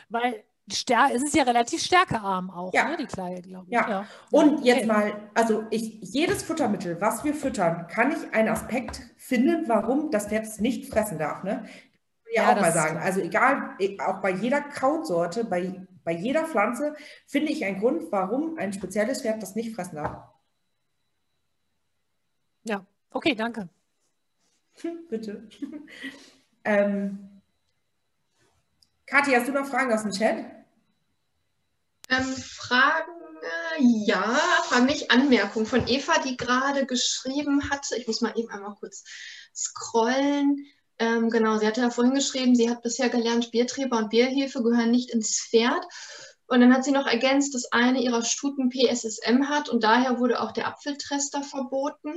[0.08, 2.88] weil es ist ja relativ stärkearm auch, ja.
[2.88, 3.72] ne, die Kleie, glaube ich.
[3.72, 3.88] Ja.
[3.88, 4.06] ja.
[4.30, 4.66] Und okay.
[4.66, 10.10] jetzt mal, also ich, jedes Futtermittel, was wir füttern, kann ich einen Aspekt finden, warum
[10.10, 11.42] das Pferd es nicht fressen darf.
[11.44, 11.66] Ne?
[12.32, 12.98] Ja, ja auch mal sagen.
[12.98, 16.94] Also egal, e, auch bei jeder Krautsorte, bei, bei jeder Pflanze
[17.26, 20.24] finde ich einen Grund, warum ein spezielles Pferd das nicht fressen darf.
[22.64, 23.68] Ja, okay, danke.
[25.10, 25.46] Bitte.
[26.64, 27.33] ähm,
[29.06, 30.44] Kathi, hast du noch Fragen aus dem Chat?
[32.08, 33.12] Ähm, Fragen,
[33.78, 34.22] äh, ja,
[34.64, 37.96] Fragen nicht, Anmerkungen von Eva, die gerade geschrieben hatte.
[37.96, 39.04] Ich muss mal eben einmal kurz
[39.54, 40.66] scrollen.
[40.98, 44.90] Ähm, genau, sie hatte ja vorhin geschrieben, sie hat bisher gelernt, Bierträber und Bierhefe gehören
[44.90, 45.84] nicht ins Pferd.
[46.46, 50.40] Und dann hat sie noch ergänzt, dass eine ihrer Stuten PSSM hat und daher wurde
[50.40, 52.14] auch der Apfeltrester verboten.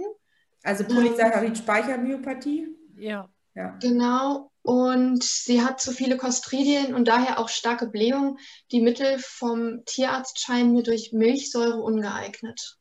[0.64, 2.68] Also Polysaccharid-Speichermyopathie?
[2.98, 3.30] Ja.
[3.56, 3.78] ja.
[3.82, 4.52] Genau.
[4.68, 8.38] Und sie hat zu viele Kostridien und daher auch starke Blähungen.
[8.74, 12.78] Die Mittel vom Tierarzt scheinen mir durch Milchsäure ungeeignet.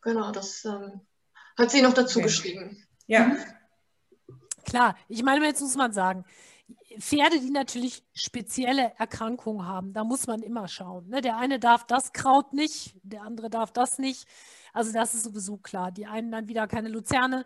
[0.00, 1.02] Genau, das ähm,
[1.58, 2.26] hat sie noch dazu okay.
[2.26, 2.86] geschrieben.
[3.06, 3.26] Ja.
[3.26, 3.38] Mhm.
[4.64, 6.24] Klar, ich meine, jetzt muss man sagen,
[6.98, 11.06] Pferde, die natürlich spezielle Erkrankungen haben, da muss man immer schauen.
[11.08, 11.20] Ne?
[11.20, 14.26] Der eine darf das Kraut nicht, der andere darf das nicht.
[14.72, 15.92] Also das ist sowieso klar.
[15.92, 17.44] Die einen dann wieder keine Luzerne,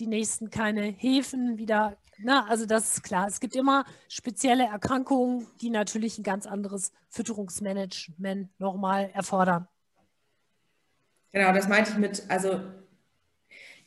[0.00, 1.96] die nächsten keine Hefen, wieder.
[2.18, 2.44] Ne?
[2.48, 3.28] Also das ist klar.
[3.28, 9.68] Es gibt immer spezielle Erkrankungen, die natürlich ein ganz anderes Fütterungsmanagement nochmal erfordern.
[11.32, 12.60] Genau, das meinte ich mit, also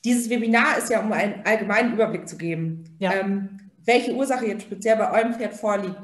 [0.06, 2.95] dieses Webinar ist ja, um einen allgemeinen Überblick zu geben.
[2.99, 3.14] Ja.
[3.14, 5.98] Ähm, welche Ursache jetzt speziell bei eurem Pferd vorliegt.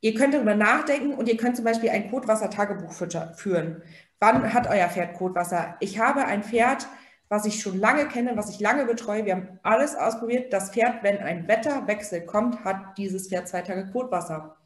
[0.00, 3.82] Ihr könnt darüber nachdenken und ihr könnt zum Beispiel ein Kotwasser-Tagebuch führen.
[4.20, 5.76] Wann hat euer Pferd Kotwasser?
[5.80, 6.86] Ich habe ein Pferd,
[7.28, 9.24] was ich schon lange kenne, was ich lange betreue.
[9.24, 10.52] Wir haben alles ausprobiert.
[10.52, 14.56] Das Pferd, wenn ein Wetterwechsel kommt, hat dieses Pferd zwei Tage Kotwasser.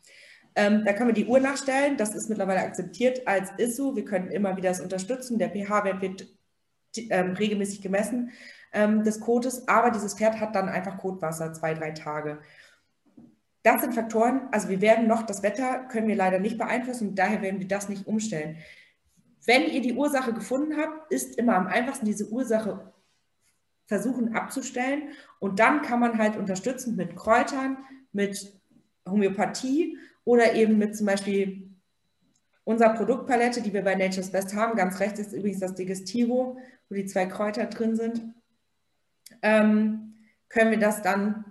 [0.55, 1.97] Ähm, da können wir die Uhr nachstellen.
[1.97, 3.97] Das ist mittlerweile akzeptiert als ISO.
[3.97, 5.39] Wir können immer wieder das unterstützen.
[5.39, 6.27] Der pH-Wert wird
[6.97, 8.33] ähm, regelmäßig gemessen
[8.73, 12.39] ähm, des Kotes, aber dieses Pferd hat dann einfach Kotwasser zwei, drei Tage.
[13.63, 17.43] Das sind Faktoren, also wir werden noch, das Wetter können wir leider nicht beeinflussen daher
[17.43, 18.57] werden wir das nicht umstellen.
[19.47, 22.93] Wenn ihr die Ursache gefunden habt, ist immer am einfachsten diese Ursache
[23.87, 25.11] versuchen abzustellen
[25.41, 27.79] und dann kann man halt unterstützen mit Kräutern,
[28.13, 28.53] mit
[29.09, 31.71] Homöopathie oder eben mit zum Beispiel
[32.65, 34.77] unserer Produktpalette, die wir bei Nature's Best haben.
[34.77, 36.59] Ganz rechts ist übrigens das Digestivo,
[36.89, 38.23] wo die zwei Kräuter drin sind
[39.43, 40.15] ähm,
[40.49, 41.45] können wir das dann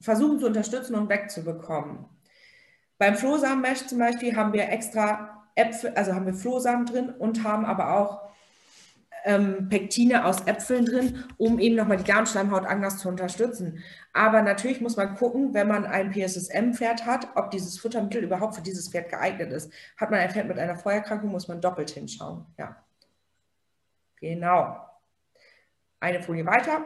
[0.00, 2.04] versuchen zu unterstützen und wegzubekommen.
[2.98, 7.64] Beim Flohsamenmesh zum Beispiel haben wir extra Äpfel, also haben wir Flohsamen drin und haben
[7.64, 8.26] aber auch
[9.26, 13.82] ähm, Pektine aus Äpfeln drin, um eben nochmal die Darmschleimhaut anders zu unterstützen.
[14.12, 18.62] Aber natürlich muss man gucken, wenn man ein PSSM-Pferd hat, ob dieses Futtermittel überhaupt für
[18.62, 19.72] dieses Pferd geeignet ist.
[19.96, 22.46] Hat man ein Pferd mit einer Vorerkrankung, muss man doppelt hinschauen.
[22.56, 22.76] Ja.
[24.20, 24.76] Genau.
[25.98, 26.82] Eine Folie weiter.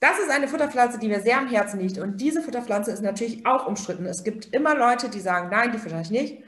[0.00, 1.98] Das ist eine Futterpflanze, die mir sehr am Herzen liegt.
[1.98, 4.06] Und diese Futterpflanze ist natürlich auch umstritten.
[4.06, 6.42] Es gibt immer Leute, die sagen, nein, die fütter ich nicht.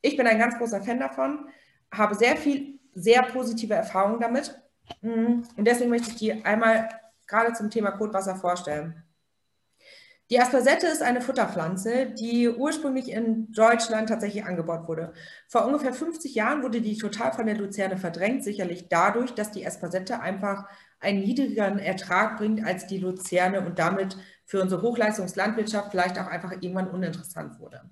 [0.00, 1.48] Ich bin ein ganz großer Fan davon,
[1.92, 4.58] habe sehr viel, sehr positive Erfahrungen damit.
[5.02, 5.46] Mhm.
[5.56, 6.88] Und deswegen möchte ich die einmal
[7.26, 9.02] gerade zum Thema Kotwasser vorstellen.
[10.30, 15.12] Die Aspersette ist eine Futterpflanze, die ursprünglich in Deutschland tatsächlich angebaut wurde.
[15.48, 19.66] Vor ungefähr 50 Jahren wurde die total von der Luzerne verdrängt, sicherlich dadurch, dass die
[19.66, 20.66] Aspersette einfach
[21.04, 26.52] einen niedrigeren Ertrag bringt als die Luzerne und damit für unsere Hochleistungslandwirtschaft vielleicht auch einfach
[26.52, 27.82] irgendwann uninteressant wurde.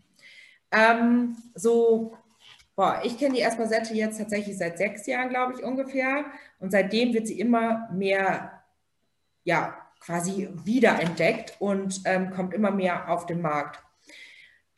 [0.71, 2.17] Ähm, so,
[2.75, 6.25] boah, ich kenne die Aspersette jetzt tatsächlich seit sechs Jahren, glaube ich, ungefähr.
[6.59, 8.63] Und seitdem wird sie immer mehr,
[9.45, 13.81] ja, quasi wiederentdeckt und ähm, kommt immer mehr auf den Markt.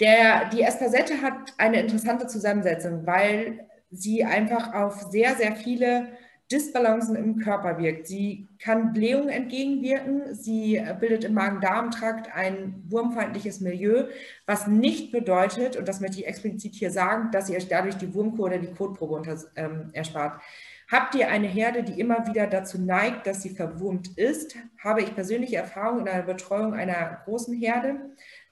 [0.01, 6.09] Der, die Espasette hat eine interessante Zusammensetzung, weil sie einfach auf sehr, sehr viele
[6.55, 8.07] Disbalancen im Körper wirkt.
[8.07, 14.05] Sie kann Blähungen entgegenwirken, sie bildet im Magen-Darm-Trakt ein wurmfeindliches Milieu,
[14.47, 18.15] was nicht bedeutet, und das möchte ich explizit hier sagen, dass ihr euch dadurch die
[18.15, 20.41] Wurmkur oder die Kotprobe unter, ähm, erspart.
[20.89, 24.55] Habt ihr eine Herde, die immer wieder dazu neigt, dass sie verwurmt ist?
[24.79, 27.97] Habe ich persönliche Erfahrung in einer Betreuung einer großen Herde,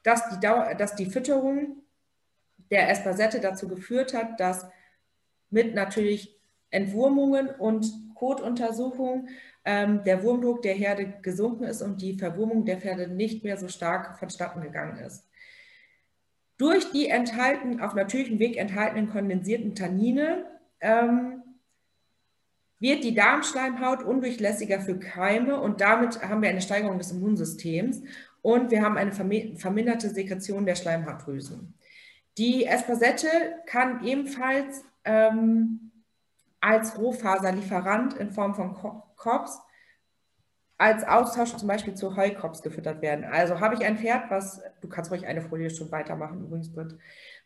[0.03, 1.77] dass die, Dauer, dass die Fütterung
[2.73, 4.67] der Espasette dazu geführt hat, dass
[5.51, 6.42] mit natürlich
[6.73, 9.29] Entwurmungen und Kotuntersuchungen
[9.65, 13.69] ähm, der Wurmdruck der Herde gesunken ist und die Verwurmung der Pferde nicht mehr so
[13.69, 15.29] stark vonstatten gegangen ist.
[16.59, 20.45] Durch die enthalten, auf natürlichem Weg enthaltenen kondensierten Tannine
[20.81, 21.43] ähm,
[22.79, 28.03] wird die Darmschleimhaut undurchlässiger für Keime und damit haben wir eine Steigerung des Immunsystems
[28.43, 31.75] und wir haben eine verminderte Sekretion der Schleimhautdrüsen.
[32.39, 33.29] Die Espasette
[33.67, 35.92] kann ebenfalls ähm,
[36.63, 38.75] als Rohfaserlieferant in Form von
[39.17, 39.61] Kops
[40.79, 43.25] als Austausch zum Beispiel zu Heukops gefüttert werden.
[43.25, 46.99] Also habe ich ein Pferd, was, du kannst ruhig eine Folie schon weitermachen übrigens, Britt.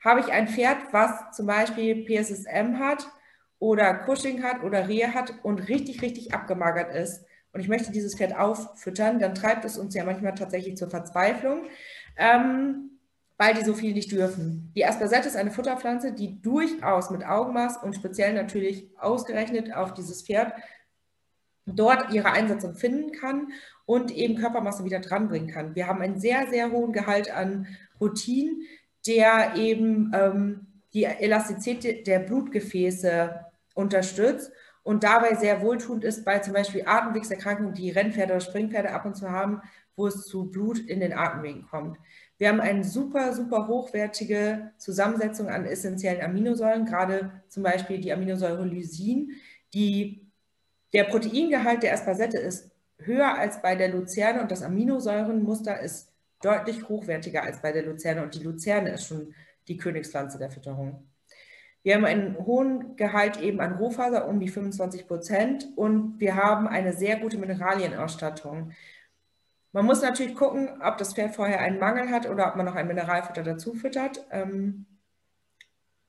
[0.02, 3.06] Habe ich ein Pferd, was zum Beispiel PSSM hat,
[3.58, 8.16] oder Cushing hat oder Rehe hat und richtig, richtig abgemagert ist und ich möchte dieses
[8.16, 11.64] Pferd auffüttern, dann treibt es uns ja manchmal tatsächlich zur Verzweiflung,
[12.16, 12.95] ähm,
[13.38, 14.72] weil die so viel nicht dürfen.
[14.74, 20.22] Die Aspersette ist eine Futterpflanze, die durchaus mit Augenmaß und speziell natürlich ausgerechnet auf dieses
[20.22, 20.54] Pferd
[21.66, 23.48] dort ihre Einsetzung finden kann
[23.84, 25.74] und eben Körpermasse wieder dranbringen kann.
[25.74, 27.66] Wir haben einen sehr, sehr hohen Gehalt an
[27.98, 28.62] Protein,
[29.06, 33.44] der eben ähm, die Elastizität der Blutgefäße
[33.74, 34.50] unterstützt
[34.82, 39.16] und dabei sehr wohltuend ist bei zum Beispiel Atemwegserkrankungen, die Rennpferde oder Springpferde ab und
[39.16, 39.60] zu haben,
[39.96, 41.98] wo es zu Blut in den Atemwegen kommt.
[42.38, 48.64] Wir haben eine super, super hochwertige Zusammensetzung an essentiellen Aminosäuren, gerade zum Beispiel die Aminosäure
[48.64, 49.32] Lysin,
[49.72, 50.26] die
[50.92, 56.88] der Proteingehalt der Asparsette ist höher als bei der Luzerne und das Aminosäurenmuster ist deutlich
[56.88, 59.34] hochwertiger als bei der Luzerne und die Luzerne ist schon
[59.68, 61.06] die Königspflanze der Fütterung.
[61.82, 66.66] Wir haben einen hohen Gehalt eben an Rohfaser, um die 25 Prozent, und wir haben
[66.66, 68.72] eine sehr gute Mineralienausstattung.
[69.76, 72.76] Man muss natürlich gucken, ob das Pferd vorher einen Mangel hat oder ob man noch
[72.76, 74.24] ein Mineralfutter dazu füttert.
[74.30, 74.86] Ähm,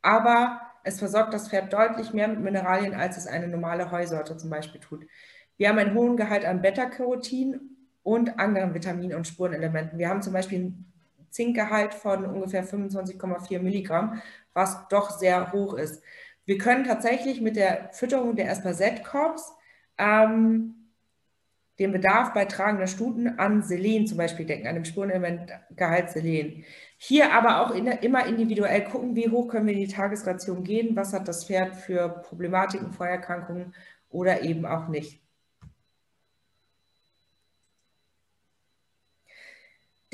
[0.01, 4.49] aber es versorgt das Pferd deutlich mehr mit Mineralien, als es eine normale Heusorte zum
[4.49, 5.05] Beispiel tut.
[5.57, 7.59] Wir haben einen hohen Gehalt an Beta-Carotin
[8.03, 9.99] und anderen Vitaminen und Spurenelementen.
[9.99, 10.93] Wir haben zum Beispiel einen
[11.29, 14.21] Zinkgehalt von ungefähr 25,4 Milligramm,
[14.53, 16.01] was doch sehr hoch ist.
[16.45, 19.57] Wir können tatsächlich mit der Fütterung der Asperset-Korps
[19.97, 20.86] ähm,
[21.79, 26.63] den Bedarf bei tragender Stuten an Selen zum Beispiel decken, an dem Spurenelement Gehalt Selen.
[26.97, 30.95] Hier aber auch in, immer individuell gucken, wie hoch können wir in die Tagesration gehen,
[30.95, 33.75] was hat das Pferd für Problematiken, Vorerkrankungen
[34.09, 35.21] oder eben auch nicht.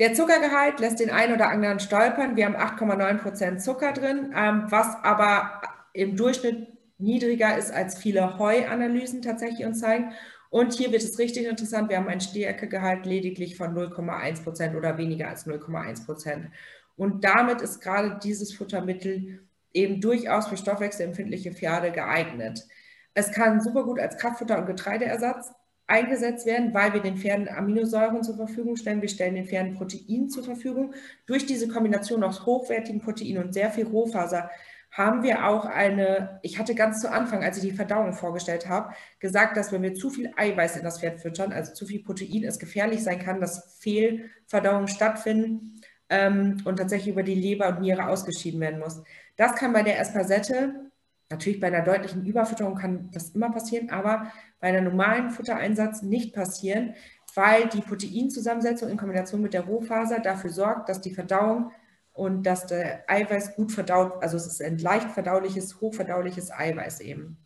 [0.00, 2.36] Der Zuckergehalt lässt den einen oder anderen stolpern.
[2.36, 5.62] Wir haben 8,9% Zucker drin, ähm, was aber
[5.92, 6.66] im Durchschnitt
[6.98, 10.12] niedriger ist, als viele Heuanalysen tatsächlich uns zeigen.
[10.54, 11.88] Und hier wird es richtig interessant.
[11.88, 16.46] Wir haben ein Stärkegehalt lediglich von 0,1 Prozent oder weniger als 0,1 Prozent.
[16.94, 19.40] Und damit ist gerade dieses Futtermittel
[19.72, 22.68] eben durchaus für stoffwechselempfindliche Pferde geeignet.
[23.14, 25.50] Es kann super gut als Kraftfutter und Getreideersatz
[25.88, 29.02] eingesetzt werden, weil wir den Pferden Aminosäuren zur Verfügung stellen.
[29.02, 30.94] Wir stellen den Pferden Protein zur Verfügung.
[31.26, 34.48] Durch diese Kombination aus hochwertigen Protein und sehr viel Rohfaser
[34.94, 38.94] haben wir auch eine, ich hatte ganz zu Anfang, als ich die Verdauung vorgestellt habe,
[39.18, 42.44] gesagt, dass wenn wir zu viel Eiweiß in das Pferd füttern, also zu viel Protein,
[42.44, 48.06] es gefährlich sein kann, dass Fehlverdauungen stattfinden ähm, und tatsächlich über die Leber und Niere
[48.06, 49.02] ausgeschieden werden muss.
[49.36, 50.92] Das kann bei der Espasette,
[51.28, 54.30] natürlich bei einer deutlichen Überfütterung kann das immer passieren, aber
[54.60, 56.94] bei einem normalen Futtereinsatz nicht passieren,
[57.34, 61.72] weil die Proteinzusammensetzung in Kombination mit der Rohfaser dafür sorgt, dass die Verdauung
[62.14, 67.36] und dass der Eiweiß gut verdaut, also es ist ein leicht verdauliches, hochverdauliches Eiweiß eben.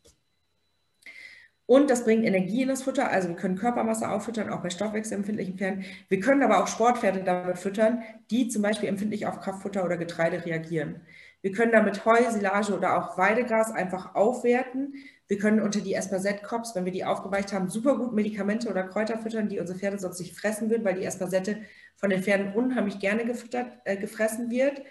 [1.66, 5.58] Und das bringt Energie in das Futter, also wir können Körpermasse auffüttern, auch bei stoffwechselempfindlichen
[5.58, 5.84] Pferden.
[6.08, 10.46] Wir können aber auch Sportpferde damit füttern, die zum Beispiel empfindlich auf Kraftfutter oder Getreide
[10.46, 11.02] reagieren.
[11.42, 14.94] Wir können damit Heu, Silage oder auch Weidegras einfach aufwerten.
[15.28, 19.18] Wir können unter die Asperset-Cops, wenn wir die aufgeweicht haben, super gut Medikamente oder Kräuter
[19.18, 21.60] füttern, die unsere Pferde sonst nicht fressen würden, weil die Aspersette
[21.96, 24.82] von den Pferden unheimlich gerne gefüttert, äh, gefressen wird.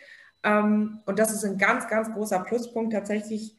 [0.43, 3.55] Ähm, und das ist ein ganz, ganz großer Pluspunkt tatsächlich,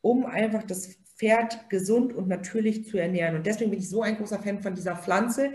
[0.00, 3.36] um einfach das Pferd gesund und natürlich zu ernähren.
[3.36, 5.50] Und deswegen bin ich so ein großer Fan von dieser Pflanze,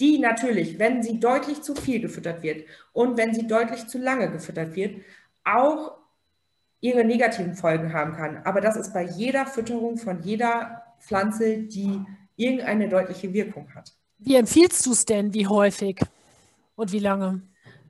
[0.00, 4.30] die natürlich, wenn sie deutlich zu viel gefüttert wird und wenn sie deutlich zu lange
[4.30, 5.02] gefüttert wird,
[5.44, 5.96] auch
[6.80, 8.40] ihre negativen Folgen haben kann.
[8.44, 12.00] Aber das ist bei jeder Fütterung von jeder Pflanze, die
[12.36, 13.92] irgendeine deutliche Wirkung hat.
[14.18, 15.34] Wie empfiehlst du es denn?
[15.34, 16.00] Wie häufig?
[16.74, 17.42] Und wie lange?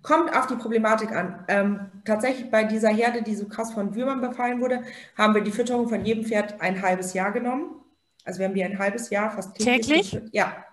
[0.03, 1.45] Kommt auf die Problematik an.
[1.49, 4.83] Ähm, tatsächlich bei dieser Herde, die so krass von Würmern befallen wurde,
[5.17, 7.81] haben wir die Fütterung von jedem Pferd ein halbes Jahr genommen.
[8.25, 10.11] Also wir haben die ein halbes Jahr fast täglich.
[10.11, 10.31] täglich?
[10.33, 10.65] Ja.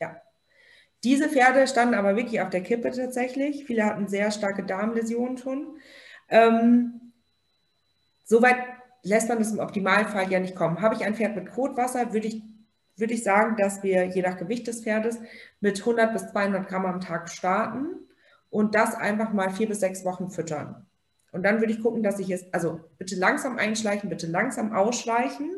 [0.00, 0.16] Ja.
[1.04, 3.64] Diese Pferde standen aber wirklich auf der Kippe tatsächlich.
[3.64, 5.78] Viele hatten sehr starke Darmläsionen schon.
[6.28, 7.09] Ähm,
[8.30, 8.58] Soweit
[9.02, 10.80] lässt man es im Optimalfall ja nicht kommen.
[10.80, 12.42] Habe ich ein Pferd mit Kotwasser, würde ich
[12.94, 15.18] würde ich sagen, dass wir je nach Gewicht des Pferdes
[15.58, 17.88] mit 100 bis 200 Gramm am Tag starten
[18.48, 20.86] und das einfach mal vier bis sechs Wochen füttern.
[21.32, 25.56] Und dann würde ich gucken, dass ich es, also bitte langsam einschleichen, bitte langsam ausschleichen.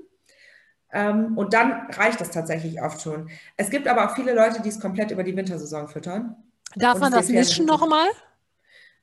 [0.91, 3.29] Ähm, und dann reicht es tatsächlich oft schon.
[3.59, 6.37] Es gibt aber auch viele Leute, die es komplett über die Wintersaison füttern.
[6.77, 8.09] Darf man das mischen nochmal?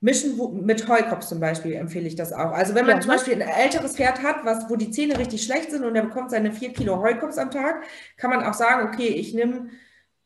[0.02, 2.52] Mischen mit Heukopf zum Beispiel empfehle ich das auch.
[2.52, 3.02] Also wenn man ja.
[3.02, 6.04] zum Beispiel ein älteres Pferd hat, was, wo die Zähne richtig schlecht sind und er
[6.04, 7.84] bekommt seine vier Kilo Heukops am Tag,
[8.16, 9.70] kann man auch sagen, okay, ich nehme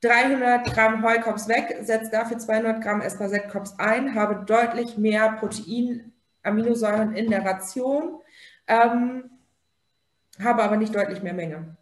[0.01, 6.11] 300 Gramm Heukops weg, setze dafür 200 Gramm Espaset-Kops ein, habe deutlich mehr Protein,
[6.43, 8.19] Aminosäuren in der Ration,
[8.67, 9.31] ähm,
[10.43, 11.77] habe aber nicht deutlich mehr Menge.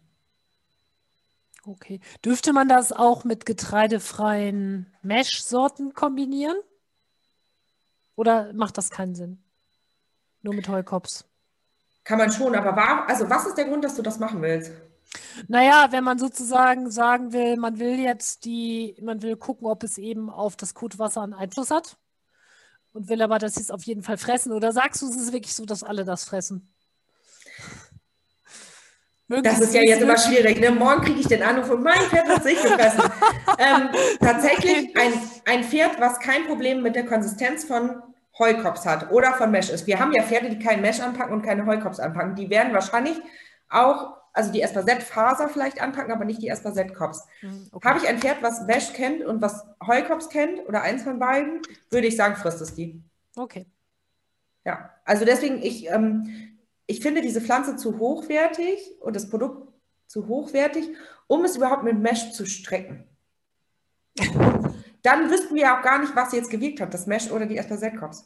[1.64, 2.00] Okay.
[2.24, 6.56] Dürfte man das auch mit getreidefreien Mesh-Sorten kombinieren?
[8.22, 9.42] Oder macht das keinen Sinn?
[10.42, 11.24] Nur mit Heukops?
[12.04, 14.70] Kann man schon, aber war, also was ist der Grund, dass du das machen willst?
[15.48, 19.98] Naja, wenn man sozusagen sagen will, man will jetzt die, man will gucken, ob es
[19.98, 21.96] eben auf das Kotwasser einen Einfluss hat
[22.92, 24.52] und will aber, dass sie es auf jeden Fall fressen.
[24.52, 26.72] Oder sagst du, es ist wirklich so, dass alle das fressen?
[29.26, 30.60] Das ist ja jetzt immer schwierig.
[30.60, 30.70] Ne?
[30.70, 33.02] Morgen kriege ich den Anruf und mein Pferd hat sich gefressen.
[33.58, 33.88] ähm,
[34.20, 35.12] tatsächlich ein,
[35.46, 38.00] ein Pferd, was kein Problem mit der Konsistenz von
[38.38, 39.86] Heukops hat oder von Mesh ist.
[39.86, 42.34] Wir haben ja Pferde, die keinen Mesh anpacken und keine Heukops anpacken.
[42.34, 43.20] Die werden wahrscheinlich
[43.68, 47.26] auch, also die Espazett-Faser vielleicht anpacken, aber nicht die Espazett-Kops.
[47.40, 47.88] Hm, okay.
[47.88, 51.60] Habe ich ein Pferd, was Mesh kennt und was Heukops kennt oder eins von beiden,
[51.90, 53.02] würde ich sagen, frisst es die.
[53.36, 53.66] Okay.
[54.64, 59.72] Ja, also deswegen, ich, ähm, ich finde diese Pflanze zu hochwertig und das Produkt
[60.06, 60.88] zu hochwertig,
[61.26, 63.04] um es überhaupt mit Mesh zu strecken.
[65.02, 68.24] Dann wüssten wir auch gar nicht, was jetzt gewirkt hat, das Mesh oder die Aspergillus.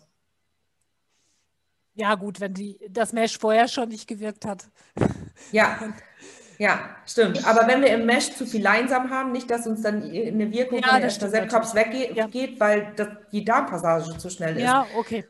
[1.94, 4.68] Ja, gut, wenn die, das Mesh vorher schon nicht gewirkt hat.
[5.50, 5.94] Ja,
[6.58, 7.46] ja, stimmt.
[7.46, 10.80] Aber wenn wir im Mesh zu viel Leinsam haben, nicht, dass uns dann eine Wirkung
[10.80, 12.28] ja, von der Aspergillus weggeht, ja.
[12.60, 14.62] weil das, die Darmpassage zu schnell ist.
[14.62, 15.26] Ja, okay.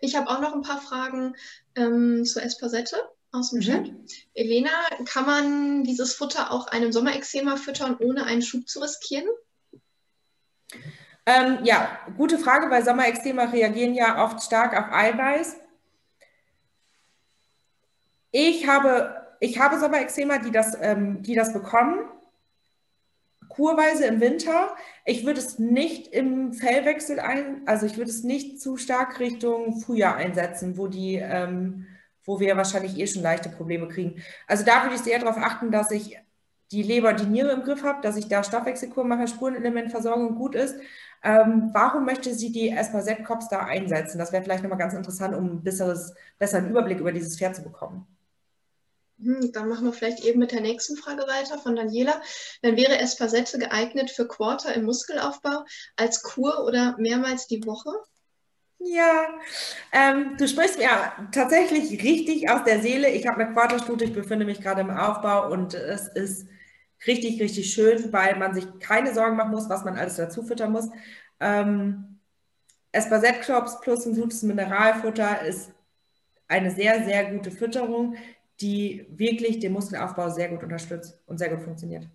[0.00, 1.34] Ich habe auch noch ein paar Fragen
[1.76, 2.96] ähm, zur Espasette
[3.32, 3.62] aus dem mhm.
[3.62, 3.92] Chat.
[4.34, 4.70] Elena,
[5.06, 9.26] kann man dieses Futter auch einem Sommerexema füttern, ohne einen Schub zu riskieren?
[11.26, 15.56] Ähm, ja, gute Frage, weil Sommerextrema reagieren ja oft stark auf Eiweiß.
[18.30, 22.00] Ich habe, ich habe Sommerextrema, die das, ähm, die das bekommen,
[23.48, 24.74] kurweise im Winter.
[25.04, 29.80] Ich würde es nicht im Fellwechsel ein, also ich würde es nicht zu stark Richtung
[29.80, 31.86] Frühjahr einsetzen, wo die, ähm,
[32.24, 34.22] wo wir wahrscheinlich eh schon leichte Probleme kriegen.
[34.46, 36.18] Also da würde ich sehr darauf achten, dass ich
[36.72, 40.76] die Leber, die Niere im Griff habe, dass ich da Stoffwechselkur mache, Spurenelementversorgung gut ist.
[41.22, 44.18] Ähm, warum möchte sie die Espazet-Cops da einsetzen?
[44.18, 47.62] Das wäre vielleicht nochmal ganz interessant, um ein besseres, besseren Überblick über dieses Pferd zu
[47.62, 48.06] bekommen.
[49.22, 52.20] Hm, dann machen wir vielleicht eben mit der nächsten Frage weiter von Daniela.
[52.62, 55.64] Dann wäre Espasette geeignet für Quarter im Muskelaufbau
[55.96, 57.90] als Kur oder mehrmals die Woche?
[58.86, 59.26] Ja,
[59.92, 60.88] ähm, du sprichst mir
[61.32, 63.08] tatsächlich richtig aus der Seele.
[63.10, 66.46] Ich habe eine Quarterstute, ich befinde mich gerade im Aufbau und es ist
[67.06, 70.72] richtig, richtig schön, weil man sich keine Sorgen machen muss, was man alles dazu füttern
[70.72, 70.90] muss.
[71.40, 72.20] Ähm,
[72.92, 75.72] Espasette-Crops plus ein gutes Mineralfutter ist
[76.48, 78.16] eine sehr, sehr gute Fütterung,
[78.60, 82.08] die wirklich den Muskelaufbau sehr gut unterstützt und sehr gut funktioniert.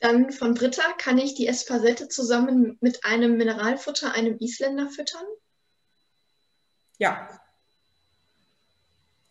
[0.00, 5.24] Dann von Britta, kann ich die Espasette zusammen mit einem Mineralfutter, einem Isländer füttern?
[6.98, 7.28] Ja,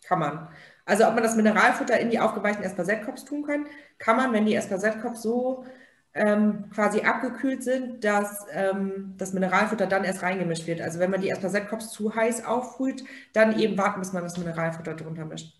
[0.07, 0.47] kann man.
[0.85, 3.67] Also ob man das Mineralfutter in die aufgeweichten Espasette-Cops tun kann,
[3.97, 5.65] kann man, wenn die Espasette-Cops so
[6.13, 10.81] ähm, quasi abgekühlt sind, dass ähm, das Mineralfutter dann erst reingemischt wird.
[10.81, 13.03] Also wenn man die Espasette-Cops zu heiß aufbrüht,
[13.33, 15.56] dann eben warten, bis man das Mineralfutter drunter mischt.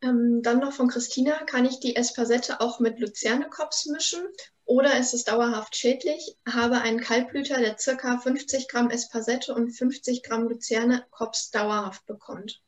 [0.00, 4.20] Ähm, dann noch von Christina, kann ich die Espasette auch mit Luzerne-Cops mischen
[4.64, 6.36] oder ist es dauerhaft schädlich?
[6.46, 8.18] Habe einen Kaltblüter, der ca.
[8.18, 12.62] 50 Gramm Espasette und 50 Gramm Luzerne-Cops dauerhaft bekommt.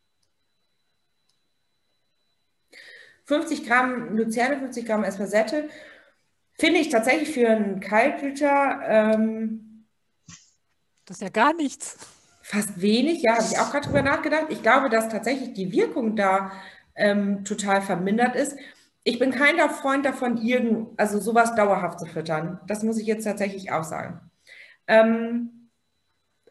[3.27, 5.69] 50 Gramm Luzerne, 50 Gramm Espasette,
[6.59, 8.81] finde ich tatsächlich für einen Kaltblüter.
[8.83, 9.87] Ähm,
[11.05, 11.97] das ist ja gar nichts.
[12.43, 14.47] Fast wenig, ja, habe ich auch gerade drüber nachgedacht.
[14.49, 16.51] Ich glaube, dass tatsächlich die Wirkung da
[16.95, 18.57] ähm, total vermindert ist.
[19.03, 22.61] Ich bin kein Freund davon, irgend, also sowas dauerhaft zu füttern.
[22.67, 24.21] Das muss ich jetzt tatsächlich auch sagen.
[24.87, 25.71] Ähm,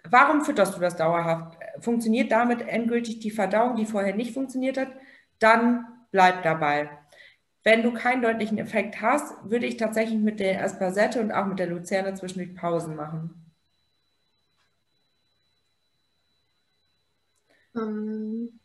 [0.09, 1.57] warum fütterst du das dauerhaft?
[1.79, 4.89] Funktioniert damit endgültig die Verdauung, die vorher nicht funktioniert hat?
[5.39, 6.89] Dann bleib dabei.
[7.63, 11.59] Wenn du keinen deutlichen Effekt hast, würde ich tatsächlich mit der Aspersette und auch mit
[11.59, 13.51] der Luzerne zwischendurch Pausen machen.
[17.75, 18.59] Ähm,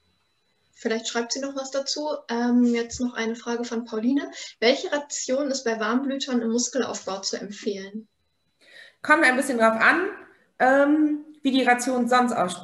[0.85, 2.11] vielleicht schreibt sie noch was dazu.
[2.29, 4.31] Ähm, jetzt noch eine Frage von Pauline.
[4.61, 8.07] Welche Ration ist bei Warmblütern im Muskelaufbau zu empfehlen?
[9.01, 10.11] Kommt ein bisschen drauf an,
[10.59, 12.61] ähm, wie die Ration sonst aus,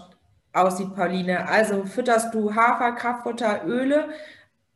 [0.52, 1.48] aussieht, Pauline.
[1.48, 4.10] Also fütterst du Hafer, Kraftfutter, Öle,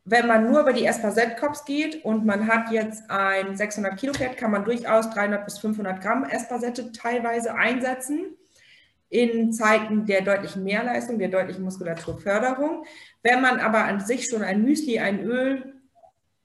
[0.06, 4.38] wenn man nur über die Espasette-Cops geht und man hat jetzt ein 600 Kilo Pferd,
[4.38, 8.36] kann man durchaus 300 bis 500 Gramm Espasette teilweise einsetzen
[9.14, 12.84] in Zeiten der deutlichen Mehrleistung, der deutlichen Muskulaturförderung.
[13.22, 15.72] Wenn man aber an sich schon ein Müsli, ein Öl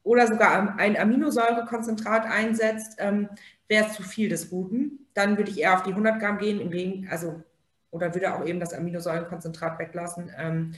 [0.03, 3.27] oder sogar ein Aminosäurekonzentrat einsetzt, ähm,
[3.67, 5.07] wäre es zu viel des Guten.
[5.15, 7.41] Dann würde ich eher auf die 100 Gramm gehen, im Gegen, also,
[7.89, 10.31] oder würde auch eben das Aminosäurekonzentrat weglassen.
[10.37, 10.75] Ähm,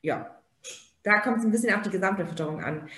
[0.00, 0.34] ja,
[1.02, 2.88] da kommt es ein bisschen auf die gesamte Fütterung an.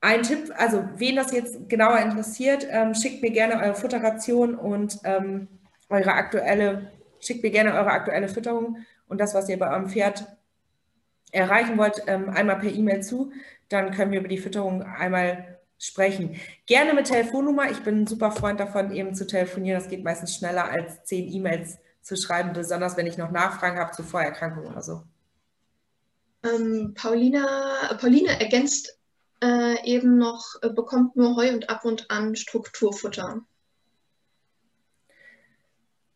[0.00, 4.98] Ein Tipp, also wen das jetzt genauer interessiert, ähm, schickt mir gerne eure Futterration und
[5.04, 5.48] ähm,
[5.92, 6.90] eure aktuelle,
[7.20, 8.78] schickt mir gerne eure aktuelle Fütterung
[9.08, 10.26] und das, was ihr bei eurem Pferd
[11.30, 13.32] erreichen wollt, ähm, einmal per E-Mail zu.
[13.68, 16.40] Dann können wir über die Fütterung einmal sprechen.
[16.66, 17.70] Gerne mit Telefonnummer.
[17.70, 19.80] Ich bin ein super Freund davon, eben zu telefonieren.
[19.80, 23.92] Das geht meistens schneller als zehn E-Mails zu schreiben, besonders wenn ich noch Nachfragen habe
[23.92, 25.02] zu Vorerkrankungen oder so.
[26.44, 28.98] Ähm, Paulina, Pauline ergänzt
[29.42, 33.42] äh, eben noch, äh, bekommt nur Heu und ab und an Strukturfutter.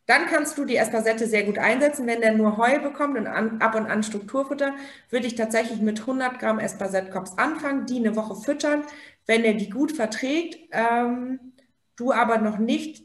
[0.07, 2.07] Dann kannst du die Espasette sehr gut einsetzen.
[2.07, 4.75] Wenn der nur Heu bekommt und an, ab und an Strukturfutter,
[5.11, 8.85] würde ich tatsächlich mit 100 Gramm Espasette-Kops anfangen, die eine Woche füttern.
[9.27, 11.53] Wenn er die gut verträgt, ähm,
[11.97, 13.05] du aber noch nicht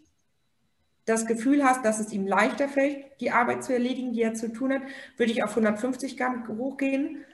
[1.06, 4.52] das Gefühl hast, dass es ihm leichter fällt, die Arbeit zu erledigen, die er zu
[4.53, 4.82] tun hat,
[5.18, 7.26] würde ich auf 150 Gramm hochgehen,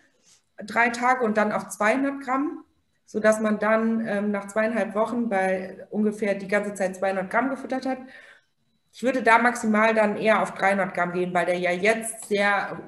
[0.65, 2.64] drei Tage und dann auf 200 Gramm,
[3.06, 7.85] sodass man dann ähm, nach zweieinhalb Wochen bei ungefähr die ganze Zeit 200 Gramm gefüttert
[7.85, 7.99] hat.
[8.98, 12.82] Ich würde da maximal dann eher auf 300 Gramm gehen, weil der ja jetzt sehr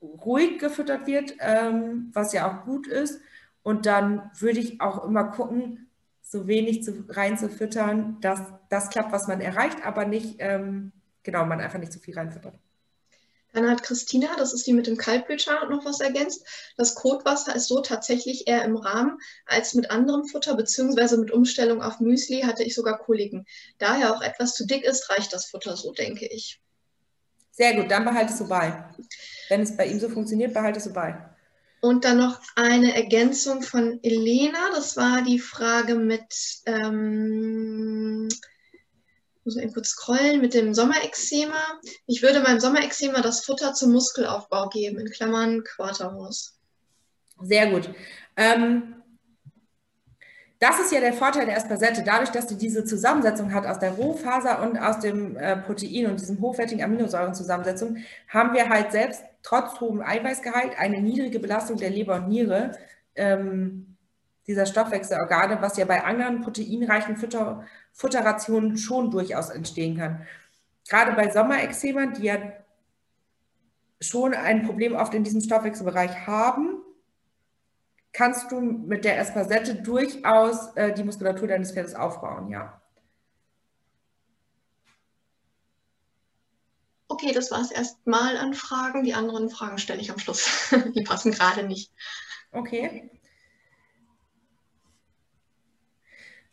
[0.00, 3.20] ruhig gefüttert wird, ähm, was ja auch gut ist.
[3.64, 5.90] Und dann würde ich auch immer gucken,
[6.22, 10.92] so wenig zu, reinzufüttern, dass das klappt, was man erreicht, aber nicht, ähm,
[11.24, 12.54] genau, man einfach nicht zu viel reinfüttert.
[13.52, 16.46] Dann hat Christina, das ist die mit dem Kaltblütschar, noch was ergänzt.
[16.76, 21.82] Das Kotwasser ist so tatsächlich eher im Rahmen als mit anderem Futter, beziehungsweise mit Umstellung
[21.82, 23.46] auf Müsli hatte ich sogar Koliken.
[23.78, 26.60] Da er auch etwas zu dick ist, reicht das Futter so, denke ich.
[27.50, 28.84] Sehr gut, dann behalte es so bei.
[29.50, 31.28] Wenn es bei ihm so funktioniert, behalte es so bei.
[31.82, 34.70] Und dann noch eine Ergänzung von Elena.
[34.72, 38.28] Das war die Frage mit, ähm,
[39.44, 41.80] muss man eben kurz scrollen, mit dem Sommerexema.
[42.06, 46.58] Ich würde beim Sommerexema das Futter zum Muskelaufbau geben, in Klammern Quarterhaus.
[47.40, 47.90] Sehr gut.
[48.36, 49.02] Ähm,
[50.62, 52.04] das ist ja der Vorteil der Espasette.
[52.04, 56.20] Dadurch, dass sie diese Zusammensetzung hat aus der Rohfaser und aus dem äh, Protein und
[56.20, 57.96] diesem hochwertigen Aminosäurenzusammensetzung,
[58.28, 62.78] haben wir halt selbst trotz hohem Eiweißgehalt eine niedrige Belastung der Leber und Niere
[63.16, 63.96] ähm,
[64.46, 70.26] dieser Stoffwechselorgane, was ja bei anderen proteinreichen Futter, Futterrationen schon durchaus entstehen kann.
[70.88, 72.38] Gerade bei Sommerexema, die ja
[74.00, 76.82] schon ein Problem oft in diesem Stoffwechselbereich haben,
[78.12, 82.80] kannst du mit der Espasette durchaus äh, die Muskulatur deines Pferdes aufbauen, ja.
[87.08, 89.04] Okay, das war es erstmal an Fragen.
[89.04, 90.74] Die anderen Fragen stelle ich am Schluss.
[90.94, 91.92] die passen gerade nicht.
[92.52, 93.10] Okay.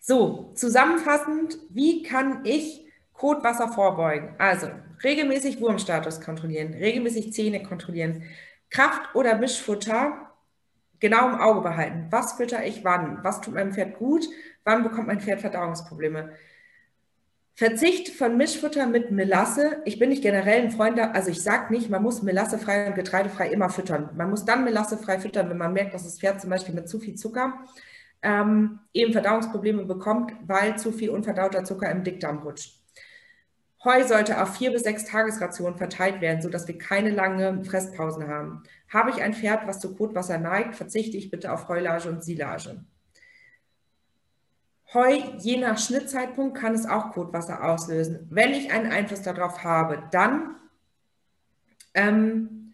[0.01, 4.35] So, zusammenfassend, wie kann ich Kotwasser vorbeugen?
[4.37, 4.67] Also
[5.03, 8.23] regelmäßig Wurmstatus kontrollieren, regelmäßig Zähne kontrollieren,
[8.69, 10.29] Kraft- oder Mischfutter
[10.99, 12.07] genau im Auge behalten.
[12.11, 13.23] Was fütter ich wann?
[13.23, 14.27] Was tut meinem Pferd gut?
[14.63, 16.33] Wann bekommt mein Pferd Verdauungsprobleme?
[17.55, 19.81] Verzicht von Mischfutter mit Melasse.
[19.83, 23.49] Ich bin nicht generell ein Freund, also ich sage nicht, man muss melassefrei und getreidefrei
[23.49, 24.11] immer füttern.
[24.15, 26.99] Man muss dann melassefrei füttern, wenn man merkt, dass das Pferd zum Beispiel mit zu
[26.99, 27.53] viel Zucker
[28.21, 32.79] ähm, eben Verdauungsprobleme bekommt, weil zu viel unverdauter Zucker im Dickdarm rutscht.
[33.83, 38.63] Heu sollte auf vier bis sechs Tagesrationen verteilt werden, sodass wir keine langen Fresspausen haben.
[38.89, 42.83] Habe ich ein Pferd, was zu Kotwasser neigt, verzichte ich bitte auf Heulage und Silage.
[44.93, 48.27] Heu, je nach Schnittzeitpunkt, kann es auch Kotwasser auslösen.
[48.29, 50.55] Wenn ich einen Einfluss darauf habe, dann
[51.93, 52.73] ähm,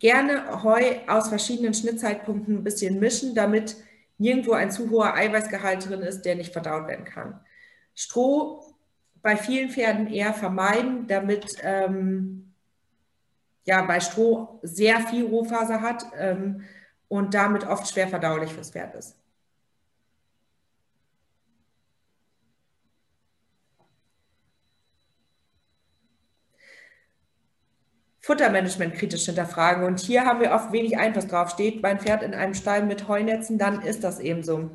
[0.00, 3.76] gerne Heu aus verschiedenen Schnittzeitpunkten ein bisschen mischen, damit
[4.18, 7.40] nirgendwo ein zu hoher Eiweißgehalt drin ist, der nicht verdaut werden kann.
[7.94, 8.62] Stroh
[9.22, 12.54] bei vielen Pferden eher vermeiden, damit ähm,
[13.64, 16.62] ja bei Stroh sehr viel Rohfaser hat ähm,
[17.08, 19.16] und damit oft schwer verdaulich fürs Pferd ist.
[28.28, 29.84] Futtermanagement kritisch hinterfragen.
[29.84, 31.48] Und hier haben wir oft wenig Einfluss drauf.
[31.48, 34.70] Steht mein Pferd in einem Stall mit Heunetzen, dann ist das eben so.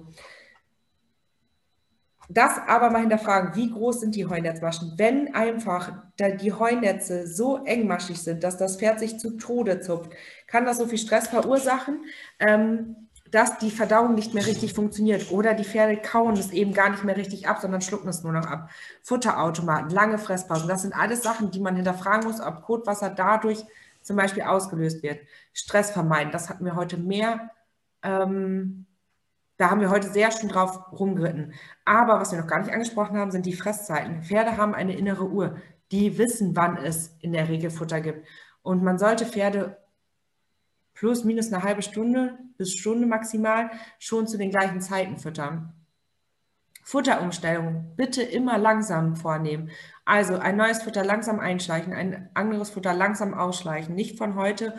[2.29, 4.93] Das aber mal hinterfragen, wie groß sind die Heunetzmaschen?
[4.97, 10.13] Wenn einfach die Heunetze so engmaschig sind, dass das Pferd sich zu Tode zupft,
[10.47, 12.05] kann das so viel Stress verursachen,
[12.39, 13.02] ähm,
[13.33, 15.31] dass die Verdauung nicht mehr richtig funktioniert.
[15.31, 18.31] Oder die Pferde kauen es eben gar nicht mehr richtig ab, sondern schlucken es nur
[18.31, 18.69] noch ab.
[19.01, 23.65] Futterautomaten, lange Fresspausen, das sind alles Sachen, die man hinterfragen muss, ob Kotwasser dadurch
[24.03, 25.19] zum Beispiel ausgelöst wird.
[25.51, 27.49] Stress vermeiden, das hatten wir heute mehr.
[28.03, 28.85] Ähm,
[29.57, 31.53] da haben wir heute sehr schön drauf rumgeritten.
[31.85, 34.21] Aber was wir noch gar nicht angesprochen haben, sind die Fresszeiten.
[34.21, 35.55] Pferde haben eine innere Uhr.
[35.91, 38.27] Die wissen, wann es in der Regel Futter gibt.
[38.61, 39.82] Und man sollte Pferde
[40.93, 45.73] plus minus eine halbe Stunde bis Stunde maximal schon zu den gleichen Zeiten füttern.
[46.83, 49.71] Futterumstellung bitte immer langsam vornehmen.
[50.05, 53.95] Also ein neues Futter langsam einschleichen, ein anderes Futter langsam ausschleichen.
[53.95, 54.75] Nicht von heute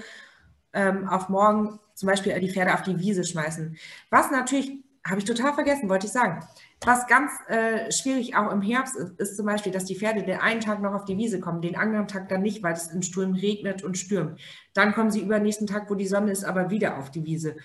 [0.75, 3.77] ähm, auf morgen zum Beispiel die Pferde auf die Wiese schmeißen.
[4.11, 6.47] Was natürlich, habe ich total vergessen, wollte ich sagen.
[6.85, 10.39] Was ganz äh, schwierig auch im Herbst ist, ist zum Beispiel, dass die Pferde den
[10.39, 13.03] einen Tag noch auf die Wiese kommen, den anderen Tag dann nicht, weil es in
[13.03, 14.39] Sturm regnet und stürmt.
[14.75, 17.25] Dann kommen sie über den nächsten Tag, wo die Sonne ist, aber wieder auf die
[17.25, 17.57] Wiese.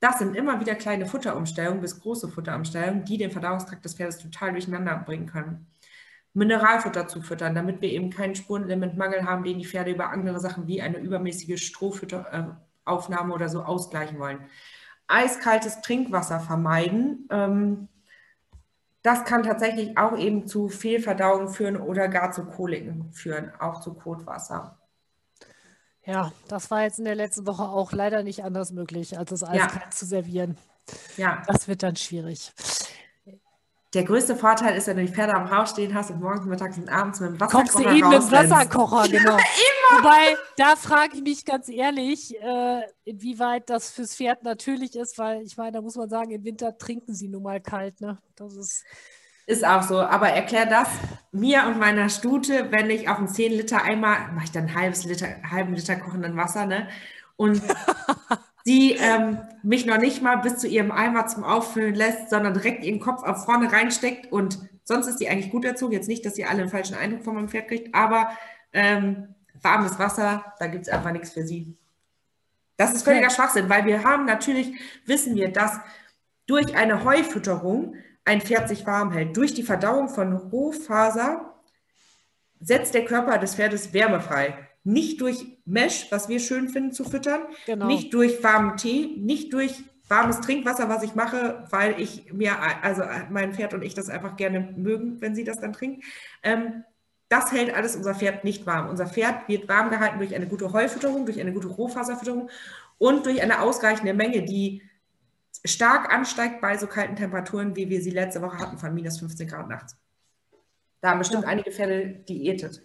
[0.00, 4.50] Das sind immer wieder kleine Futterumstellungen bis große Futterumstellungen, die den Verdauungstrakt des Pferdes total
[4.50, 5.68] durcheinander bringen können.
[6.32, 10.66] Mineralfutter zu füttern, damit wir eben keinen Spurenelementmangel haben, den die Pferde über andere Sachen
[10.66, 14.40] wie eine übermäßige Strohfütteraufnahme oder so ausgleichen wollen.
[15.06, 17.28] Eiskaltes Trinkwasser vermeiden.
[17.30, 17.88] Ähm,
[19.04, 23.92] das kann tatsächlich auch eben zu Fehlverdauung führen oder gar zu Koliken führen, auch zu
[23.92, 24.78] Kotwasser.
[26.06, 29.44] Ja, das war jetzt in der letzten Woche auch leider nicht anders möglich, als das
[29.44, 29.90] eiskalt ja.
[29.90, 30.56] zu servieren.
[31.18, 31.42] Ja.
[31.46, 32.52] Das wird dann schwierig.
[33.94, 36.76] Der größte Vorteil ist, wenn du die Pferde am Haus stehen hast und morgens, mittags
[36.76, 39.36] und abends mit dem Wasserkocher Kommst du eben mit dem Wasserkocher, genau.
[39.36, 39.98] Immer.
[39.98, 45.42] Wobei, da frage ich mich ganz ehrlich, äh, inwieweit das fürs Pferd natürlich ist, weil
[45.42, 48.00] ich meine, da muss man sagen, im Winter trinken sie nun mal kalt.
[48.00, 48.18] Ne?
[48.34, 48.84] Das ist
[49.46, 50.88] ist auch so, aber erklär das
[51.30, 54.74] mir und meiner Stute, wenn ich auf einen 10 Liter Eimer, mache ich dann ein
[54.74, 56.88] halbes Liter, halben Liter kochenden Wasser, ne?
[57.36, 57.60] Und
[58.64, 62.84] sie ähm, mich noch nicht mal bis zu ihrem Eimer zum Auffüllen lässt, sondern direkt
[62.84, 65.92] ihren Kopf auf vorne reinsteckt und sonst ist sie eigentlich gut erzogen.
[65.92, 68.30] Jetzt nicht, dass sie alle einen falschen Eindruck von meinem Pferd kriegt, aber
[68.72, 71.76] ähm, warmes Wasser, da gibt es einfach nichts für sie.
[72.76, 74.72] Das ist völliger Schwachsinn, weil wir haben natürlich,
[75.06, 75.78] wissen wir, dass
[76.46, 79.36] durch eine Heufütterung ein Pferd sich warm hält.
[79.36, 81.54] Durch die Verdauung von Rohfaser
[82.60, 84.68] setzt der Körper des Pferdes Wärme frei.
[84.84, 87.86] Nicht durch Mesh, was wir schön finden zu füttern, genau.
[87.86, 92.52] nicht durch warmen Tee, nicht durch warmes Trinkwasser, was ich mache, weil ich mir,
[92.82, 96.02] also mein Pferd und ich das einfach gerne mögen, wenn sie das dann trinken.
[96.42, 96.84] Ähm,
[97.28, 98.88] das hält alles unser Pferd nicht warm.
[98.90, 102.50] Unser Pferd wird warm gehalten durch eine gute Heufütterung, durch eine gute Rohfaserfütterung
[102.98, 104.82] und durch eine ausreichende Menge, die
[105.64, 109.48] stark ansteigt bei so kalten Temperaturen, wie wir sie letzte Woche hatten, von minus 15
[109.48, 109.96] Grad nachts.
[111.00, 111.48] Da haben bestimmt ja.
[111.48, 112.82] einige Pferde diätet.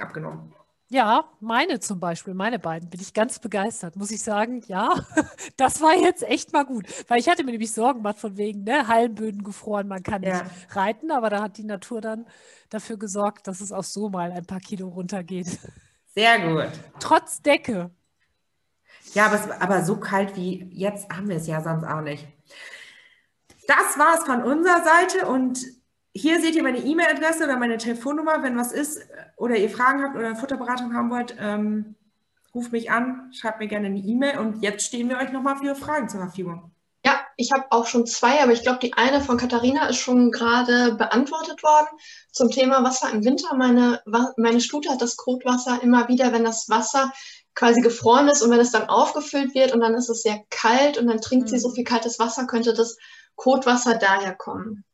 [0.00, 0.54] Abgenommen.
[0.88, 4.62] Ja, meine zum Beispiel, meine beiden, bin ich ganz begeistert, muss ich sagen.
[4.66, 4.90] Ja,
[5.56, 8.64] das war jetzt echt mal gut, weil ich hatte mir nämlich Sorgen gemacht von wegen,
[8.64, 10.42] ne, Hallenböden gefroren, man kann ja.
[10.42, 12.26] nicht reiten, aber da hat die Natur dann
[12.68, 15.58] dafür gesorgt, dass es auch so mal ein paar Kilo runtergeht.
[16.14, 16.70] Sehr gut.
[17.00, 17.90] Trotz Decke.
[19.14, 22.26] Ja, aber, es, aber so kalt wie jetzt haben wir es ja sonst auch nicht.
[23.66, 25.58] Das war es von unserer Seite und
[26.14, 29.00] hier seht ihr meine E-Mail-Adresse oder meine Telefonnummer, wenn was ist
[29.36, 31.96] oder ihr Fragen habt oder eine Futterberatung haben wollt, ähm,
[32.54, 35.74] ruft mich an, schreibt mir gerne eine E-Mail und jetzt stehen wir euch nochmal für
[35.74, 36.70] Fragen zur Verfügung.
[37.04, 40.30] Ja, ich habe auch schon zwei, aber ich glaube, die eine von Katharina ist schon
[40.30, 41.88] gerade beantwortet worden
[42.30, 43.54] zum Thema Wasser im Winter.
[43.56, 44.00] Meine,
[44.36, 47.12] meine Stute hat das Kotwasser immer wieder, wenn das Wasser
[47.54, 50.96] quasi gefroren ist und wenn es dann aufgefüllt wird und dann ist es sehr kalt
[50.96, 51.50] und dann trinkt mhm.
[51.50, 52.96] sie so viel kaltes Wasser, könnte das
[53.34, 54.84] Kotwasser daher kommen.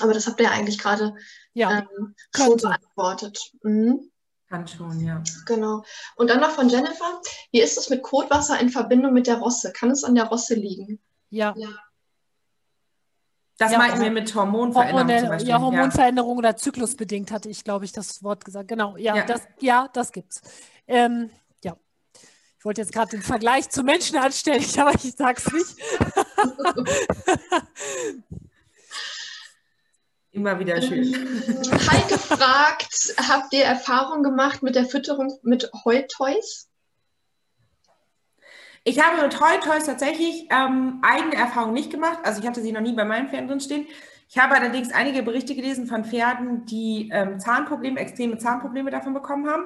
[0.00, 1.14] Aber das habt ihr ja eigentlich gerade
[1.52, 3.38] ja, ähm, schon beantwortet.
[3.62, 4.10] Mhm.
[4.48, 5.22] Kann schon, ja.
[5.46, 5.84] Genau.
[6.16, 7.20] Und dann noch von Jennifer.
[7.52, 9.72] Wie ist es mit Kotwasser in Verbindung mit der Rosse?
[9.72, 10.98] Kann es an der Rosse liegen?
[11.30, 11.54] Ja.
[11.56, 11.68] ja.
[13.58, 15.08] Das ja, meinten wir mit Hormonveränderung.
[15.08, 16.38] Hormone, ja, Hormonveränderung ja.
[16.38, 18.68] oder zyklusbedingt hatte ich, glaube ich, das Wort gesagt.
[18.68, 19.24] Genau, ja, ja.
[19.24, 20.40] das, ja, das gibt's.
[20.88, 21.30] Ähm,
[21.62, 21.76] ja,
[22.58, 25.76] ich wollte jetzt gerade den Vergleich zu Menschen anstellen, aber ich sage es nicht.
[30.40, 31.14] Immer wieder schön.
[31.92, 36.70] Heike fragt, habt ihr Erfahrung gemacht mit der Fütterung mit Heutoys?
[38.84, 42.20] Ich habe mit Toy Toys tatsächlich ähm, eigene Erfahrungen nicht gemacht.
[42.22, 43.86] Also ich hatte sie noch nie bei meinen Pferden drin stehen.
[44.30, 49.46] Ich habe allerdings einige Berichte gelesen von Pferden, die ähm, Zahnprobleme, extreme Zahnprobleme davon bekommen
[49.46, 49.64] haben.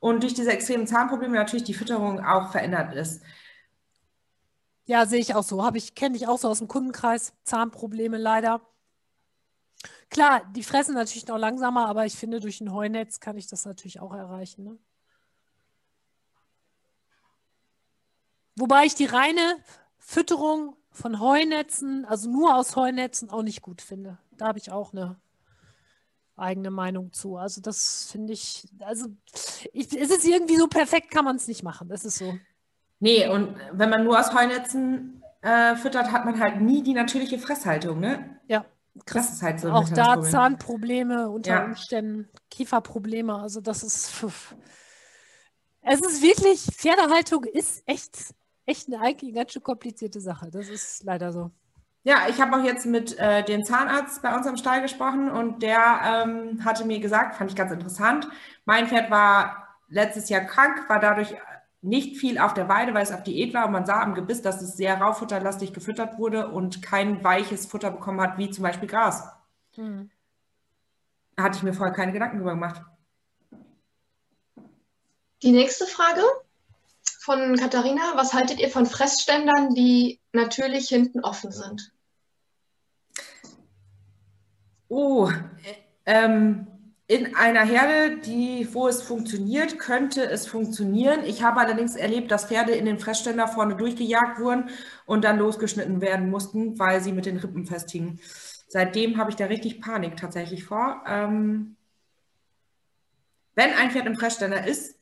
[0.00, 3.22] Und durch diese extremen Zahnprobleme natürlich die Fütterung auch verändert ist.
[4.86, 5.62] Ja, sehe ich auch so.
[5.62, 7.34] Habe ich, kenne ich auch so aus dem Kundenkreis.
[7.42, 8.62] Zahnprobleme leider.
[10.10, 13.64] Klar, die fressen natürlich noch langsamer, aber ich finde, durch ein Heunetz kann ich das
[13.64, 14.64] natürlich auch erreichen.
[14.64, 14.78] Ne?
[18.56, 19.56] Wobei ich die reine
[19.98, 24.18] Fütterung von Heunetzen, also nur aus Heunetzen, auch nicht gut finde.
[24.36, 25.16] Da habe ich auch eine
[26.36, 27.36] eigene Meinung zu.
[27.36, 29.08] Also das finde ich, also
[29.72, 31.88] ich, es ist irgendwie so perfekt, kann man es nicht machen.
[31.88, 32.38] Das ist so.
[33.00, 37.38] Nee, und wenn man nur aus Heunetzen äh, füttert, hat man halt nie die natürliche
[37.38, 38.38] Fresshaltung, ne?
[38.46, 38.64] Ja.
[39.06, 39.70] Das ist halt so.
[39.70, 41.64] Auch da Zahnprobleme unter ja.
[41.64, 43.34] Umständen, Kieferprobleme.
[43.34, 44.10] Also das ist.
[44.10, 44.54] Pf.
[45.82, 48.34] Es ist wirklich, Pferdehaltung ist echt
[48.66, 50.50] echt eine eigentlich ganz schön komplizierte Sache.
[50.50, 51.50] Das ist leider so.
[52.02, 55.62] Ja, ich habe auch jetzt mit äh, dem Zahnarzt bei uns am Stall gesprochen und
[55.62, 58.28] der ähm, hatte mir gesagt, fand ich ganz interessant,
[58.66, 61.34] mein Pferd war letztes Jahr krank, war dadurch
[61.84, 64.40] nicht viel auf der Weide, weil es auf Diät war und man sah am Gebiss,
[64.40, 68.88] dass es sehr raufutterlastig gefüttert wurde und kein weiches Futter bekommen hat, wie zum Beispiel
[68.88, 69.28] Gras.
[69.74, 70.10] Hm.
[71.36, 72.80] Da hatte ich mir vorher keine Gedanken drüber gemacht.
[75.42, 76.22] Die nächste Frage
[77.20, 78.12] von Katharina.
[78.14, 81.92] Was haltet ihr von Fressständern, die natürlich hinten offen sind?
[84.88, 85.30] Oh,
[86.06, 86.66] ähm,
[87.06, 91.24] in einer Herde, die, wo es funktioniert, könnte es funktionieren.
[91.24, 94.70] Ich habe allerdings erlebt, dass Pferde in den Fressständer vorne durchgejagt wurden
[95.04, 98.20] und dann losgeschnitten werden mussten, weil sie mit den Rippen festhingen.
[98.68, 101.04] Seitdem habe ich da richtig Panik tatsächlich vor.
[101.06, 101.76] Ähm,
[103.54, 104.98] wenn ein Pferd im Fressständer ist,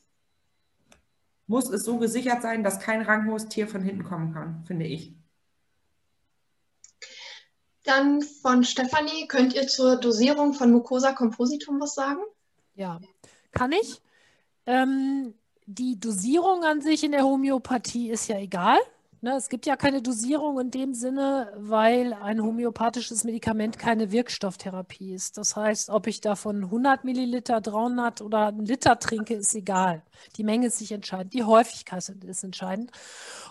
[1.47, 5.15] muss es so gesichert sein, dass kein ranghohes Tier von hinten kommen kann, finde ich.
[7.85, 12.21] Dann von Stefanie, könnt ihr zur Dosierung von Mucosa compositum was sagen?
[12.75, 13.01] Ja,
[13.51, 14.01] kann ich.
[14.67, 15.35] Ähm,
[15.67, 18.79] die Dosierung an sich in der Homöopathie ist ja egal.
[19.25, 25.15] Ne, es gibt ja keine Dosierung in dem Sinne, weil ein homöopathisches Medikament keine Wirkstofftherapie
[25.15, 25.39] ist.
[25.39, 30.03] Das heißt, ob ich davon 100 Milliliter, 300 oder einen Liter trinke, ist egal.
[30.37, 31.35] Die Menge ist nicht entscheidend.
[31.35, 32.91] Die Häufigkeit ist entscheidend.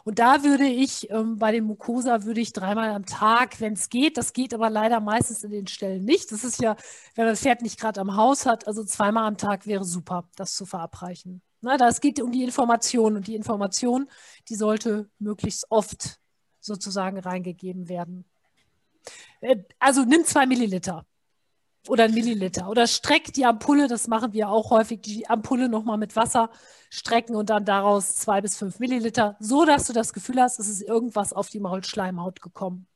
[0.03, 3.87] Und da würde ich ähm, bei dem Mucosa würde ich dreimal am Tag, wenn es
[3.87, 6.33] geht, das geht aber leider meistens in den Stellen nicht.
[6.33, 6.75] Das ist ja,
[7.15, 10.27] wenn man das Pferd nicht gerade am Haus hat, also zweimal am Tag wäre super,
[10.35, 11.41] das zu verabreichen.
[11.61, 14.09] Na, das geht um die Information und die Information,
[14.49, 16.19] die sollte möglichst oft
[16.59, 18.25] sozusagen reingegeben werden.
[19.41, 21.05] Äh, also nimm zwei Milliliter
[21.87, 25.97] oder ein Milliliter oder streck die Ampulle, das machen wir auch häufig, die Ampulle nochmal
[25.97, 26.51] mit Wasser
[26.89, 30.67] strecken und dann daraus zwei bis fünf Milliliter, so dass du das Gefühl hast, es
[30.67, 32.87] ist irgendwas auf die Maulschleimhaut gekommen.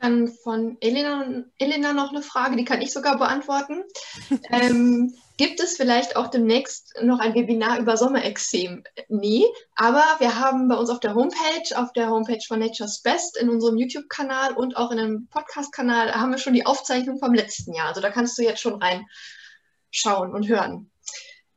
[0.00, 3.84] Dann von Elena, Elena noch eine Frage, die kann ich sogar beantworten.
[4.50, 8.84] ähm, gibt es vielleicht auch demnächst noch ein Webinar über Sommerexem?
[9.08, 9.46] Nie,
[9.76, 13.48] aber wir haben bei uns auf der Homepage, auf der Homepage von Nature's Best, in
[13.48, 17.88] unserem YouTube-Kanal und auch in einem Podcast-Kanal, haben wir schon die Aufzeichnung vom letzten Jahr.
[17.88, 20.90] Also da kannst du jetzt schon reinschauen und hören.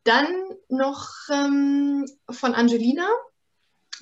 [0.04, 0.26] Dann
[0.68, 3.06] noch ähm, von Angelina.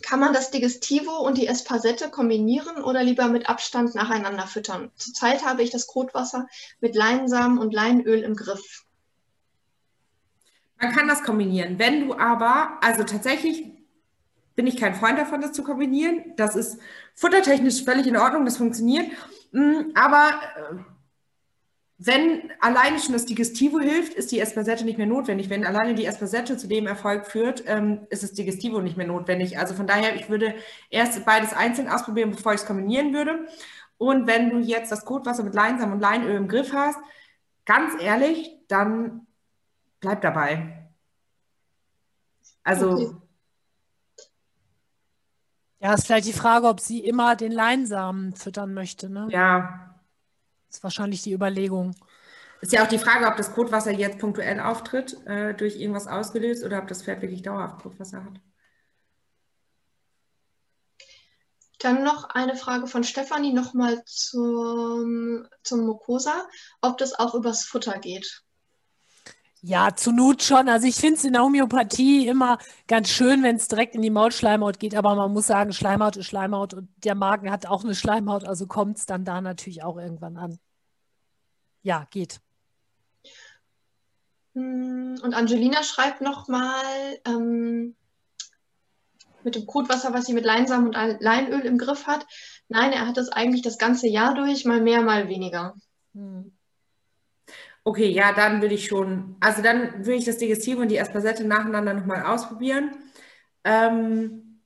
[0.02, 4.90] Kann man das Digestivo und die Espasette kombinieren oder lieber mit Abstand nacheinander füttern?
[4.96, 6.46] Zurzeit habe ich das Kotwasser
[6.80, 8.84] mit Leinsamen und Leinöl im Griff.
[10.78, 11.78] Man kann das kombinieren.
[11.78, 13.64] Wenn du aber, also tatsächlich
[14.56, 16.32] bin ich kein Freund davon, das zu kombinieren.
[16.36, 16.78] Das ist
[17.14, 19.06] futtertechnisch völlig in Ordnung, das funktioniert.
[19.52, 20.95] Mm, aber äh,
[21.98, 25.48] wenn alleine schon das Digestivo hilft, ist die Espasette nicht mehr notwendig.
[25.48, 29.58] Wenn alleine die Espasette zu dem Erfolg führt, ähm, ist das Digestivo nicht mehr notwendig.
[29.58, 30.54] Also von daher, ich würde
[30.90, 33.46] erst beides einzeln ausprobieren, bevor ich es kombinieren würde.
[33.96, 36.98] Und wenn du jetzt das Kotwasser mit Leinsamen und Leinöl im Griff hast,
[37.64, 39.26] ganz ehrlich, dann
[40.00, 40.90] bleib dabei.
[42.62, 42.90] Also.
[42.90, 43.16] Okay.
[45.78, 49.08] Ja, ist vielleicht die Frage, ob sie immer den Leinsamen füttern möchte.
[49.08, 49.28] Ne?
[49.30, 49.85] Ja,
[50.76, 51.94] ist wahrscheinlich die Überlegung.
[52.60, 56.64] Ist ja auch die Frage, ob das Kotwasser jetzt punktuell auftritt, äh, durch irgendwas ausgelöst,
[56.64, 58.40] oder ob das Pferd wirklich dauerhaft Kotwasser hat.
[61.78, 66.46] Dann noch eine Frage von Stefanie nochmal zum, zum Mucosa,
[66.80, 68.42] ob das auch übers Futter geht.
[69.60, 70.68] Ja, zu Not schon.
[70.68, 74.10] Also ich finde es in der Homöopathie immer ganz schön, wenn es direkt in die
[74.10, 77.94] Maulschleimhaut geht, aber man muss sagen, Schleimhaut ist Schleimhaut und der Magen hat auch eine
[77.94, 80.58] Schleimhaut, also kommt es dann da natürlich auch irgendwann an.
[81.86, 82.40] Ja, geht.
[84.54, 86.82] Hm, und Angelina schreibt nochmal
[87.24, 87.94] ähm,
[89.44, 92.26] mit dem Kotwasser, was sie mit Leinsamen und Leinöl im Griff hat.
[92.66, 95.76] Nein, er hat das eigentlich das ganze Jahr durch, mal mehr, mal weniger.
[96.12, 96.50] Hm.
[97.84, 101.44] Okay, ja, dann würde ich schon, also dann würde ich das Digestive und die Espasette
[101.44, 102.96] nacheinander nochmal ausprobieren.
[103.62, 104.60] Ähm,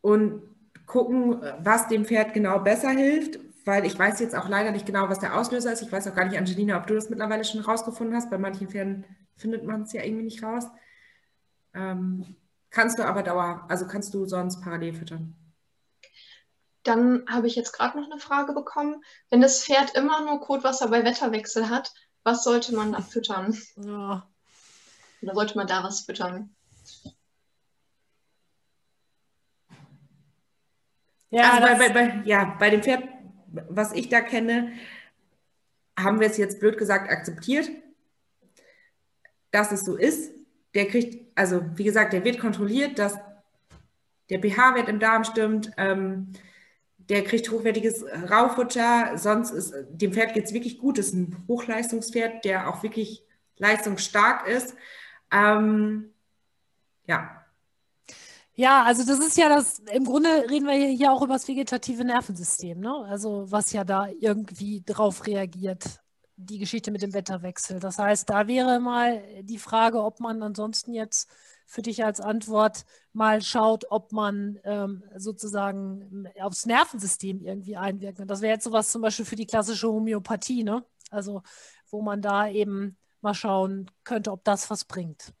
[0.00, 0.42] und
[0.86, 5.08] gucken, was dem Pferd genau besser hilft, weil ich weiß jetzt auch leider nicht genau,
[5.08, 5.82] was der Auslöser ist.
[5.82, 8.30] Ich weiß auch gar nicht, Angelina, ob du das mittlerweile schon rausgefunden hast.
[8.30, 9.04] Bei manchen Pferden
[9.36, 10.64] findet man es ja irgendwie nicht raus.
[11.74, 12.36] Ähm,
[12.70, 15.34] kannst du aber dauer, also kannst du sonst parallel füttern.
[16.82, 19.02] Dann habe ich jetzt gerade noch eine Frage bekommen.
[19.30, 21.92] Wenn das Pferd immer nur Kotwasser bei Wetterwechsel hat,
[22.24, 23.56] was sollte man da füttern?
[23.76, 24.28] Ja.
[25.22, 26.54] Oder sollte man da was füttern?
[31.30, 33.04] Ja, also bei, bei, bei, ja, bei dem Pferd,
[33.68, 34.72] was ich da kenne,
[35.98, 37.70] haben wir es jetzt blöd gesagt akzeptiert,
[39.50, 40.32] dass es so ist.
[40.74, 43.18] Der kriegt, also wie gesagt, der wird kontrolliert, dass
[44.30, 45.70] der pH-Wert im Darm stimmt.
[45.76, 46.32] Ähm,
[46.96, 50.98] der kriegt hochwertiges Raufutter, sonst ist dem Pferd geht es wirklich gut.
[50.98, 53.24] Das ist ein Hochleistungspferd, der auch wirklich
[53.58, 54.74] leistungsstark ist.
[55.30, 56.10] Ähm,
[57.06, 57.41] ja.
[58.54, 62.04] Ja, also das ist ja das, im Grunde reden wir hier auch über das vegetative
[62.04, 62.94] Nervensystem, ne?
[63.08, 66.00] Also was ja da irgendwie drauf reagiert,
[66.36, 67.80] die Geschichte mit dem Wetterwechsel.
[67.80, 71.30] Das heißt, da wäre mal die Frage, ob man ansonsten jetzt
[71.66, 72.84] für dich als Antwort
[73.14, 78.20] mal schaut, ob man ähm, sozusagen aufs Nervensystem irgendwie einwirkt.
[78.26, 80.84] Das wäre jetzt sowas zum Beispiel für die klassische Homöopathie, ne?
[81.10, 81.42] Also
[81.90, 85.32] wo man da eben mal schauen könnte, ob das was bringt.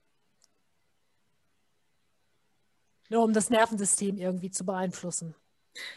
[3.12, 5.34] Nur um das Nervensystem irgendwie zu beeinflussen.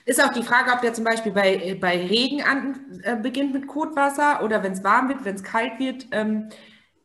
[0.04, 3.68] Ist auch die Frage, ob der zum Beispiel bei, bei Regen an, äh, beginnt mit
[3.68, 6.08] Kotwasser oder wenn es warm wird, wenn es kalt wird.
[6.12, 6.50] Ähm,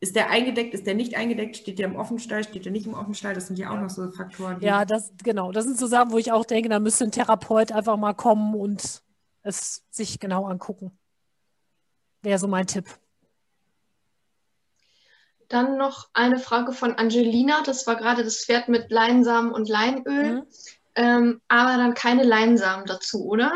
[0.01, 2.95] ist der eingedeckt, ist der nicht eingedeckt, steht der im Offenstall, steht der nicht im
[2.95, 3.35] Offenstall?
[3.35, 4.61] Das sind ja auch noch so Faktoren.
[4.61, 5.53] Ja, das, genau.
[5.53, 8.57] Das sind so Sachen, wo ich auch denke, da müsste ein Therapeut einfach mal kommen
[8.57, 9.03] und
[9.43, 10.91] es sich genau angucken.
[12.23, 12.87] Wäre so mein Tipp.
[15.51, 17.63] Dann noch eine Frage von Angelina.
[17.65, 20.43] Das war gerade das Pferd mit Leinsamen und Leinöl.
[20.43, 20.47] Mhm.
[20.95, 23.53] Ähm, aber dann keine Leinsamen dazu, oder?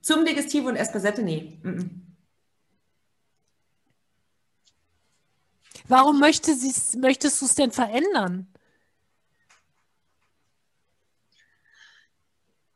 [0.00, 1.60] Zum Digestive und Espasette, nee.
[1.62, 2.16] Mhm.
[5.86, 6.52] Warum möchte
[6.96, 8.50] möchtest du es denn verändern?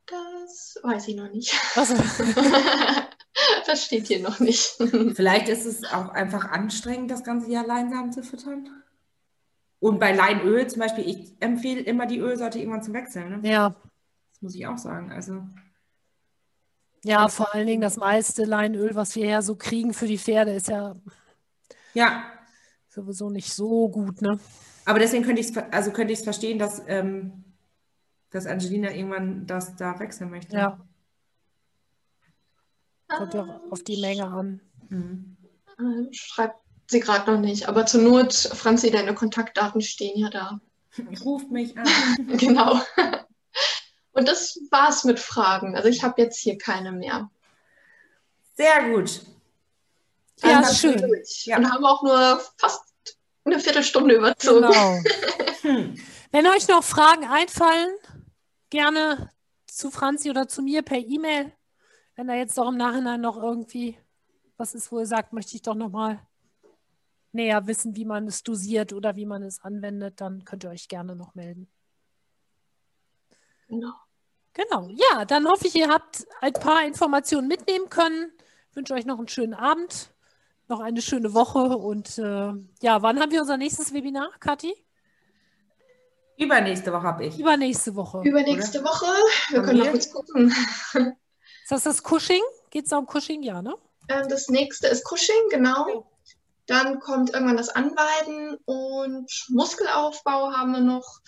[0.05, 1.55] Das weiß ich noch nicht.
[1.75, 1.95] Also.
[3.67, 4.77] das steht hier noch nicht.
[5.15, 8.69] Vielleicht ist es auch einfach anstrengend, das ganze Jahr Leinsamen zu füttern.
[9.81, 13.41] Und bei Leinöl zum Beispiel, ich empfehle immer die Ölsorte irgendwann zu wechseln.
[13.41, 13.49] Ne?
[13.49, 13.77] Ja.
[14.33, 15.13] Das muss ich auch sagen.
[15.13, 15.43] Also.
[17.05, 20.55] Ja, vor allen Dingen das meiste Leinöl, was wir ja so kriegen für die Pferde,
[20.55, 20.97] ist ja,
[21.93, 22.25] ja.
[22.89, 24.41] sowieso nicht so gut, ne?
[24.87, 27.45] Aber deswegen könnte ich es also könnte verstehen, dass, ähm,
[28.31, 30.57] dass Angelina irgendwann das da wechseln möchte.
[30.57, 30.79] Ja.
[33.09, 34.61] Kommt ja auf die Menge an.
[34.89, 35.37] Mhm.
[36.13, 40.61] Schreibt sie gerade noch nicht, aber zur Not, Franzi, deine Kontaktdaten stehen ja da.
[41.25, 41.87] Ruft mich an.
[42.39, 42.81] genau.
[44.13, 45.77] Und das war's mit Fragen.
[45.77, 47.31] Also ich habe jetzt hier keine mehr.
[48.57, 49.23] Sehr gut.
[50.43, 51.23] Ja, Dann schön.
[51.45, 51.57] Ja.
[51.59, 52.83] Und haben auch nur fast
[53.45, 54.69] eine Viertelstunde überzogen.
[54.69, 54.99] Genau.
[55.63, 55.99] hm.
[56.31, 57.95] Wenn euch noch Fragen einfallen,
[58.71, 59.31] gerne
[59.67, 61.53] zu Franzi oder zu mir per E-Mail
[62.17, 63.99] wenn da jetzt doch im Nachhinein noch irgendwie
[64.57, 66.21] was ist, wo ihr sagt, möchte ich doch nochmal
[67.33, 70.89] näher wissen, wie man es dosiert oder wie man es anwendet, dann könnt ihr euch
[70.89, 71.69] gerne noch melden.
[73.69, 73.93] Genau.
[74.53, 74.89] Genau.
[74.91, 78.31] Ja, dann hoffe ich, ihr habt ein paar Informationen mitnehmen können.
[78.71, 80.15] Ich wünsche euch noch einen schönen Abend,
[80.69, 84.75] noch eine schöne Woche und äh, ja, wann haben wir unser nächstes Webinar, Kathi?
[86.37, 87.39] Übernächste Woche habe ich.
[87.39, 88.23] Übernächste Woche.
[88.25, 88.91] Übernächste oder?
[88.91, 89.07] Woche.
[89.51, 90.55] Wir können noch kurz gucken.
[91.65, 92.43] Ist das das Cushing?
[92.69, 93.43] Geht es um Cushing?
[93.43, 93.75] Ja, ne?
[94.11, 96.07] Ähm, das nächste ist Cushing, genau.
[96.67, 101.21] Dann kommt irgendwann das Anweiden und Muskelaufbau haben wir noch.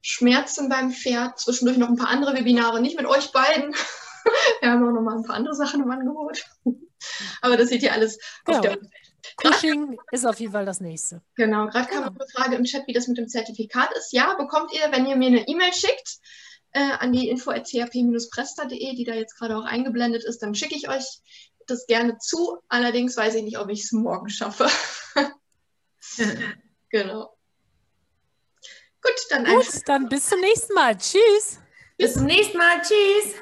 [0.00, 1.38] Schmerzen beim Pferd.
[1.38, 3.74] Zwischendurch noch ein paar andere Webinare, nicht mit euch beiden.
[4.60, 6.42] wir haben auch noch mal ein paar andere Sachen im Angebot.
[7.42, 8.60] Aber das seht ihr alles genau.
[8.60, 8.78] auf der
[9.36, 11.20] Cushing ist auf jeden Fall das nächste.
[11.34, 12.16] Genau, gerade kam genau.
[12.18, 14.14] eine Frage im Chat, wie das mit dem Zertifikat ist.
[14.14, 16.20] Ja, bekommt ihr, wenn ihr mir eine E-Mail schickt
[16.74, 21.04] äh, an die info.chp-presta.de, die da jetzt gerade auch eingeblendet ist, dann schicke ich euch
[21.66, 22.58] das gerne zu.
[22.68, 24.68] Allerdings weiß ich nicht, ob ich es morgen schaffe.
[26.90, 27.36] genau.
[29.00, 30.96] Gut, dann Gut, dann bis zum nächsten Mal.
[30.96, 31.60] Tschüss.
[31.96, 32.82] Bis zum nächsten Mal.
[32.82, 33.34] Tschüss.